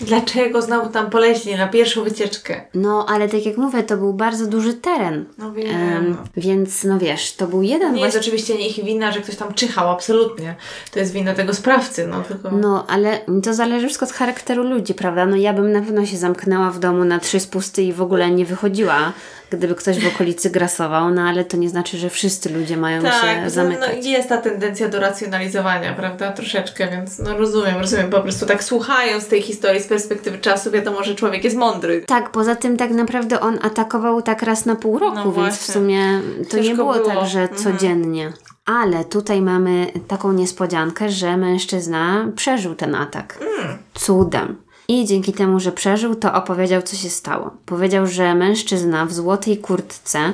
Dlaczego 0.00 0.62
znowu 0.62 0.88
tam 0.90 1.10
poleźli 1.10 1.56
na 1.56 1.68
pierwszą 1.68 2.04
wycieczkę? 2.04 2.60
No, 2.74 3.06
ale 3.08 3.28
tak 3.28 3.46
jak 3.46 3.56
mówię, 3.56 3.82
to 3.82 3.96
był 3.96 4.12
bardzo 4.12 4.46
duży 4.46 4.74
teren. 4.74 5.24
No 5.38 5.52
wiem. 5.52 5.76
Em, 5.76 6.16
więc 6.36 6.84
no 6.84 6.98
wiesz, 6.98 7.32
to 7.32 7.46
był 7.46 7.62
jeden 7.62 7.94
Nie 7.94 8.00
jest 8.00 8.16
właśnie... 8.16 8.28
oczywiście 8.28 8.54
nie 8.54 8.68
ich 8.68 8.84
wina, 8.84 9.12
że 9.12 9.20
ktoś 9.20 9.36
tam 9.36 9.54
czyhał, 9.54 9.90
absolutnie. 9.90 10.54
To 10.92 10.98
jest 10.98 11.12
wina 11.12 11.34
tego 11.34 11.54
sprawcy, 11.54 12.06
no 12.06 12.22
tylko... 12.22 12.50
No, 12.50 12.86
ale 12.88 13.20
to 13.44 13.54
zależy 13.54 13.86
wszystko 13.86 14.06
od 14.06 14.12
charakteru 14.12 14.62
ludzi, 14.62 14.94
prawda? 14.94 15.26
No 15.26 15.36
ja 15.36 15.52
bym 15.52 15.72
na 15.72 15.80
pewno 15.80 16.06
się 16.06 16.16
zamknęła 16.16 16.70
w 16.70 16.78
domu 16.78 17.04
na 17.04 17.18
trzy 17.18 17.40
spusty 17.40 17.82
i 17.82 17.92
w 17.92 18.02
ogóle 18.02 18.30
nie 18.30 18.44
wychodziła, 18.44 19.12
gdyby 19.50 19.74
ktoś 19.74 19.98
w 19.98 20.14
okolicy 20.14 20.50
grasował, 20.50 21.10
no 21.10 21.22
ale 21.22 21.44
to 21.44 21.56
nie 21.56 21.68
znaczy, 21.68 21.98
że 21.98 22.10
wszyscy 22.10 22.48
ludzie 22.52 22.76
mają 22.76 23.02
Tak, 23.02 23.12
się 23.22 23.42
no, 23.44 23.50
zamykać. 23.50 24.06
jest 24.06 24.28
ta 24.28 24.36
tendencja 24.38 24.88
do 24.88 25.00
racjonalizowania, 25.00 25.92
prawda? 25.94 26.32
Troszeczkę, 26.32 26.88
więc 26.90 27.18
no 27.18 27.38
rozumiem, 27.38 27.78
rozumiem. 27.78 28.10
Po 28.10 28.20
prostu 28.20 28.46
tak 28.46 28.64
słuchając 28.64 29.28
tej 29.28 29.42
historii 29.42 29.82
z 29.82 29.86
perspektywy 29.86 30.38
czasu, 30.38 30.70
wiadomo, 30.70 31.04
że 31.04 31.14
człowiek 31.14 31.44
jest 31.44 31.56
mądry. 31.56 32.02
Tak, 32.06 32.30
poza 32.30 32.56
tym 32.56 32.76
tak 32.76 32.90
naprawdę 32.90 33.40
on 33.40 33.58
atakował 33.62 34.22
tak 34.22 34.42
raz 34.42 34.66
na 34.66 34.76
pół 34.76 34.98
roku, 34.98 35.16
No 35.24 35.32
więc 35.32 35.58
w 35.58 35.72
sumie 35.72 36.20
to 36.50 36.56
nie 36.56 36.62
Ciężko 36.62 36.76
było, 36.76 36.94
było. 36.94 37.06
tak, 37.06 37.26
że 37.28 37.40
Mhm. 37.40 37.58
codziennie. 37.62 38.32
Ale 38.66 39.04
tutaj 39.04 39.42
mamy 39.42 39.86
taką 40.08 40.32
niespodziankę, 40.32 41.10
że 41.10 41.36
mężczyzna 41.36 42.28
przeżył 42.36 42.74
ten 42.74 42.94
atak. 42.94 43.38
Mm. 43.58 43.78
Cudem. 43.94 44.56
I 44.90 45.04
dzięki 45.04 45.32
temu, 45.32 45.60
że 45.60 45.72
przeżył, 45.72 46.14
to 46.14 46.34
opowiedział, 46.34 46.82
co 46.82 46.96
się 46.96 47.10
stało. 47.10 47.50
Powiedział, 47.66 48.06
że 48.06 48.34
mężczyzna 48.34 49.06
w 49.06 49.12
złotej 49.12 49.58
kurtce 49.58 50.32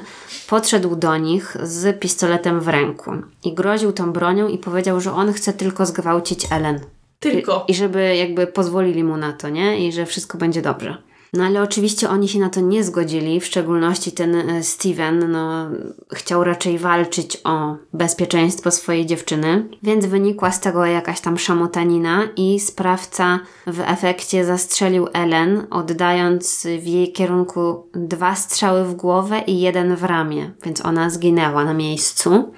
podszedł 0.48 0.96
do 0.96 1.16
nich 1.16 1.56
z 1.62 2.00
pistoletem 2.00 2.60
w 2.60 2.68
ręku 2.68 3.10
i 3.44 3.54
groził 3.54 3.92
tą 3.92 4.12
bronią 4.12 4.48
i 4.48 4.58
powiedział, 4.58 5.00
że 5.00 5.12
on 5.12 5.32
chce 5.32 5.52
tylko 5.52 5.86
zgwałcić 5.86 6.46
Ellen. 6.50 6.80
Tylko. 7.18 7.64
I, 7.68 7.72
I 7.72 7.74
żeby 7.74 8.16
jakby 8.16 8.46
pozwolili 8.46 9.04
mu 9.04 9.16
na 9.16 9.32
to, 9.32 9.48
nie? 9.48 9.88
I 9.88 9.92
że 9.92 10.06
wszystko 10.06 10.38
będzie 10.38 10.62
dobrze. 10.62 10.96
No 11.34 11.44
ale 11.44 11.62
oczywiście 11.62 12.08
oni 12.08 12.28
się 12.28 12.38
na 12.38 12.50
to 12.50 12.60
nie 12.60 12.84
zgodzili, 12.84 13.40
w 13.40 13.46
szczególności 13.46 14.12
ten 14.12 14.34
e, 14.34 14.62
Steven, 14.62 15.32
no, 15.32 15.70
chciał 16.12 16.44
raczej 16.44 16.78
walczyć 16.78 17.38
o 17.44 17.76
bezpieczeństwo 17.92 18.70
swojej 18.70 19.06
dziewczyny, 19.06 19.68
więc 19.82 20.06
wynikła 20.06 20.52
z 20.52 20.60
tego 20.60 20.86
jakaś 20.86 21.20
tam 21.20 21.38
szamotanina 21.38 22.28
i 22.36 22.60
sprawca 22.60 23.40
w 23.66 23.80
efekcie 23.80 24.44
zastrzelił 24.44 25.08
Ellen, 25.12 25.66
oddając 25.70 26.66
w 26.80 26.86
jej 26.86 27.12
kierunku 27.12 27.86
dwa 27.94 28.34
strzały 28.34 28.84
w 28.84 28.94
głowę 28.94 29.42
i 29.46 29.60
jeden 29.60 29.96
w 29.96 30.04
ramię, 30.04 30.50
więc 30.64 30.84
ona 30.84 31.10
zginęła 31.10 31.64
na 31.64 31.74
miejscu. 31.74 32.52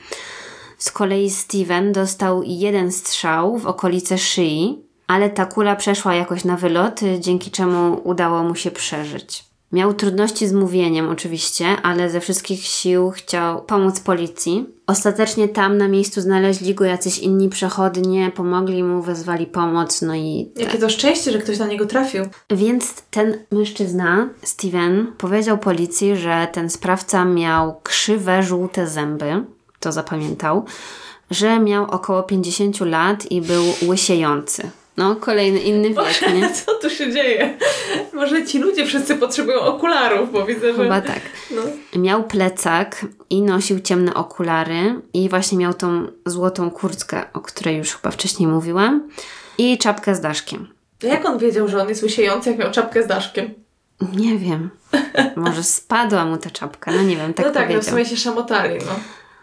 Z 0.79 0.91
kolei 0.91 1.31
Steven 1.31 1.93
dostał 1.93 2.43
jeden 2.43 2.93
strzał 2.93 3.59
w 3.59 3.67
okolice 3.67 4.19
szyi, 4.19 4.86
ale 5.07 5.31
ta 5.31 5.47
kula 5.47 5.77
przeszła 5.77 6.15
jakoś 6.15 6.45
na 6.45 6.57
wylot, 6.57 7.01
dzięki 7.21 7.51
czemu 7.51 8.01
udało 8.05 8.43
mu 8.43 8.55
się 8.55 8.71
przeżyć. 8.71 9.45
Miał 9.73 9.95
trudności 9.95 10.49
z 10.49 10.53
mówieniem 10.53 11.09
oczywiście, 11.09 11.67
ale 11.83 12.11
ze 12.11 12.21
wszystkich 12.21 12.65
sił 12.65 13.11
chciał 13.11 13.63
pomóc 13.63 14.01
policji. 14.01 14.67
Ostatecznie 14.87 15.49
tam 15.49 15.79
na 15.79 15.89
miejscu 15.89 16.21
znaleźli 16.21 16.75
go 16.75 16.85
jacyś 16.85 17.19
inni 17.19 17.49
przechodnie, 17.49 18.31
pomogli 18.31 18.85
mu, 18.85 19.03
wezwali 19.03 19.47
pomoc, 19.47 20.03
no 20.03 20.15
i 20.15 20.53
Jakie 20.57 20.79
to 20.79 20.89
szczęście, 20.89 21.33
że 21.33 21.39
ktoś 21.39 21.59
na 21.59 21.67
niego 21.67 21.87
trafił. 21.87 22.25
więc 22.51 22.95
ten 23.11 23.39
mężczyzna, 23.53 24.29
Steven, 24.43 25.13
powiedział 25.19 25.59
policji, 25.59 26.17
że 26.17 26.49
ten 26.53 26.71
sprawca 26.71 27.25
miał 27.25 27.81
krzywe, 27.83 28.43
żółte 28.43 28.87
zęby, 28.87 29.45
to 29.81 29.93
zapamiętał, 29.93 30.65
że 31.31 31.61
miał 31.61 31.85
około 31.91 32.23
50 32.23 32.81
lat 32.81 33.31
i 33.31 33.41
był 33.41 33.65
łysiejący. 33.89 34.71
No, 34.97 35.17
kolejny 35.17 35.59
inny 35.59 35.89
wiek, 35.89 36.35
nie? 36.35 36.51
Co 36.65 36.75
tu 36.75 36.91
się 36.91 37.13
dzieje? 37.13 37.59
Może 38.13 38.45
ci 38.45 38.59
ludzie 38.59 38.87
wszyscy 38.87 39.17
potrzebują 39.17 39.61
okularów, 39.61 40.33
bo 40.33 40.47
widzę, 40.47 40.75
że... 40.75 40.83
Chyba 40.83 41.01
tak. 41.01 41.21
No. 41.51 41.63
Miał 42.01 42.25
plecak 42.25 43.07
i 43.31 43.43
nosił 43.43 43.81
ciemne 43.81 44.15
okulary 44.15 45.01
i 45.15 45.29
właśnie 45.29 45.59
miał 45.59 45.75
tą 45.75 46.07
złotą 46.27 46.71
kurtkę, 46.71 47.23
o 47.33 47.41
której 47.41 47.77
już 47.77 47.93
chyba 47.93 48.11
wcześniej 48.11 48.49
mówiłam, 48.49 49.09
i 49.59 49.79
czapkę 49.79 50.15
z 50.15 50.21
daszkiem. 50.21 50.69
Jak 51.03 51.25
on 51.25 51.39
wiedział, 51.39 51.69
że 51.69 51.83
on 51.83 51.89
jest 51.89 52.03
łysiejący, 52.03 52.51
jak 52.51 52.59
miał 52.59 52.71
czapkę 52.71 53.03
z 53.03 53.07
daszkiem? 53.07 53.55
Nie 54.17 54.39
wiem. 54.39 54.71
Może 55.37 55.63
spadła 55.63 56.25
mu 56.25 56.37
ta 56.37 56.51
czapka, 56.51 56.93
no 56.93 57.03
nie 57.03 57.17
wiem, 57.17 57.35
tak 57.35 57.47
no 57.47 57.53
tak, 57.53 57.63
no 57.63 57.69
w 57.69 57.75
powiedział. 57.75 57.95
sumie 57.95 58.07
się 58.07 58.17
szamotali, 58.17 58.79
no. 58.79 58.93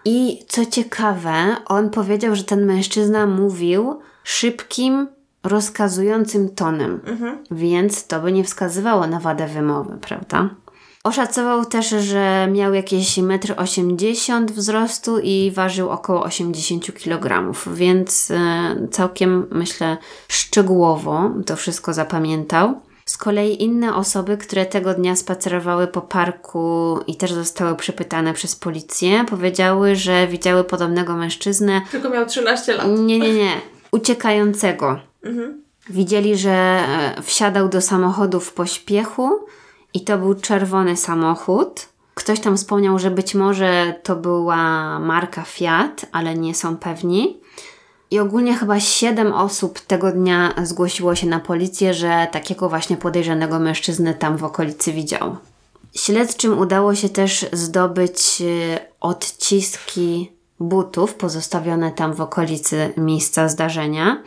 I 0.05 0.45
co 0.47 0.65
ciekawe, 0.65 1.55
on 1.65 1.89
powiedział, 1.89 2.35
że 2.35 2.43
ten 2.43 2.65
mężczyzna 2.65 3.25
mówił 3.27 3.99
szybkim, 4.23 5.07
rozkazującym 5.43 6.49
tonem, 6.49 7.01
więc 7.51 8.07
to 8.07 8.19
by 8.19 8.31
nie 8.31 8.43
wskazywało 8.43 9.07
na 9.07 9.19
wadę 9.19 9.47
wymowy, 9.47 9.97
prawda? 10.01 10.49
Oszacował 11.03 11.65
też, 11.65 11.89
że 11.89 12.47
miał 12.51 12.73
jakieś 12.73 13.17
1,80 13.17 14.33
m 14.33 14.45
wzrostu 14.45 15.19
i 15.19 15.51
ważył 15.51 15.89
około 15.89 16.23
80 16.23 16.93
kg, 16.93 17.53
więc 17.73 18.31
e, 18.31 18.87
całkiem, 18.91 19.47
myślę, 19.51 19.97
szczegółowo 20.27 21.31
to 21.45 21.55
wszystko 21.55 21.93
zapamiętał. 21.93 22.81
Z 23.05 23.17
kolei 23.17 23.63
inne 23.63 23.95
osoby, 23.95 24.37
które 24.37 24.65
tego 24.65 24.93
dnia 24.93 25.15
spacerowały 25.15 25.87
po 25.87 26.01
parku 26.01 26.99
i 27.07 27.15
też 27.15 27.33
zostały 27.33 27.75
przepytane 27.75 28.33
przez 28.33 28.55
policję, 28.55 29.25
powiedziały, 29.29 29.95
że 29.95 30.27
widziały 30.27 30.63
podobnego 30.63 31.15
mężczyznę. 31.15 31.81
Tylko 31.91 32.09
miał 32.09 32.25
13 32.25 32.73
lat. 32.73 32.87
Nie, 32.87 33.19
nie, 33.19 33.33
nie. 33.33 33.51
Uciekającego. 33.91 34.99
Widzieli, 35.89 36.37
że 36.37 36.51
e, 36.51 37.21
wsiadał 37.21 37.69
do 37.69 37.81
samochodu 37.81 38.39
w 38.39 38.53
pośpiechu 38.53 39.29
i 39.93 40.01
to 40.01 40.17
był 40.17 40.35
czerwony 40.35 40.97
samochód. 40.97 41.87
Ktoś 42.13 42.39
tam 42.39 42.57
wspomniał, 42.57 42.99
że 42.99 43.11
być 43.11 43.35
może 43.35 43.95
to 44.03 44.15
była 44.15 44.99
marka 44.99 45.43
Fiat, 45.43 46.05
ale 46.11 46.35
nie 46.35 46.55
są 46.55 46.77
pewni. 46.77 47.37
I 48.11 48.19
ogólnie 48.19 48.55
chyba 48.55 48.79
7 48.79 49.33
osób 49.33 49.79
tego 49.79 50.11
dnia 50.11 50.53
zgłosiło 50.63 51.15
się 51.15 51.27
na 51.27 51.39
policję, 51.39 51.93
że 51.93 52.27
takiego 52.31 52.69
właśnie 52.69 52.97
podejrzanego 52.97 53.59
mężczyznę 53.59 54.13
tam 54.13 54.37
w 54.37 54.43
okolicy 54.43 54.93
widział. 54.93 55.35
Śledczym 55.95 56.59
udało 56.59 56.95
się 56.95 57.09
też 57.09 57.45
zdobyć 57.53 58.41
y, 58.41 58.77
odciski 58.99 60.31
butów 60.59 61.15
pozostawione 61.15 61.91
tam 61.91 62.13
w 62.13 62.21
okolicy 62.21 62.93
miejsca 62.97 63.49
zdarzenia. 63.49 64.23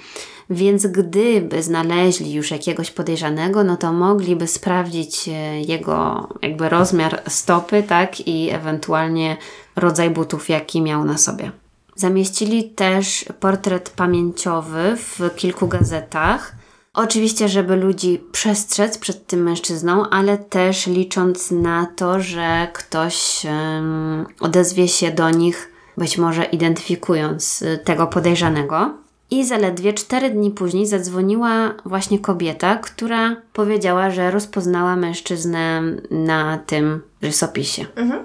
Więc 0.51 0.87
gdyby 0.87 1.63
znaleźli 1.63 2.33
już 2.33 2.51
jakiegoś 2.51 2.91
podejrzanego, 2.91 3.65
no 3.65 3.77
to 3.77 3.93
mogliby 3.93 4.47
sprawdzić 4.47 5.29
e, 5.29 5.61
jego 5.61 6.29
jakby 6.43 6.69
rozmiar 6.69 7.23
stopy, 7.29 7.83
tak, 7.83 8.29
i 8.29 8.51
ewentualnie 8.51 9.37
rodzaj 9.77 10.11
butów, 10.11 10.49
jaki 10.49 10.83
miał 10.83 11.05
na 11.05 11.19
sobie. 11.19 11.51
Zamieścili 11.97 12.71
też 12.71 13.25
portret 13.41 13.91
pamięciowy 13.91 14.97
w 14.97 15.35
kilku 15.37 15.69
gazetach. 15.69 16.55
Oczywiście, 16.95 17.49
żeby 17.49 17.77
ludzi 17.77 18.23
przestrzec 18.33 18.99
przed 18.99 19.27
tym 19.27 19.43
mężczyzną, 19.43 20.11
ale 20.11 20.39
też 20.39 20.87
licząc 20.87 21.51
na 21.51 21.87
to, 21.97 22.21
że 22.21 22.69
ktoś 22.73 23.45
um, 23.45 24.27
odezwie 24.41 24.89
się 24.89 25.11
do 25.11 25.31
nich, 25.31 25.73
być 25.97 26.19
może 26.19 26.45
identyfikując 26.45 27.63
e, 27.63 27.79
tego 27.79 28.07
podejrzanego. 28.07 29.06
I 29.31 29.45
zaledwie 29.45 29.93
cztery 29.93 30.31
dni 30.31 30.51
później 30.51 30.87
zadzwoniła 30.87 31.75
właśnie 31.85 32.19
kobieta, 32.19 32.77
która 32.77 33.37
powiedziała, 33.53 34.11
że 34.11 34.31
rozpoznała 34.31 34.97
mężczyznę 34.97 35.83
na 36.11 36.59
tym 36.59 37.03
rysopisie. 37.23 37.87
Mhm. 37.97 38.25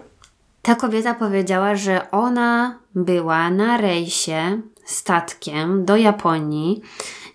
Ta 0.62 0.76
kobieta 0.76 1.14
powiedziała, 1.14 1.76
że 1.76 2.12
ona 2.12 2.80
była 2.95 3.49
na 3.49 3.78
rejsie 3.78 4.62
statkiem 4.86 5.86
do 5.86 5.97
Japonii 5.97 6.82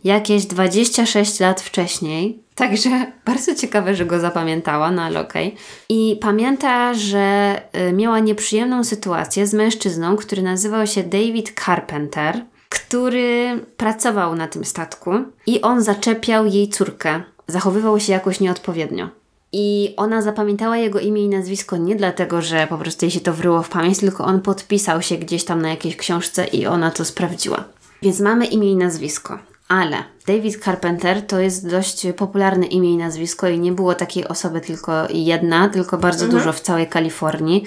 jakieś 0.04 0.46
26 0.46 1.40
lat 1.40 1.60
wcześniej. 1.60 2.42
Także 2.54 2.90
bardzo 3.26 3.54
ciekawe, 3.54 3.94
że 3.94 4.06
go 4.06 4.20
zapamiętała, 4.20 4.90
no 4.90 5.02
ale 5.02 5.20
okej. 5.20 5.48
Okay. 5.48 5.58
I 5.88 6.18
pamięta, 6.22 6.94
że 6.94 7.56
y, 7.88 7.92
miała 7.92 8.18
nieprzyjemną 8.18 8.84
sytuację 8.84 9.46
z 9.46 9.54
mężczyzną, 9.54 10.16
który 10.16 10.42
nazywał 10.42 10.86
się 10.86 11.02
David 11.02 11.60
Carpenter 11.64 12.44
który 12.80 13.60
pracował 13.76 14.36
na 14.36 14.48
tym 14.48 14.64
statku 14.64 15.10
i 15.46 15.60
on 15.60 15.82
zaczepiał 15.82 16.46
jej 16.46 16.68
córkę. 16.68 17.22
Zachowywał 17.48 18.00
się 18.00 18.12
jakoś 18.12 18.40
nieodpowiednio. 18.40 19.08
I 19.52 19.94
ona 19.96 20.22
zapamiętała 20.22 20.76
jego 20.76 21.00
imię 21.00 21.24
i 21.24 21.28
nazwisko 21.28 21.76
nie 21.76 21.96
dlatego, 21.96 22.42
że 22.42 22.66
po 22.66 22.78
prostu 22.78 23.04
jej 23.04 23.10
się 23.10 23.20
to 23.20 23.32
wryło 23.32 23.62
w 23.62 23.68
pamięć, 23.68 23.98
tylko 23.98 24.24
on 24.24 24.40
podpisał 24.40 25.02
się 25.02 25.16
gdzieś 25.16 25.44
tam 25.44 25.62
na 25.62 25.68
jakiejś 25.68 25.96
książce 25.96 26.46
i 26.46 26.66
ona 26.66 26.90
to 26.90 27.04
sprawdziła. 27.04 27.64
Więc 28.02 28.20
mamy 28.20 28.46
imię 28.46 28.72
i 28.72 28.76
nazwisko. 28.76 29.38
Ale 29.68 30.04
David 30.26 30.64
Carpenter 30.64 31.26
to 31.26 31.40
jest 31.40 31.70
dość 31.70 32.06
popularne 32.16 32.66
imię 32.66 32.92
i 32.92 32.96
nazwisko 32.96 33.48
i 33.48 33.58
nie 33.58 33.72
było 33.72 33.94
takiej 33.94 34.28
osoby 34.28 34.60
tylko 34.60 34.92
jedna, 35.10 35.68
tylko 35.68 35.98
bardzo 35.98 36.24
mhm. 36.24 36.40
dużo 36.40 36.52
w 36.52 36.60
całej 36.60 36.88
Kalifornii 36.88 37.64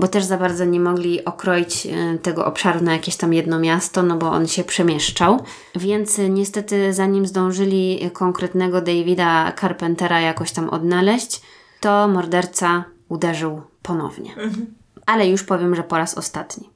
bo 0.00 0.08
też 0.08 0.24
za 0.24 0.38
bardzo 0.38 0.64
nie 0.64 0.80
mogli 0.80 1.24
okroić 1.24 1.86
e, 1.86 2.18
tego 2.18 2.46
obszaru 2.46 2.80
na 2.80 2.92
jakieś 2.92 3.16
tam 3.16 3.32
jedno 3.32 3.58
miasto, 3.58 4.02
no 4.02 4.16
bo 4.16 4.30
on 4.30 4.46
się 4.46 4.64
przemieszczał. 4.64 5.44
Więc 5.74 6.20
niestety 6.28 6.92
zanim 6.92 7.26
zdążyli 7.26 8.10
konkretnego 8.12 8.80
Davida 8.80 9.52
Carpentera 9.60 10.20
jakoś 10.20 10.52
tam 10.52 10.70
odnaleźć, 10.70 11.42
to 11.80 12.08
morderca 12.08 12.84
uderzył 13.08 13.62
ponownie. 13.82 14.30
Mhm. 14.30 14.66
Ale 15.06 15.28
już 15.28 15.44
powiem, 15.44 15.74
że 15.74 15.82
po 15.82 15.98
raz 15.98 16.18
ostatni. 16.18 16.70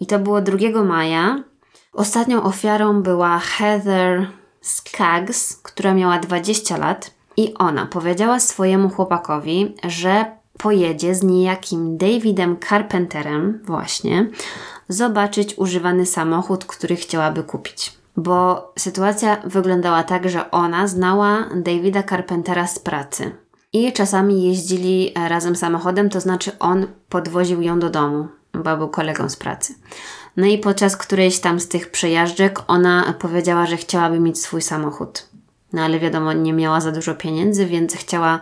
I 0.00 0.06
to 0.06 0.18
było 0.18 0.40
2 0.40 0.84
maja. 0.84 1.42
Ostatnią 1.92 2.42
ofiarą 2.42 3.02
była 3.02 3.38
Heather 3.38 4.26
Skaggs, 4.60 5.56
która 5.62 5.94
miała 5.94 6.18
20 6.18 6.76
lat. 6.76 7.10
I 7.36 7.54
ona 7.54 7.86
powiedziała 7.86 8.40
swojemu 8.40 8.90
chłopakowi, 8.90 9.74
że 9.84 10.24
pojedzie 10.58 11.14
z 11.14 11.22
niejakim 11.22 11.98
Davidem 11.98 12.56
Carpenterem 12.68 13.60
właśnie 13.64 14.26
zobaczyć 14.88 15.58
używany 15.58 16.06
samochód, 16.06 16.64
który 16.64 16.96
chciałaby 16.96 17.42
kupić. 17.42 17.98
Bo 18.16 18.72
sytuacja 18.78 19.36
wyglądała 19.44 20.02
tak, 20.02 20.28
że 20.28 20.50
ona 20.50 20.86
znała 20.86 21.44
Davida 21.54 22.02
Carpentera 22.02 22.66
z 22.66 22.78
pracy. 22.78 23.30
I 23.72 23.92
czasami 23.92 24.42
jeździli 24.42 25.12
razem 25.28 25.56
samochodem, 25.56 26.10
to 26.10 26.20
znaczy 26.20 26.58
on 26.58 26.86
podwoził 27.08 27.62
ją 27.62 27.78
do 27.78 27.90
domu, 27.90 28.28
bo 28.52 28.76
był 28.76 28.88
kolegą 28.88 29.28
z 29.28 29.36
pracy. 29.36 29.74
No 30.38 30.46
i 30.46 30.58
podczas 30.58 30.96
którejś 30.96 31.38
tam 31.38 31.60
z 31.60 31.68
tych 31.68 31.90
przejażdżek 31.90 32.60
ona 32.66 33.14
powiedziała, 33.18 33.66
że 33.66 33.76
chciałaby 33.76 34.20
mieć 34.20 34.40
swój 34.40 34.62
samochód. 34.62 35.28
No 35.72 35.82
ale 35.82 35.98
wiadomo, 35.98 36.32
nie 36.32 36.52
miała 36.52 36.80
za 36.80 36.92
dużo 36.92 37.14
pieniędzy, 37.14 37.66
więc 37.66 37.94
chciała 37.94 38.40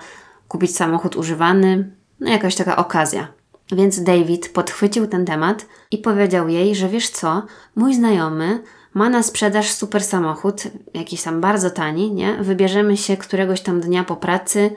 kupić 0.48 0.76
samochód 0.76 1.16
używany, 1.16 1.90
no 2.20 2.30
jakaś 2.30 2.54
taka 2.54 2.76
okazja. 2.76 3.28
Więc 3.72 4.02
David 4.02 4.48
podchwycił 4.48 5.06
ten 5.06 5.24
temat 5.24 5.66
i 5.90 5.98
powiedział 5.98 6.48
jej, 6.48 6.74
że 6.74 6.88
wiesz 6.88 7.10
co, 7.10 7.42
mój 7.76 7.94
znajomy 7.94 8.62
ma 8.94 9.08
na 9.08 9.22
sprzedaż 9.22 9.70
super 9.70 10.04
samochód, 10.04 10.62
jakiś 10.94 11.22
tam 11.22 11.40
bardzo 11.40 11.70
tani, 11.70 12.12
nie? 12.12 12.34
Wybierzemy 12.34 12.96
się 12.96 13.16
któregoś 13.16 13.60
tam 13.60 13.80
dnia 13.80 14.04
po 14.04 14.16
pracy 14.16 14.70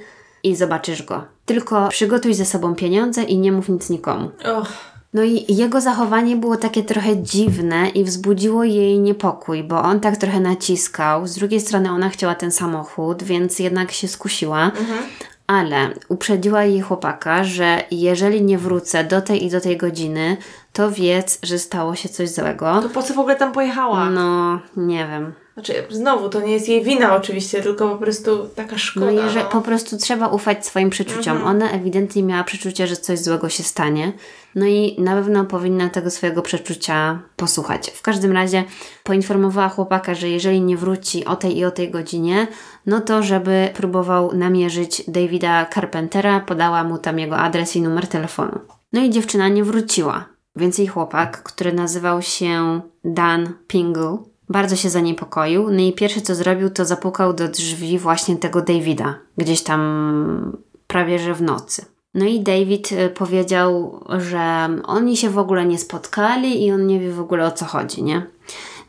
i 0.44 0.56
zobaczysz 0.56 1.04
go. 1.04 1.24
Tylko 1.46 1.90
przygotuj 1.90 2.34
ze 2.34 2.46
sobą 2.46 2.76
pieniądze 2.76 3.24
i 3.24 3.38
nie 3.38 3.52
mów 3.52 3.70
nic 3.70 3.90
nikomu. 3.90 4.32
Oh. 4.46 4.68
No 5.14 5.24
i 5.24 5.56
jego 5.56 5.82
zachowanie 5.82 6.36
było 6.36 6.58
takie 6.58 6.84
trochę 6.84 7.24
dziwne 7.24 7.90
i 7.90 8.04
wzbudziło 8.04 8.64
jej 8.64 9.00
niepokój, 9.00 9.64
bo 9.64 9.82
on 9.82 10.00
tak 10.00 10.18
trochę 10.18 10.40
naciskał. 10.40 11.28
Z 11.28 11.36
drugiej 11.36 11.62
strony 11.62 11.92
ona 11.92 12.10
chciała 12.10 12.36
ten 12.36 12.52
samochód, 12.52 13.24
więc 13.24 13.60
jednak 13.60 13.92
się 13.92 14.08
skusiła. 14.08 14.66
Mhm 14.66 15.04
ale 15.50 15.90
uprzedziła 16.10 16.64
jej 16.64 16.82
chłopaka, 16.82 17.44
że 17.44 17.84
jeżeli 17.92 18.42
nie 18.42 18.58
wrócę 18.58 19.04
do 19.04 19.22
tej 19.22 19.46
i 19.46 19.50
do 19.50 19.62
tej 19.62 19.78
godziny, 19.78 20.38
to 20.74 20.92
wiedz, 20.92 21.40
że 21.44 21.60
stało 21.60 21.96
się 21.96 22.10
coś 22.10 22.30
złego. 22.30 22.82
To 22.82 22.90
po 22.90 23.04
co 23.04 23.14
w 23.14 23.20
ogóle 23.20 23.36
tam 23.36 23.52
pojechała? 23.52 24.10
No, 24.10 24.60
nie 24.78 25.08
wiem. 25.08 25.34
Znaczy, 25.54 25.74
znowu, 25.90 26.30
to 26.30 26.42
nie 26.42 26.52
jest 26.52 26.70
jej 26.70 26.84
wina 26.84 27.16
oczywiście, 27.16 27.62
tylko 27.62 27.90
po 27.90 27.98
prostu 27.98 28.50
taka 28.56 28.78
szkoda. 28.78 29.06
No, 29.06 29.12
jeżeli, 29.12 29.44
no. 29.44 29.50
po 29.52 29.62
prostu 29.62 29.98
trzeba 29.98 30.28
ufać 30.28 30.66
swoim 30.66 30.90
przeczuciom. 30.90 31.38
Mhm. 31.38 31.56
Ona 31.56 31.72
ewidentnie 31.72 32.24
miała 32.24 32.44
przeczucie, 32.44 32.88
że 32.88 32.96
coś 32.96 33.20
złego 33.20 33.50
się 33.50 33.64
stanie. 33.64 34.14
No 34.56 34.66
i 34.66 34.96
na 35.02 35.16
pewno 35.16 35.46
powinna 35.46 35.90
tego 35.90 36.12
swojego 36.12 36.42
przeczucia 36.42 37.20
posłuchać. 37.36 37.90
W 37.90 38.02
każdym 38.02 38.32
razie 38.32 38.64
poinformowała 39.04 39.70
chłopaka, 39.70 40.16
że 40.16 40.30
jeżeli 40.30 40.62
nie 40.62 40.78
wróci 40.78 41.26
o 41.26 41.36
tej 41.36 41.58
i 41.58 41.66
o 41.66 41.72
tej 41.72 41.92
godzinie, 41.92 42.48
no 42.86 43.02
to 43.02 43.24
żeby 43.24 43.70
próbował 43.74 44.36
namierzyć 44.36 45.04
Davida 45.08 45.66
Carpentera, 45.66 46.40
podała 46.40 46.84
mu 46.84 46.98
tam 46.98 47.20
jego 47.20 47.38
adres 47.38 47.76
i 47.76 47.82
numer 47.82 48.08
telefonu. 48.08 48.60
No 48.94 49.02
i 49.02 49.10
dziewczyna 49.10 49.48
nie 49.48 49.64
wróciła. 49.64 50.39
Więc 50.56 50.78
jej 50.78 50.88
chłopak, 50.88 51.44
który 51.44 51.74
nazywał 51.74 52.22
się 52.22 52.82
Dan 53.04 53.54
Pingle, 53.68 54.18
bardzo 54.50 54.76
się 54.76 54.90
zaniepokoił. 54.90 55.70
No 55.70 55.80
i 55.80 55.94
pierwsze 55.94 56.22
co 56.22 56.36
zrobił, 56.36 56.70
to 56.70 56.86
zapukał 56.86 57.34
do 57.34 57.48
drzwi 57.48 58.00
właśnie 58.00 58.38
tego 58.38 58.62
Davida, 58.62 59.16
gdzieś 59.38 59.64
tam 59.64 60.58
prawie 60.88 61.20
że 61.20 61.34
w 61.34 61.42
nocy. 61.42 61.86
No 62.14 62.26
i 62.26 62.40
David 62.40 62.92
y, 62.92 63.10
powiedział, 63.10 64.00
że 64.18 64.70
oni 64.86 65.18
się 65.18 65.30
w 65.30 65.38
ogóle 65.38 65.66
nie 65.66 65.78
spotkali 65.78 66.66
i 66.66 66.72
on 66.72 66.88
nie 66.88 67.00
wie 67.00 67.12
w 67.12 67.20
ogóle 67.20 67.46
o 67.46 67.52
co 67.52 67.66
chodzi, 67.66 68.04
nie? 68.04 68.26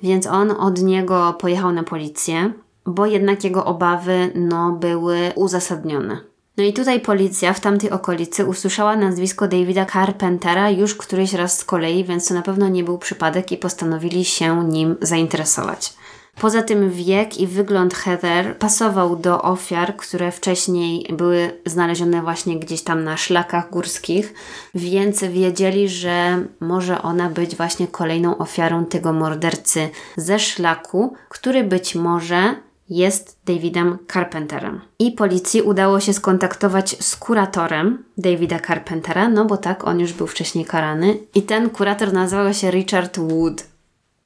Więc 0.02 0.26
on 0.26 0.50
od 0.50 0.82
niego 0.82 1.34
pojechał 1.40 1.72
na 1.72 1.82
policję, 1.82 2.52
bo 2.86 3.06
jednak 3.06 3.44
jego 3.44 3.64
obawy 3.64 4.32
no, 4.34 4.72
były 4.72 5.18
uzasadnione. 5.34 6.29
No 6.60 6.66
i 6.66 6.72
tutaj 6.72 7.00
policja 7.00 7.52
w 7.52 7.60
tamtej 7.60 7.90
okolicy 7.90 8.46
usłyszała 8.46 8.96
nazwisko 8.96 9.48
Davida 9.48 9.86
Carpentera 9.86 10.70
już 10.70 10.94
któryś 10.94 11.32
raz 11.32 11.58
z 11.58 11.64
kolei, 11.64 12.04
więc 12.04 12.28
to 12.28 12.34
na 12.34 12.42
pewno 12.42 12.68
nie 12.68 12.84
był 12.84 12.98
przypadek 12.98 13.52
i 13.52 13.56
postanowili 13.56 14.24
się 14.24 14.64
nim 14.68 14.96
zainteresować. 15.00 15.92
Poza 16.40 16.62
tym 16.62 16.90
wiek 16.90 17.38
i 17.38 17.46
wygląd 17.46 17.94
Heather 17.94 18.58
pasował 18.58 19.16
do 19.16 19.42
ofiar, 19.42 19.96
które 19.96 20.32
wcześniej 20.32 21.06
były 21.12 21.60
znalezione 21.66 22.22
właśnie 22.22 22.58
gdzieś 22.58 22.82
tam 22.82 23.04
na 23.04 23.16
szlakach 23.16 23.70
górskich, 23.70 24.34
więc 24.74 25.24
wiedzieli, 25.24 25.88
że 25.88 26.44
może 26.60 27.02
ona 27.02 27.30
być 27.30 27.56
właśnie 27.56 27.88
kolejną 27.88 28.38
ofiarą 28.38 28.84
tego 28.84 29.12
mordercy 29.12 29.88
ze 30.16 30.38
szlaku, 30.38 31.14
który 31.28 31.64
być 31.64 31.94
może 31.94 32.54
jest 32.90 33.40
Davidem 33.44 33.98
Carpenterem. 34.12 34.80
I 34.98 35.12
policji 35.12 35.62
udało 35.62 36.00
się 36.00 36.12
skontaktować 36.12 36.96
z 37.04 37.16
kuratorem 37.16 38.04
Davida 38.18 38.58
Carpentera, 38.58 39.28
no 39.28 39.44
bo 39.44 39.56
tak, 39.56 39.86
on 39.86 40.00
już 40.00 40.12
był 40.12 40.26
wcześniej 40.26 40.64
karany. 40.64 41.18
I 41.34 41.42
ten 41.42 41.70
kurator 41.70 42.12
nazywał 42.12 42.54
się 42.54 42.70
Richard 42.70 43.18
Wood. 43.18 43.64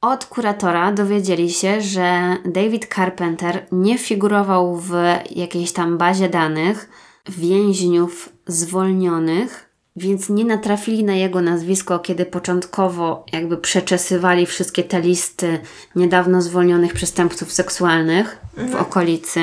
Od 0.01 0.25
kuratora 0.25 0.91
dowiedzieli 0.91 1.51
się, 1.51 1.81
że 1.81 2.37
David 2.45 2.95
Carpenter 2.95 3.65
nie 3.71 3.97
figurował 3.97 4.77
w 4.77 4.93
jakiejś 5.31 5.73
tam 5.73 5.97
bazie 5.97 6.29
danych 6.29 6.89
więźniów 7.29 8.29
zwolnionych 8.47 9.64
więc 9.95 10.29
nie 10.29 10.45
natrafili 10.45 11.03
na 11.03 11.15
jego 11.15 11.41
nazwisko, 11.41 11.99
kiedy 11.99 12.25
początkowo 12.25 13.25
jakby 13.31 13.57
przeczesywali 13.57 14.45
wszystkie 14.45 14.83
te 14.83 15.01
listy 15.01 15.59
niedawno 15.95 16.41
zwolnionych 16.41 16.93
przestępców 16.93 17.51
seksualnych 17.51 18.41
w 18.57 18.75
okolicy, 18.75 19.39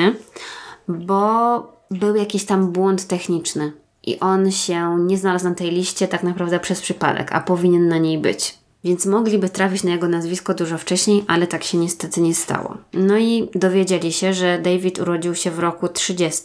bo 0.87 1.57
był 1.91 2.15
jakiś 2.15 2.45
tam 2.45 2.71
błąd 2.71 3.07
techniczny 3.07 3.71
i 4.03 4.19
on 4.19 4.51
się 4.51 4.97
nie 4.99 5.17
znalazł 5.17 5.45
na 5.45 5.55
tej 5.55 5.71
liście 5.71 6.07
tak 6.07 6.23
naprawdę 6.23 6.59
przez 6.59 6.81
przypadek, 6.81 7.31
a 7.31 7.41
powinien 7.41 7.87
na 7.87 7.97
niej 7.97 8.17
być. 8.17 8.57
Więc 8.83 9.05
mogliby 9.05 9.49
trafić 9.49 9.83
na 9.83 9.91
jego 9.91 10.07
nazwisko 10.07 10.53
dużo 10.53 10.77
wcześniej, 10.77 11.23
ale 11.27 11.47
tak 11.47 11.63
się 11.63 11.77
niestety 11.77 12.21
nie 12.21 12.35
stało. 12.35 12.77
No 12.93 13.17
i 13.17 13.49
dowiedzieli 13.55 14.13
się, 14.13 14.33
że 14.33 14.59
David 14.59 14.99
urodził 14.99 15.35
się 15.35 15.51
w 15.51 15.59
roku 15.59 15.87
30, 15.87 16.43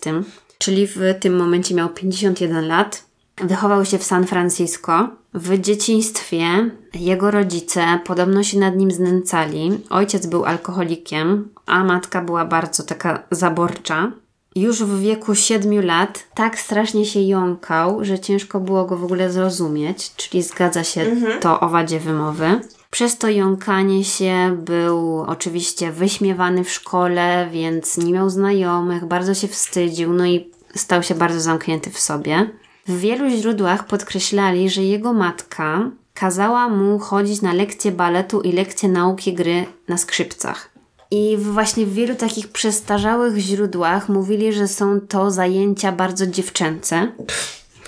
czyli 0.59 0.87
w 0.87 1.01
tym 1.21 1.37
momencie 1.37 1.75
miał 1.75 1.89
51 1.89 2.67
lat. 2.67 3.08
Wychował 3.41 3.85
się 3.85 3.99
w 3.99 4.05
San 4.05 4.27
Francisco. 4.27 5.09
W 5.35 5.59
dzieciństwie 5.59 6.71
jego 6.95 7.31
rodzice 7.31 8.01
podobno 8.05 8.43
się 8.43 8.59
nad 8.59 8.77
nim 8.77 8.91
znęcali. 8.91 9.81
Ojciec 9.91 10.27
był 10.27 10.45
alkoholikiem, 10.45 11.49
a 11.67 11.85
matka 11.85 12.21
była 12.21 12.45
bardzo 12.45 12.83
taka 12.83 13.23
zaborcza. 13.31 14.13
Już 14.57 14.83
w 14.83 15.01
wieku 15.01 15.35
7 15.35 15.87
lat 15.87 16.25
tak 16.35 16.59
strasznie 16.59 17.07
się 17.07 17.21
jąkał, 17.21 18.05
że 18.05 18.19
ciężko 18.19 18.61
było 18.61 18.85
go 18.85 18.97
w 18.97 19.05
ogóle 19.05 19.33
zrozumieć, 19.33 20.15
czyli 20.17 20.43
zgadza 20.43 20.85
się 20.85 21.17
to 21.41 21.61
o 21.61 21.69
wadzie 21.69 22.01
wymowy. 22.01 22.61
Przez 22.91 23.19
to 23.19 23.29
jąkanie 23.29 24.05
się 24.05 24.57
był 24.65 25.21
oczywiście 25.21 25.93
wyśmiewany 25.93 26.65
w 26.65 26.71
szkole, 26.71 27.49
więc 27.53 27.99
nie 27.99 28.13
miał 28.13 28.31
znajomych, 28.31 29.05
bardzo 29.05 29.35
się 29.35 29.49
wstydził, 29.49 30.13
no 30.13 30.27
i 30.27 30.51
stał 30.75 31.03
się 31.03 31.15
bardzo 31.15 31.41
zamknięty 31.41 31.91
w 31.91 31.99
sobie. 31.99 32.51
W 32.89 32.99
wielu 33.01 33.31
źródłach 33.31 33.87
podkreślali, 33.87 34.71
że 34.71 34.83
jego 34.83 35.13
matka 35.13 35.91
kazała 36.15 36.69
mu 36.69 36.99
chodzić 36.99 37.43
na 37.43 37.53
lekcje 37.53 37.93
baletu 37.93 38.41
i 38.41 38.53
lekcje 38.53 38.89
nauki 38.89 39.35
gry 39.35 39.67
na 39.89 39.99
skrzypcach. 39.99 40.71
I 41.11 41.37
właśnie 41.41 41.87
w 41.87 41.93
wielu 41.93 42.15
takich 42.15 42.49
przestarzałych 42.49 43.37
źródłach 43.37 44.09
mówili, 44.09 44.53
że 44.53 44.69
są 44.69 45.01
to 45.01 45.31
zajęcia 45.31 45.93
bardzo 45.93 46.27
dziewczęce. 46.27 47.09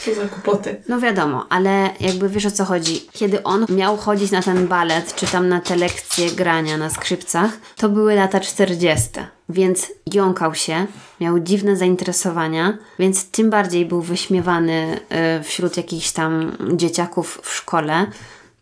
Co 0.05 0.15
za 0.15 0.29
kłopoty. 0.29 0.83
No 0.89 1.01
wiadomo, 1.01 1.47
ale 1.49 1.91
jakby 2.01 2.29
wiesz 2.29 2.47
o 2.47 2.51
co 2.51 2.65
chodzi. 2.65 3.07
Kiedy 3.13 3.43
on 3.43 3.67
miał 3.69 3.97
chodzić 3.97 4.31
na 4.31 4.43
ten 4.43 4.69
balet, 4.69 5.15
czy 5.15 5.27
tam 5.27 5.49
na 5.49 5.61
te 5.61 5.77
lekcje 5.77 6.31
grania 6.31 6.79
na 6.79 6.91
skrzypcach, 6.91 7.51
to 7.77 7.89
były 7.89 8.15
lata 8.15 8.41
40. 8.41 9.09
Więc 9.51 9.93
jąkał 10.15 10.55
się, 10.55 10.87
miał 11.21 11.41
dziwne 11.41 11.77
zainteresowania, 11.77 12.79
więc 12.99 13.31
tym 13.31 13.51
bardziej 13.51 13.87
był 13.87 14.03
wyśmiewany 14.03 15.01
y, 15.41 15.43
wśród 15.43 15.77
jakichś 15.77 16.13
tam 16.13 16.57
dzieciaków 16.73 17.41
w 17.43 17.55
szkole, 17.55 18.07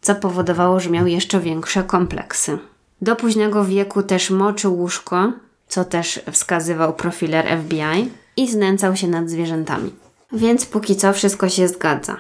co 0.01 0.15
powodowało, 0.15 0.81
że 0.81 0.91
miał 0.91 1.07
jeszcze 1.07 1.41
większe 1.41 1.83
kompleksy. 1.83 2.59
Do 3.03 3.17
późnego 3.17 3.65
wieku 3.65 4.03
też 4.03 4.31
moczył 4.31 4.79
łóżko, 4.79 5.33
co 5.69 5.85
też 5.85 6.21
wskazywał 6.33 6.95
profiler 6.95 7.59
FBI 7.63 8.11
i 8.37 8.51
znęcał 8.51 8.97
się 8.97 9.09
nad 9.09 9.31
zwierzętami. 9.31 9.93
Więc 10.33 10.67
póki 10.67 10.97
co 10.97 11.13
wszystko 11.13 11.49
się 11.49 11.69
zgadza. 11.69 12.17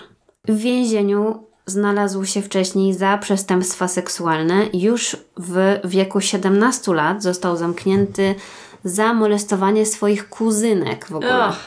W 0.48 0.56
więzieniu 0.56 1.47
znalazł 1.68 2.24
się 2.24 2.42
wcześniej 2.42 2.94
za 2.94 3.18
przestępstwa 3.18 3.88
seksualne. 3.88 4.66
Już 4.72 5.16
w 5.36 5.78
wieku 5.84 6.20
17 6.20 6.94
lat 6.94 7.22
został 7.22 7.56
zamknięty 7.56 8.34
za 8.84 9.14
molestowanie 9.14 9.86
swoich 9.86 10.28
kuzynek 10.28 11.06
w 11.06 11.14
ogóle. 11.14 11.34
Ach, 11.34 11.66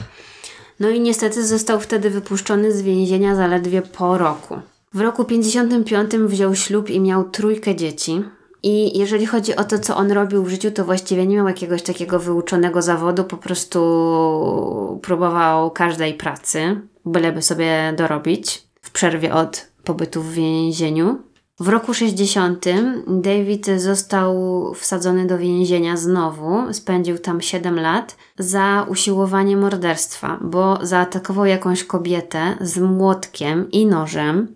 No 0.80 0.90
i 0.90 1.00
niestety 1.00 1.46
został 1.48 1.80
wtedy 1.80 2.10
wypuszczony 2.10 2.72
z 2.72 2.82
więzienia 2.82 3.36
zaledwie 3.36 3.82
po 3.82 4.18
roku. 4.18 4.60
W 4.94 5.02
roku 5.02 5.26
55 5.26 6.12
wziął 6.12 6.56
ślub 6.56 6.90
i 6.90 7.00
miał 7.00 7.30
trójkę 7.30 7.76
dzieci. 7.76 8.24
I 8.64 9.00
jeżeli 9.00 9.26
chodzi 9.26 9.56
o 9.56 9.64
to, 9.64 9.80
co 9.80 9.98
on 9.98 10.12
robił 10.12 10.44
w 10.44 10.50
życiu, 10.50 10.72
to 10.72 10.86
właściwie 10.86 11.28
nie 11.28 11.36
miał 11.36 11.48
jakiegoś 11.48 11.82
takiego 11.82 12.20
wyuczonego 12.20 12.82
zawodu, 12.82 13.24
po 13.24 13.38
prostu 13.38 15.00
próbował 15.02 15.72
każdej 15.72 16.14
pracy, 16.14 16.82
byleby 17.06 17.42
sobie 17.42 17.94
dorobić 17.98 18.64
w 18.82 18.92
przerwie 18.92 19.34
od 19.34 19.68
pobytu 19.84 20.22
w 20.22 20.34
więzieniu. 20.34 21.18
W 21.60 21.68
roku 21.68 21.94
60 21.94 22.66
David 23.08 23.68
został 23.78 24.36
wsadzony 24.74 25.28
do 25.28 25.38
więzienia 25.38 25.98
znowu, 25.98 26.74
spędził 26.74 27.18
tam 27.18 27.42
7 27.42 27.80
lat 27.80 28.16
za 28.40 28.86
usiłowanie 28.90 29.58
morderstwa, 29.58 30.40
bo 30.42 30.80
zaatakował 30.82 31.46
jakąś 31.46 31.84
kobietę 31.84 32.58
z 32.62 32.78
młotkiem 32.78 33.72
i 33.72 33.86
nożem. 33.86 34.56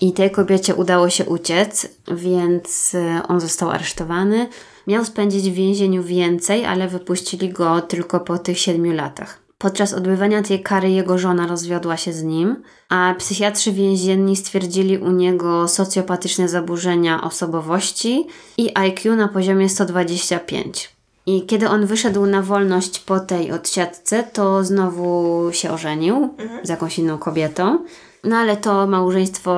I 0.00 0.12
tej 0.12 0.30
kobiecie 0.30 0.74
udało 0.74 1.10
się 1.10 1.24
uciec, 1.24 1.88
więc 2.08 2.94
e, 2.94 3.22
on 3.28 3.40
został 3.40 3.70
aresztowany. 3.70 4.48
Miał 4.86 5.04
spędzić 5.04 5.50
w 5.50 5.54
więzieniu 5.54 6.02
więcej, 6.02 6.66
ale 6.66 6.88
wypuścili 6.88 7.48
go 7.48 7.80
tylko 7.80 8.20
po 8.20 8.38
tych 8.38 8.58
siedmiu 8.58 8.92
latach. 8.92 9.41
Podczas 9.62 9.94
odbywania 9.94 10.42
tej 10.42 10.62
kary 10.62 10.90
jego 10.90 11.18
żona 11.18 11.46
rozwiodła 11.46 11.96
się 11.96 12.12
z 12.12 12.22
nim, 12.22 12.62
a 12.88 13.14
psychiatrzy 13.18 13.72
więzienni 13.72 14.36
stwierdzili 14.36 14.98
u 14.98 15.10
niego 15.10 15.68
socjopatyczne 15.68 16.48
zaburzenia 16.48 17.22
osobowości 17.22 18.26
i 18.58 18.70
IQ 18.74 19.16
na 19.16 19.28
poziomie 19.28 19.68
125. 19.68 20.90
I 21.26 21.46
kiedy 21.46 21.68
on 21.68 21.86
wyszedł 21.86 22.26
na 22.26 22.42
wolność 22.42 22.98
po 22.98 23.20
tej 23.20 23.52
odsiadce, 23.52 24.22
to 24.22 24.64
znowu 24.64 25.48
się 25.52 25.70
ożenił 25.70 26.34
z 26.62 26.68
jakąś 26.68 26.98
inną 26.98 27.18
kobietą. 27.18 27.78
No 28.24 28.36
ale 28.36 28.56
to 28.56 28.86
małżeństwo 28.86 29.52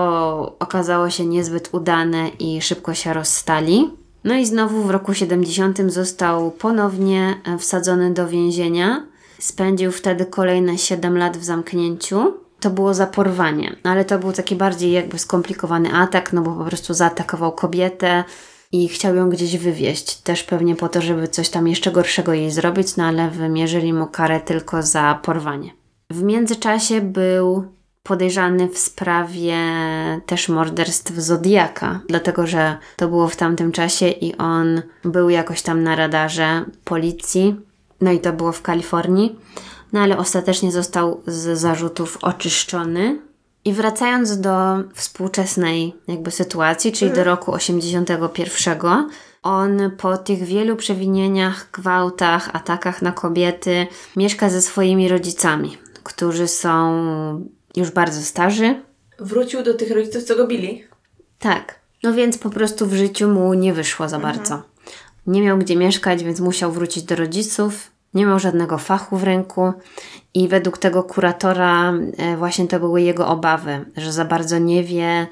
okazało 0.59 1.11
się 1.11 1.27
niezbyt 1.27 1.69
udane 1.73 2.29
i 2.29 2.63
szybko 2.63 2.95
się 2.95 3.15
rozstali. 3.15 3.91
No 4.25 4.35
i 4.35 4.47
znowu 4.47 4.83
w 4.83 4.91
roku 4.91 5.15
70 5.15 5.93
został 5.93 6.51
ponownie 6.51 7.41
wsadzony 7.59 8.15
do 8.15 8.29
więzienia. 8.29 9.14
Spędził 9.39 9.93
wtedy 9.93 10.26
kolejne 10.26 10.78
7 10.78 11.18
lat 11.18 11.37
w 11.37 11.45
zamknięciu. 11.45 12.35
To 12.61 12.70
było 12.70 12.95
za 12.95 13.07
porwanie, 13.07 13.76
ale 13.82 14.05
to 14.05 14.18
był 14.18 14.32
taki 14.32 14.57
bardziej 14.57 14.93
jakby 14.93 15.18
skomplikowany 15.18 15.93
atak, 15.93 16.32
no 16.32 16.43
bo 16.43 16.55
po 16.55 16.64
prostu 16.64 16.95
zaatakował 16.95 17.53
kobietę 17.53 18.24
i 18.72 18.89
chciał 18.89 19.14
ją 19.14 19.30
gdzieś 19.30 19.59
wywieźć. 19.59 20.16
Też 20.16 20.43
pewnie 20.43 20.76
po 20.76 20.89
to, 20.89 21.03
żeby 21.03 21.28
coś 21.28 21.49
tam 21.49 21.68
jeszcze 21.68 21.93
gorszego 21.93 22.32
jej 22.32 22.51
zrobić, 22.51 22.97
no 22.97 23.05
ale 23.05 23.30
wymierzyli 23.30 23.93
mu 23.93 24.07
karę 24.07 24.41
tylko 24.41 24.82
za 24.82 25.18
porwanie. 25.22 25.70
W 26.11 26.22
międzyczasie 26.22 27.01
był 27.01 27.64
podejrzany 28.03 28.68
w 28.68 28.78
sprawie 28.78 29.57
też 30.26 30.49
morderstw 30.49 31.12
Zodiaka, 31.12 32.01
dlatego 32.09 32.47
że 32.47 32.76
to 32.97 33.09
było 33.09 33.28
w 33.28 33.37
tamtym 33.37 33.72
czasie 33.72 34.09
i 34.09 34.37
on 34.37 34.82
był 35.05 35.30
jakoś 35.30 35.62
tam 35.62 35.82
na 35.82 35.97
radarze 35.97 36.64
policji. 36.85 37.57
No 38.05 38.13
i 38.13 38.21
to 38.21 38.33
było 38.33 38.53
w 38.53 38.63
Kalifornii. 38.63 39.39
No 39.93 40.01
ale 40.01 40.19
ostatecznie 40.19 40.73
został 40.73 41.23
z 41.27 41.59
zarzutów 41.59 42.19
oczyszczony. 42.23 43.19
I 43.65 43.73
wracając 43.73 44.41
do 44.41 44.77
współczesnej 44.95 45.95
jakby 46.09 46.31
sytuacji, 46.31 46.93
czyli 46.93 47.11
do 47.11 47.25
roku 47.25 47.53
81, 47.53 48.79
on 49.43 49.91
po 49.99 50.17
tych 50.17 50.43
wielu 50.43 50.77
przewinieniach, 50.77 51.69
gwałtach, 51.73 52.51
atakach 52.53 53.03
na 53.03 53.13
kobiety 53.13 53.87
mieszka 54.17 54.51
ze 54.51 54.63
swoimi 54.63 55.09
rodzicami, 55.09 55.79
którzy 56.03 56.49
są 56.49 56.75
już 57.77 57.91
bardzo 57.91 58.21
starzy. 58.23 58.83
wrócił 59.21 59.63
do 59.63 59.75
tych 59.75 59.91
rodziców, 59.91 60.23
co 60.23 60.37
go 60.37 60.47
bili. 60.47 60.85
Tak. 61.39 61.81
No 62.03 62.13
więc 62.13 62.39
po 62.39 62.51
prostu 62.51 62.87
w 62.87 62.95
życiu 62.95 63.29
mu 63.29 63.55
nie 63.55 63.73
wyszło 63.75 64.09
za 64.09 64.19
bardzo. 64.19 64.63
Nie 65.27 65.43
miał 65.43 65.59
gdzie 65.59 65.77
mieszkać, 65.77 66.25
więc 66.25 66.41
musiał 66.41 66.73
wrócić 66.73 67.03
do 67.03 67.17
rodziców. 67.17 67.91
Nie 68.15 68.27
miał 68.27 68.39
żadnego 68.39 68.79
fachu 68.79 69.17
w 69.17 69.25
ręku 69.25 69.73
i 70.35 70.49
według 70.49 70.79
tego 70.79 71.03
kuratora 71.03 71.93
e, 72.19 72.37
właśnie 72.37 72.69
to 72.69 72.81
były 72.81 73.03
jego 73.03 73.27
obawy, 73.29 73.85
że 73.97 74.12
za 74.12 74.25
bardzo 74.25 74.59
nie 74.59 74.85
wie, 74.85 75.27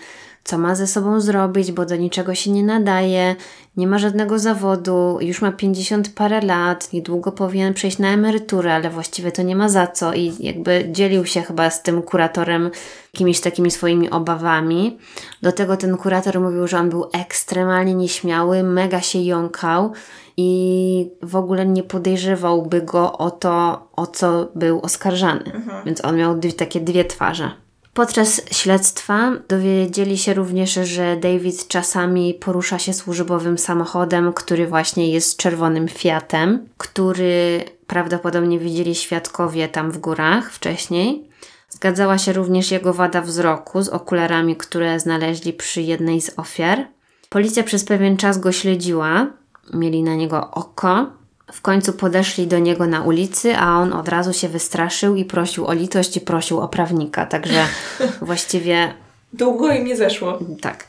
co 0.44 0.58
ma 0.58 0.74
ze 0.74 0.86
sobą 0.86 1.20
zrobić, 1.20 1.72
bo 1.72 1.86
do 1.86 1.96
niczego 1.96 2.34
się 2.34 2.50
nie 2.50 2.64
nadaje, 2.64 3.36
nie 3.76 3.86
ma 3.86 3.98
żadnego 3.98 4.38
zawodu, 4.38 5.18
już 5.20 5.42
ma 5.42 5.52
50 5.52 6.08
parę 6.14 6.40
lat, 6.40 6.92
niedługo 6.92 7.32
powinien 7.32 7.74
przejść 7.74 7.98
na 7.98 8.08
emeryturę, 8.08 8.74
ale 8.74 8.90
właściwie 8.90 9.32
to 9.32 9.42
nie 9.42 9.56
ma 9.56 9.68
za 9.68 9.86
co 9.86 10.14
i 10.14 10.34
jakby 10.40 10.88
dzielił 10.90 11.26
się 11.26 11.42
chyba 11.42 11.70
z 11.70 11.82
tym 11.82 12.02
kuratorem 12.02 12.70
jakimiś 13.14 13.40
takimi 13.40 13.70
swoimi 13.70 14.10
obawami. 14.10 14.98
Do 15.42 15.52
tego 15.52 15.76
ten 15.76 15.96
kurator 15.96 16.40
mówił, 16.40 16.66
że 16.66 16.78
on 16.78 16.90
był 16.90 17.10
ekstremalnie 17.12 17.94
nieśmiały, 17.94 18.62
mega 18.62 19.00
się 19.00 19.18
jąkał 19.18 19.92
i 20.36 21.10
w 21.22 21.36
ogóle 21.36 21.66
nie 21.66 21.82
podejrzewałby 21.82 22.82
go 22.82 23.18
o 23.18 23.30
to, 23.30 23.88
o 23.92 24.06
co 24.06 24.48
był 24.54 24.80
oskarżany. 24.80 25.62
Więc 25.86 26.04
on 26.04 26.16
miał 26.16 26.38
dwie, 26.38 26.52
takie 26.52 26.80
dwie 26.80 27.04
twarze. 27.04 27.50
Podczas 27.94 28.42
śledztwa 28.50 29.32
dowiedzieli 29.48 30.18
się 30.18 30.34
również, 30.34 30.72
że 30.72 31.16
David 31.16 31.68
czasami 31.68 32.34
porusza 32.34 32.78
się 32.78 32.92
służbowym 32.92 33.58
samochodem, 33.58 34.32
który 34.32 34.66
właśnie 34.66 35.12
jest 35.12 35.36
czerwonym 35.36 35.88
Fiatem, 35.88 36.68
który 36.78 37.64
prawdopodobnie 37.86 38.58
widzieli 38.58 38.94
świadkowie 38.94 39.68
tam 39.68 39.90
w 39.90 39.98
górach 39.98 40.52
wcześniej. 40.52 41.28
Zgadzała 41.68 42.18
się 42.18 42.32
również 42.32 42.70
jego 42.70 42.94
wada 42.94 43.20
wzroku 43.20 43.82
z 43.82 43.88
okularami, 43.88 44.56
które 44.56 45.00
znaleźli 45.00 45.52
przy 45.52 45.82
jednej 45.82 46.20
z 46.20 46.38
ofiar. 46.38 46.86
Policja 47.28 47.62
przez 47.62 47.84
pewien 47.84 48.16
czas 48.16 48.38
go 48.38 48.52
śledziła, 48.52 49.26
mieli 49.74 50.02
na 50.02 50.14
niego 50.14 50.50
oko. 50.50 51.06
W 51.52 51.60
końcu 51.60 51.92
podeszli 51.92 52.46
do 52.46 52.58
niego 52.58 52.86
na 52.86 53.02
ulicy, 53.02 53.56
a 53.56 53.78
on 53.78 53.92
od 53.92 54.08
razu 54.08 54.32
się 54.32 54.48
wystraszył 54.48 55.16
i 55.16 55.24
prosił 55.24 55.66
o 55.66 55.72
litość 55.72 56.16
i 56.16 56.20
prosił 56.20 56.60
o 56.60 56.68
prawnika. 56.68 57.26
Także 57.26 57.64
właściwie 58.22 58.94
Długo 59.32 59.72
im 59.72 59.84
nie 59.84 59.96
zeszło. 59.96 60.38
tak. 60.60 60.86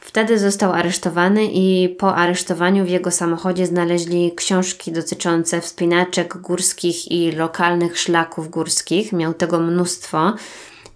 Wtedy 0.00 0.38
został 0.38 0.72
aresztowany 0.72 1.44
i 1.52 1.88
po 1.98 2.14
aresztowaniu 2.14 2.84
w 2.84 2.88
jego 2.88 3.10
samochodzie 3.10 3.66
znaleźli 3.66 4.32
książki 4.36 4.92
dotyczące 4.92 5.60
wspinaczek 5.60 6.36
górskich 6.36 7.12
i 7.12 7.32
lokalnych 7.32 7.98
szlaków 7.98 8.50
górskich. 8.50 9.12
Miał 9.12 9.34
tego 9.34 9.60
mnóstwo. 9.60 10.34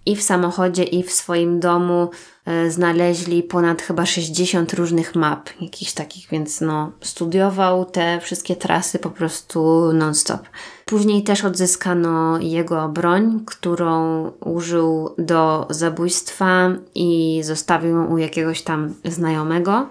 I 0.05 0.15
w 0.15 0.21
samochodzie, 0.21 0.83
i 0.83 1.03
w 1.03 1.11
swoim 1.11 1.59
domu 1.59 2.09
e, 2.45 2.71
znaleźli 2.71 3.43
ponad 3.43 3.81
chyba 3.81 4.05
60 4.05 4.73
różnych 4.73 5.15
map, 5.15 5.49
jakichś 5.61 5.93
takich, 5.93 6.27
więc 6.29 6.61
no, 6.61 6.91
studiował 7.01 7.85
te 7.85 8.19
wszystkie 8.21 8.55
trasy 8.55 8.99
po 8.99 9.09
prostu 9.09 9.91
non-stop. 9.93 10.41
Później 10.85 11.23
też 11.23 11.45
odzyskano 11.45 12.39
jego 12.39 12.89
broń, 12.89 13.39
którą 13.45 14.25
użył 14.39 15.15
do 15.17 15.67
zabójstwa 15.69 16.69
i 16.95 17.41
zostawił 17.43 17.91
ją 17.91 18.05
u 18.05 18.17
jakiegoś 18.17 18.61
tam 18.61 18.93
znajomego. 19.05 19.89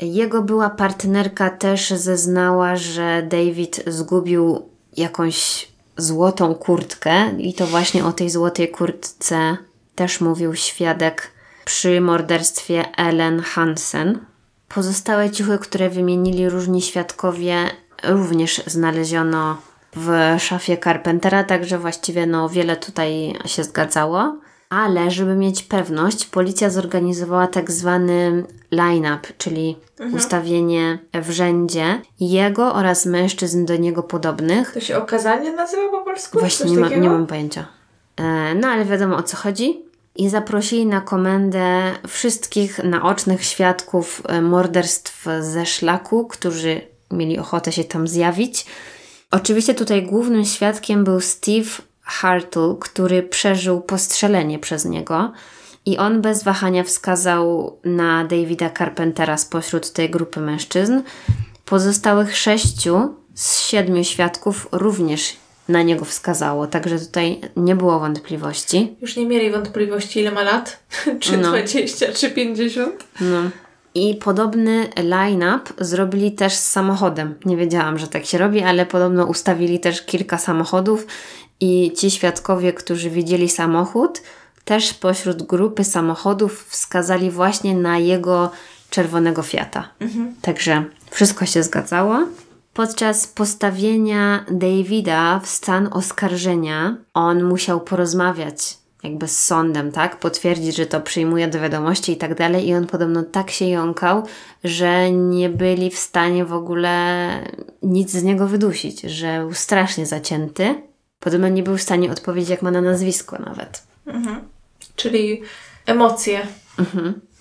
Jego 0.00 0.42
była 0.42 0.70
partnerka 0.70 1.50
też 1.50 1.90
zeznała, 1.90 2.76
że 2.76 3.22
David 3.30 3.84
zgubił 3.86 4.62
jakąś 4.96 5.67
złotą 5.98 6.54
kurtkę 6.54 7.30
i 7.38 7.54
to 7.54 7.66
właśnie 7.66 8.04
o 8.04 8.12
tej 8.12 8.30
złotej 8.30 8.68
kurtce 8.70 9.56
też 9.94 10.20
mówił 10.20 10.54
świadek 10.54 11.30
przy 11.64 12.00
morderstwie 12.00 12.84
Ellen 12.96 13.40
Hansen. 13.40 14.18
Pozostałe 14.68 15.30
ciuchy, 15.30 15.58
które 15.58 15.90
wymienili 15.90 16.48
różni 16.48 16.82
świadkowie, 16.82 17.56
również 18.04 18.62
znaleziono 18.66 19.56
w 19.96 20.36
szafie 20.38 20.78
Carpentera, 20.78 21.44
także 21.44 21.78
właściwie 21.78 22.26
no 22.26 22.48
wiele 22.48 22.76
tutaj 22.76 23.34
się 23.46 23.64
zgadzało. 23.64 24.36
Ale 24.70 25.10
żeby 25.10 25.36
mieć 25.36 25.62
pewność, 25.62 26.26
policja 26.26 26.70
zorganizowała 26.70 27.46
tak 27.46 27.70
zwany 27.70 28.44
line-up, 28.70 29.28
czyli 29.38 29.76
ustawienie 30.12 30.98
w 31.14 31.30
rzędzie 31.30 32.00
jego 32.20 32.74
oraz 32.74 33.06
mężczyzn 33.06 33.64
do 33.64 33.76
niego 33.76 34.02
podobnych. 34.02 34.72
To 34.72 34.80
się 34.80 34.96
okazanie 34.96 35.52
nazywa 35.52 35.90
po 35.90 36.04
polsku? 36.04 36.38
Właśnie 36.38 36.70
nie, 36.70 36.78
ma, 36.78 36.88
nie 36.88 37.10
mam 37.10 37.26
pojęcia. 37.26 37.66
E, 38.16 38.54
no 38.54 38.68
ale 38.68 38.84
wiadomo 38.84 39.16
o 39.16 39.22
co 39.22 39.36
chodzi. 39.36 39.88
I 40.16 40.28
zaprosili 40.28 40.86
na 40.86 41.00
komendę 41.00 41.92
wszystkich 42.08 42.84
naocznych 42.84 43.44
świadków 43.44 44.22
e, 44.28 44.42
morderstw 44.42 45.26
ze 45.40 45.66
szlaku, 45.66 46.26
którzy 46.26 46.80
mieli 47.10 47.38
ochotę 47.38 47.72
się 47.72 47.84
tam 47.84 48.08
zjawić. 48.08 48.66
Oczywiście 49.30 49.74
tutaj 49.74 50.06
głównym 50.06 50.44
świadkiem 50.44 51.04
był 51.04 51.20
Steve 51.20 51.70
Hartle, 52.08 52.74
który 52.80 53.22
przeżył 53.22 53.80
postrzelenie 53.80 54.58
przez 54.58 54.84
niego 54.84 55.32
i 55.86 55.98
on 55.98 56.22
bez 56.22 56.44
wahania 56.44 56.84
wskazał 56.84 57.76
na 57.84 58.24
Davida 58.24 58.70
Carpentera 58.70 59.36
spośród 59.36 59.92
tej 59.92 60.10
grupy 60.10 60.40
mężczyzn. 60.40 61.02
Pozostałych 61.64 62.36
sześciu 62.36 63.14
z 63.34 63.60
siedmiu 63.60 64.04
świadków 64.04 64.68
również 64.72 65.36
na 65.68 65.82
niego 65.82 66.04
wskazało, 66.04 66.66
także 66.66 66.98
tutaj 66.98 67.40
nie 67.56 67.76
było 67.76 68.00
wątpliwości. 68.00 68.96
Już 69.00 69.16
nie 69.16 69.26
mieli 69.26 69.50
wątpliwości, 69.50 70.20
ile 70.20 70.30
ma 70.30 70.42
lat? 70.42 70.82
czy 71.20 71.36
No. 71.36 71.48
20, 71.48 72.12
czy 72.12 72.30
50? 72.30 73.04
No. 73.20 73.50
I 73.94 74.14
podobny 74.14 74.88
line-up 74.96 75.72
zrobili 75.78 76.32
też 76.32 76.54
z 76.54 76.66
samochodem. 76.66 77.34
Nie 77.44 77.56
wiedziałam, 77.56 77.98
że 77.98 78.08
tak 78.08 78.24
się 78.26 78.38
robi, 78.38 78.62
ale 78.62 78.86
podobno 78.86 79.24
ustawili 79.24 79.80
też 79.80 80.02
kilka 80.02 80.38
samochodów 80.38 81.06
i 81.60 81.92
ci 81.96 82.10
świadkowie, 82.10 82.72
którzy 82.72 83.10
widzieli 83.10 83.48
samochód, 83.48 84.22
też 84.64 84.94
pośród 84.94 85.42
grupy 85.42 85.84
samochodów 85.84 86.66
wskazali 86.68 87.30
właśnie 87.30 87.74
na 87.76 87.98
jego 87.98 88.50
czerwonego 88.90 89.42
Fiata. 89.42 89.88
Także 90.42 90.84
wszystko 91.10 91.46
się 91.46 91.62
zgadzało. 91.62 92.18
Podczas 92.74 93.26
postawienia 93.26 94.44
Davida 94.50 95.40
w 95.40 95.46
stan 95.46 95.88
oskarżenia, 95.92 96.96
on 97.14 97.44
musiał 97.44 97.80
porozmawiać 97.80 98.78
jakby 99.02 99.28
z 99.28 99.44
sądem, 99.44 99.92
tak? 99.92 100.18
Potwierdzić, 100.18 100.76
że 100.76 100.86
to 100.86 101.00
przyjmuje 101.00 101.48
do 101.48 101.60
wiadomości 101.60 102.12
i 102.12 102.16
tak 102.16 102.34
dalej. 102.34 102.68
I 102.68 102.74
on 102.74 102.86
podobno 102.86 103.22
tak 103.22 103.50
się 103.50 103.64
jąkał, 103.64 104.22
że 104.64 105.10
nie 105.10 105.48
byli 105.48 105.90
w 105.90 105.98
stanie 105.98 106.44
w 106.44 106.52
ogóle 106.52 107.28
nic 107.82 108.10
z 108.10 108.22
niego 108.22 108.46
wydusić, 108.46 109.00
że 109.00 109.38
był 109.40 109.54
strasznie 109.54 110.06
zacięty. 110.06 110.82
Podobno 111.20 111.48
nie 111.48 111.62
był 111.62 111.76
w 111.76 111.82
stanie 111.82 112.12
odpowiedzieć, 112.12 112.50
jak 112.50 112.62
ma 112.62 112.70
na 112.70 112.80
nazwisko 112.80 113.38
nawet. 113.38 113.82
Czyli 114.96 115.42
emocje. 115.86 116.46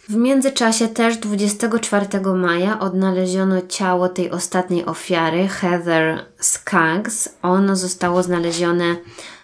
W 0.09 0.15
międzyczasie 0.15 0.87
też 0.87 1.17
24 1.17 2.05
maja 2.35 2.79
odnaleziono 2.79 3.61
ciało 3.67 4.09
tej 4.09 4.31
ostatniej 4.31 4.85
ofiary, 4.85 5.47
Heather 5.47 6.25
Skaggs. 6.39 7.29
Ono 7.41 7.75
zostało 7.75 8.23
znalezione 8.23 8.95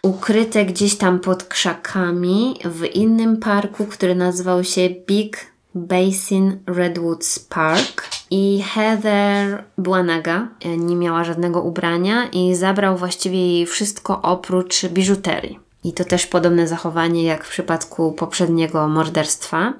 ukryte 0.01 0.65
gdzieś 0.65 0.95
tam 0.95 1.19
pod 1.19 1.43
krzakami 1.43 2.59
w 2.65 2.85
innym 2.85 3.37
parku, 3.37 3.85
który 3.85 4.15
nazywał 4.15 4.63
się 4.63 4.89
Big 5.07 5.37
Basin 5.75 6.59
Redwoods 6.67 7.39
Park. 7.39 8.09
I 8.31 8.63
Heather 8.73 9.63
była 9.77 10.03
naga, 10.03 10.47
nie 10.77 10.95
miała 10.95 11.23
żadnego 11.23 11.61
ubrania 11.61 12.27
i 12.29 12.55
zabrał 12.55 12.97
właściwie 12.97 13.53
jej 13.53 13.65
wszystko 13.65 14.21
oprócz 14.21 14.85
biżuterii. 14.85 15.59
I 15.83 15.93
to 15.93 16.05
też 16.05 16.27
podobne 16.27 16.67
zachowanie 16.67 17.23
jak 17.23 17.43
w 17.45 17.49
przypadku 17.49 18.11
poprzedniego 18.11 18.87
morderstwa. 18.87 19.73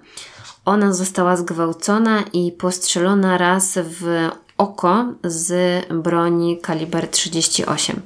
Ona 0.66 0.94
została 0.94 1.38
zgwałcona 1.38 2.24
i 2.34 2.52
postrzelona 2.52 3.38
raz 3.38 3.78
w 3.78 4.30
oko 4.58 5.06
z 5.24 5.54
broni 5.90 6.58
kaliber 6.62 7.08
38 7.08 8.02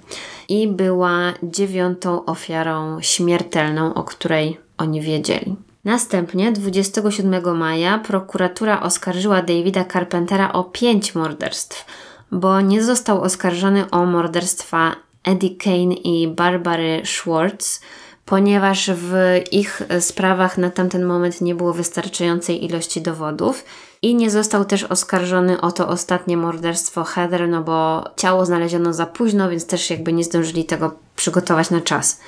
i 0.50 0.68
była 0.68 1.34
dziewiątą 1.44 2.26
ofiarą 2.26 3.02
śmiertelną, 3.02 3.94
o 3.94 4.04
której 4.04 4.60
oni 4.78 5.02
wiedzieli. 5.02 5.56
Następnie 5.84 6.52
27 6.52 7.58
maja 7.58 8.00
prokuratura 8.00 8.82
oskarżyła 8.82 9.42
Davida 9.42 9.86
Carpentera 9.86 10.54
o 10.54 10.64
pięć 10.64 11.16
morderstw, 11.16 11.86
bo 12.32 12.62
nie 12.62 12.84
został 12.84 13.22
oskarżony 13.22 13.90
o 13.90 14.06
morderstwa 14.06 14.96
Eddie 15.24 15.56
Kane 15.56 15.94
i 15.94 16.28
Barbary 16.28 17.02
Schwartz, 17.06 17.82
ponieważ 18.28 18.92
w 18.94 19.14
ich 19.52 19.82
sprawach 20.00 20.58
na 20.58 20.70
tamten 20.70 21.06
moment 21.06 21.42
nie 21.42 21.56
było 21.56 21.74
wystarczającej 21.74 22.66
ilości 22.66 23.02
dowodów 23.02 23.66
i 24.02 24.16
nie 24.16 24.32
został 24.32 24.66
też 24.66 24.84
oskarżony 24.84 25.62
o 25.62 25.72
to 25.72 25.88
ostatnie 25.88 26.38
morderstwo 26.38 27.04
Heather, 27.04 27.50
no 27.50 27.64
bo 27.64 28.04
ciało 28.16 28.46
znaleziono 28.46 28.94
za 28.94 29.06
późno, 29.06 29.50
więc 29.50 29.68
też 29.68 29.90
jakby 29.90 30.14
nie 30.14 30.24
zdążyli 30.24 30.66
tego 30.66 30.96
przygotować 31.16 31.70
na 31.70 31.82
czas. 31.82 32.20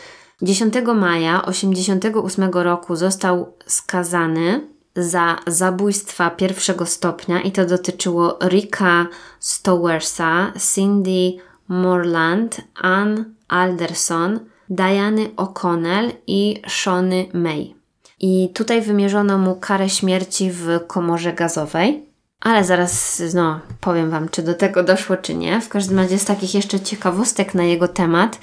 10 0.42 0.74
maja 0.96 1.40
1988 1.40 2.50
roku 2.54 2.96
został 2.96 3.54
skazany 3.66 4.68
za 4.96 5.38
zabójstwa 5.48 6.30
pierwszego 6.30 6.86
stopnia 6.86 7.42
i 7.42 7.52
to 7.52 7.66
dotyczyło 7.66 8.38
Ricka 8.42 9.08
Stowersa, 9.40 10.54
Cindy 10.76 11.44
Morland, 11.68 12.62
Ann 12.76 13.26
Alderson, 13.48 14.40
Diany 14.70 15.30
O'Connell 15.36 16.12
i 16.28 16.62
Shony 16.68 17.26
May. 17.34 17.76
I 18.20 18.52
tutaj 18.54 18.82
wymierzono 18.82 19.38
mu 19.38 19.56
karę 19.56 19.90
śmierci 19.90 20.52
w 20.52 20.68
komorze 20.88 21.34
gazowej. 21.34 22.10
Ale 22.42 22.64
zaraz 22.64 23.22
no, 23.34 23.60
powiem 23.82 24.10
Wam, 24.10 24.30
czy 24.30 24.44
do 24.44 24.54
tego 24.54 24.84
doszło, 24.84 25.18
czy 25.18 25.36
nie. 25.36 25.62
W 25.62 25.70
każdym 25.70 25.98
razie 26.00 26.20
z 26.20 26.26
takich 26.26 26.56
jeszcze 26.56 26.80
ciekawostek 26.80 27.56
na 27.56 27.64
jego 27.64 27.88
temat, 27.88 28.40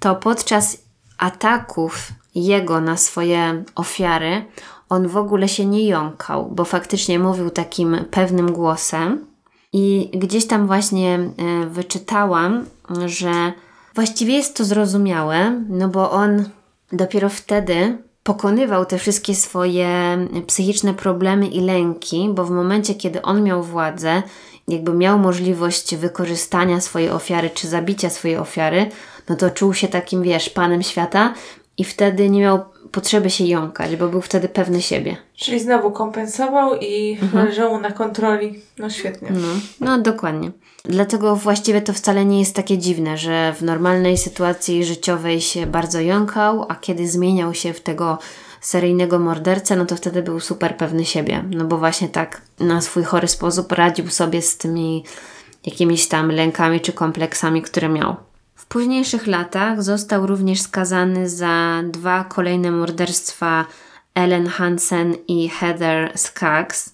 to 0.00 0.16
podczas 0.16 0.78
ataków 1.18 2.12
jego 2.34 2.80
na 2.80 2.96
swoje 2.96 3.64
ofiary, 3.74 4.44
on 4.88 5.08
w 5.08 5.16
ogóle 5.16 5.48
się 5.48 5.66
nie 5.66 5.86
jąkał, 5.86 6.50
bo 6.50 6.64
faktycznie 6.64 7.18
mówił 7.18 7.50
takim 7.50 7.96
pewnym 8.10 8.52
głosem. 8.52 9.26
I 9.72 10.10
gdzieś 10.14 10.46
tam 10.46 10.66
właśnie 10.66 11.14
e, 11.14 11.66
wyczytałam, 11.66 12.64
że 13.06 13.52
właściwie 13.98 14.34
jest 14.36 14.56
to 14.56 14.64
zrozumiałe, 14.64 15.62
no 15.68 15.88
bo 15.88 16.10
on 16.10 16.44
dopiero 16.92 17.28
wtedy 17.28 17.98
pokonywał 18.22 18.86
te 18.86 18.98
wszystkie 18.98 19.34
swoje 19.34 19.88
psychiczne 20.46 20.94
problemy 20.94 21.46
i 21.48 21.60
lęki, 21.60 22.28
bo 22.34 22.44
w 22.44 22.50
momencie, 22.50 22.94
kiedy 22.94 23.22
on 23.22 23.42
miał 23.42 23.62
władzę, 23.62 24.22
jakby 24.68 24.94
miał 24.94 25.18
możliwość 25.18 25.96
wykorzystania 25.96 26.80
swojej 26.80 27.10
ofiary 27.10 27.50
czy 27.50 27.68
zabicia 27.68 28.10
swojej 28.10 28.36
ofiary, 28.36 28.86
no 29.28 29.36
to 29.36 29.50
czuł 29.50 29.74
się 29.74 29.88
takim, 29.88 30.22
wiesz, 30.22 30.50
panem 30.50 30.82
świata 30.82 31.34
i 31.78 31.84
wtedy 31.84 32.30
nie 32.30 32.40
miał 32.40 32.60
potrzeby 32.92 33.30
się 33.30 33.44
jąkać, 33.44 33.96
bo 33.96 34.08
był 34.08 34.20
wtedy 34.20 34.48
pewny 34.48 34.82
siebie. 34.82 35.16
Czyli 35.36 35.60
znowu 35.60 35.90
kompensował 35.90 36.74
i 36.80 37.18
Mhm. 37.22 37.46
leżał 37.46 37.80
na 37.80 37.90
kontroli. 37.92 38.60
No 38.78 38.90
świetnie. 38.90 39.28
No, 39.30 39.48
no 39.80 39.98
dokładnie. 40.02 40.50
Dlatego 40.88 41.36
właściwie 41.36 41.82
to 41.82 41.92
wcale 41.92 42.24
nie 42.24 42.38
jest 42.38 42.54
takie 42.54 42.78
dziwne, 42.78 43.18
że 43.18 43.54
w 43.56 43.62
normalnej 43.62 44.18
sytuacji 44.18 44.84
życiowej 44.84 45.40
się 45.40 45.66
bardzo 45.66 46.00
jąkał, 46.00 46.66
a 46.68 46.74
kiedy 46.74 47.08
zmieniał 47.08 47.54
się 47.54 47.72
w 47.72 47.80
tego 47.80 48.18
seryjnego 48.60 49.18
mordercę, 49.18 49.76
no 49.76 49.86
to 49.86 49.96
wtedy 49.96 50.22
był 50.22 50.40
super 50.40 50.76
pewny 50.76 51.04
siebie. 51.04 51.44
No 51.50 51.64
bo 51.64 51.78
właśnie 51.78 52.08
tak 52.08 52.42
na 52.60 52.80
swój 52.80 53.04
chory 53.04 53.28
sposób 53.28 53.72
radził 53.72 54.10
sobie 54.10 54.42
z 54.42 54.58
tymi 54.58 55.04
jakimiś 55.66 56.08
tam 56.08 56.30
lękami 56.30 56.80
czy 56.80 56.92
kompleksami, 56.92 57.62
które 57.62 57.88
miał. 57.88 58.16
W 58.54 58.66
późniejszych 58.66 59.26
latach 59.26 59.82
został 59.82 60.26
również 60.26 60.60
skazany 60.60 61.28
za 61.28 61.82
dwa 61.84 62.24
kolejne 62.24 62.70
morderstwa 62.70 63.66
Ellen 64.14 64.46
Hansen 64.46 65.14
i 65.28 65.48
Heather 65.48 66.12
Skaggs. 66.18 66.90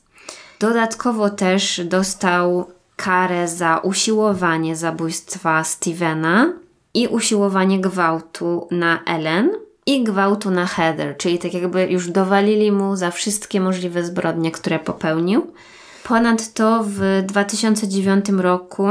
Dodatkowo 0.61 1.31
też 1.31 1.81
dostał 1.85 2.67
karę 2.97 3.49
za 3.49 3.79
usiłowanie 3.79 4.77
zabójstwa 4.77 5.65
Stevena 5.65 6.53
i 6.95 7.09
usiłowanie 7.09 7.81
gwałtu 7.81 8.69
na 8.71 9.05
Ellen 9.07 9.51
i 9.87 10.05
gwałtu 10.05 10.51
na 10.51 10.67
Heather, 10.67 11.17
czyli 11.17 11.39
tak 11.39 11.55
jakby 11.55 11.87
już 11.87 12.11
dowalili 12.11 12.73
mu 12.73 12.97
za 12.97 13.11
wszystkie 13.11 13.61
możliwe 13.61 14.05
zbrodnie, 14.05 14.51
które 14.51 14.79
popełnił. 14.79 15.47
Ponadto 16.05 16.85
w 16.87 17.23
2009 17.27 18.29
roku, 18.29 18.89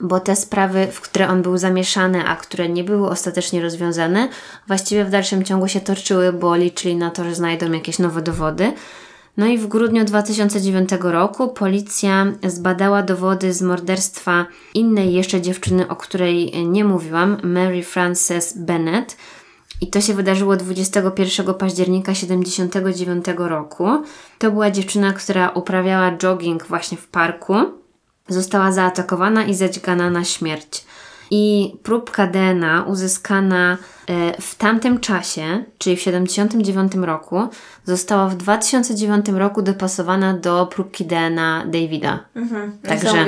bo 0.00 0.20
te 0.20 0.36
sprawy, 0.36 0.88
w 0.92 1.00
które 1.00 1.28
on 1.28 1.42
był 1.42 1.58
zamieszany, 1.58 2.24
a 2.26 2.36
które 2.36 2.68
nie 2.68 2.84
były 2.84 3.08
ostatecznie 3.08 3.62
rozwiązane, 3.62 4.28
właściwie 4.66 5.04
w 5.04 5.10
dalszym 5.10 5.44
ciągu 5.44 5.68
się 5.68 5.80
toczyły, 5.80 6.32
bo 6.32 6.56
liczyli 6.56 6.96
na 6.96 7.10
to, 7.10 7.24
że 7.24 7.34
znajdą 7.34 7.72
jakieś 7.72 7.98
nowe 7.98 8.22
dowody. 8.22 8.72
No 9.36 9.46
i 9.46 9.58
w 9.58 9.66
grudniu 9.66 10.04
2009 10.04 10.90
roku 11.00 11.48
policja 11.48 12.26
zbadała 12.48 13.02
dowody 13.02 13.52
z 13.52 13.62
morderstwa 13.62 14.46
innej 14.74 15.12
jeszcze 15.12 15.40
dziewczyny, 15.40 15.88
o 15.88 15.96
której 15.96 16.66
nie 16.66 16.84
mówiłam, 16.84 17.36
Mary 17.42 17.82
Frances 17.82 18.58
Bennett. 18.58 19.16
I 19.80 19.86
to 19.86 20.00
się 20.00 20.14
wydarzyło 20.14 20.56
21 20.56 21.54
października 21.54 22.14
79 22.14 23.24
roku. 23.36 23.88
To 24.38 24.50
była 24.50 24.70
dziewczyna, 24.70 25.12
która 25.12 25.48
uprawiała 25.48 26.16
jogging 26.16 26.66
właśnie 26.66 26.98
w 26.98 27.06
parku. 27.06 27.54
Została 28.28 28.72
zaatakowana 28.72 29.44
i 29.44 29.54
zadźgana 29.54 30.10
na 30.10 30.24
śmierć. 30.24 30.84
I 31.30 31.74
próbka 31.82 32.26
DNA 32.26 32.84
uzyskana 32.84 33.78
e, 34.06 34.42
w 34.42 34.54
tamtym 34.54 35.00
czasie, 35.00 35.64
czyli 35.78 35.96
w 35.96 36.00
79 36.00 36.94
roku, 36.94 37.48
została 37.84 38.28
w 38.28 38.36
2009 38.36 39.28
roku 39.28 39.62
dopasowana 39.62 40.34
do 40.34 40.66
próbki 40.66 41.04
DNA 41.04 41.64
Davida. 41.66 42.24
Mhm. 42.34 42.78
Także 42.88 43.24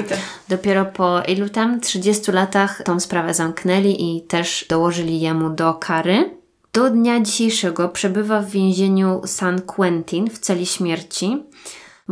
dopiero 0.49 0.85
po 0.85 1.23
ilu 1.29 1.49
tam 1.49 1.81
30 1.81 2.33
latach 2.33 2.83
tą 2.85 3.01
sprawę 3.01 3.35
zamknęli 3.35 4.17
i 4.17 4.23
też 4.23 4.67
dołożyli 4.69 5.21
jemu 5.21 5.51
do 5.51 5.75
kary. 5.75 6.43
Do 6.73 6.91
dnia 6.91 7.21
dzisiejszego 7.21 7.89
przebywa 7.89 8.41
w 8.41 8.51
więzieniu 8.51 9.21
San 9.25 9.61
Quentin 9.61 10.31
w 10.31 10.39
celi 10.39 10.67
śmierci, 10.67 11.43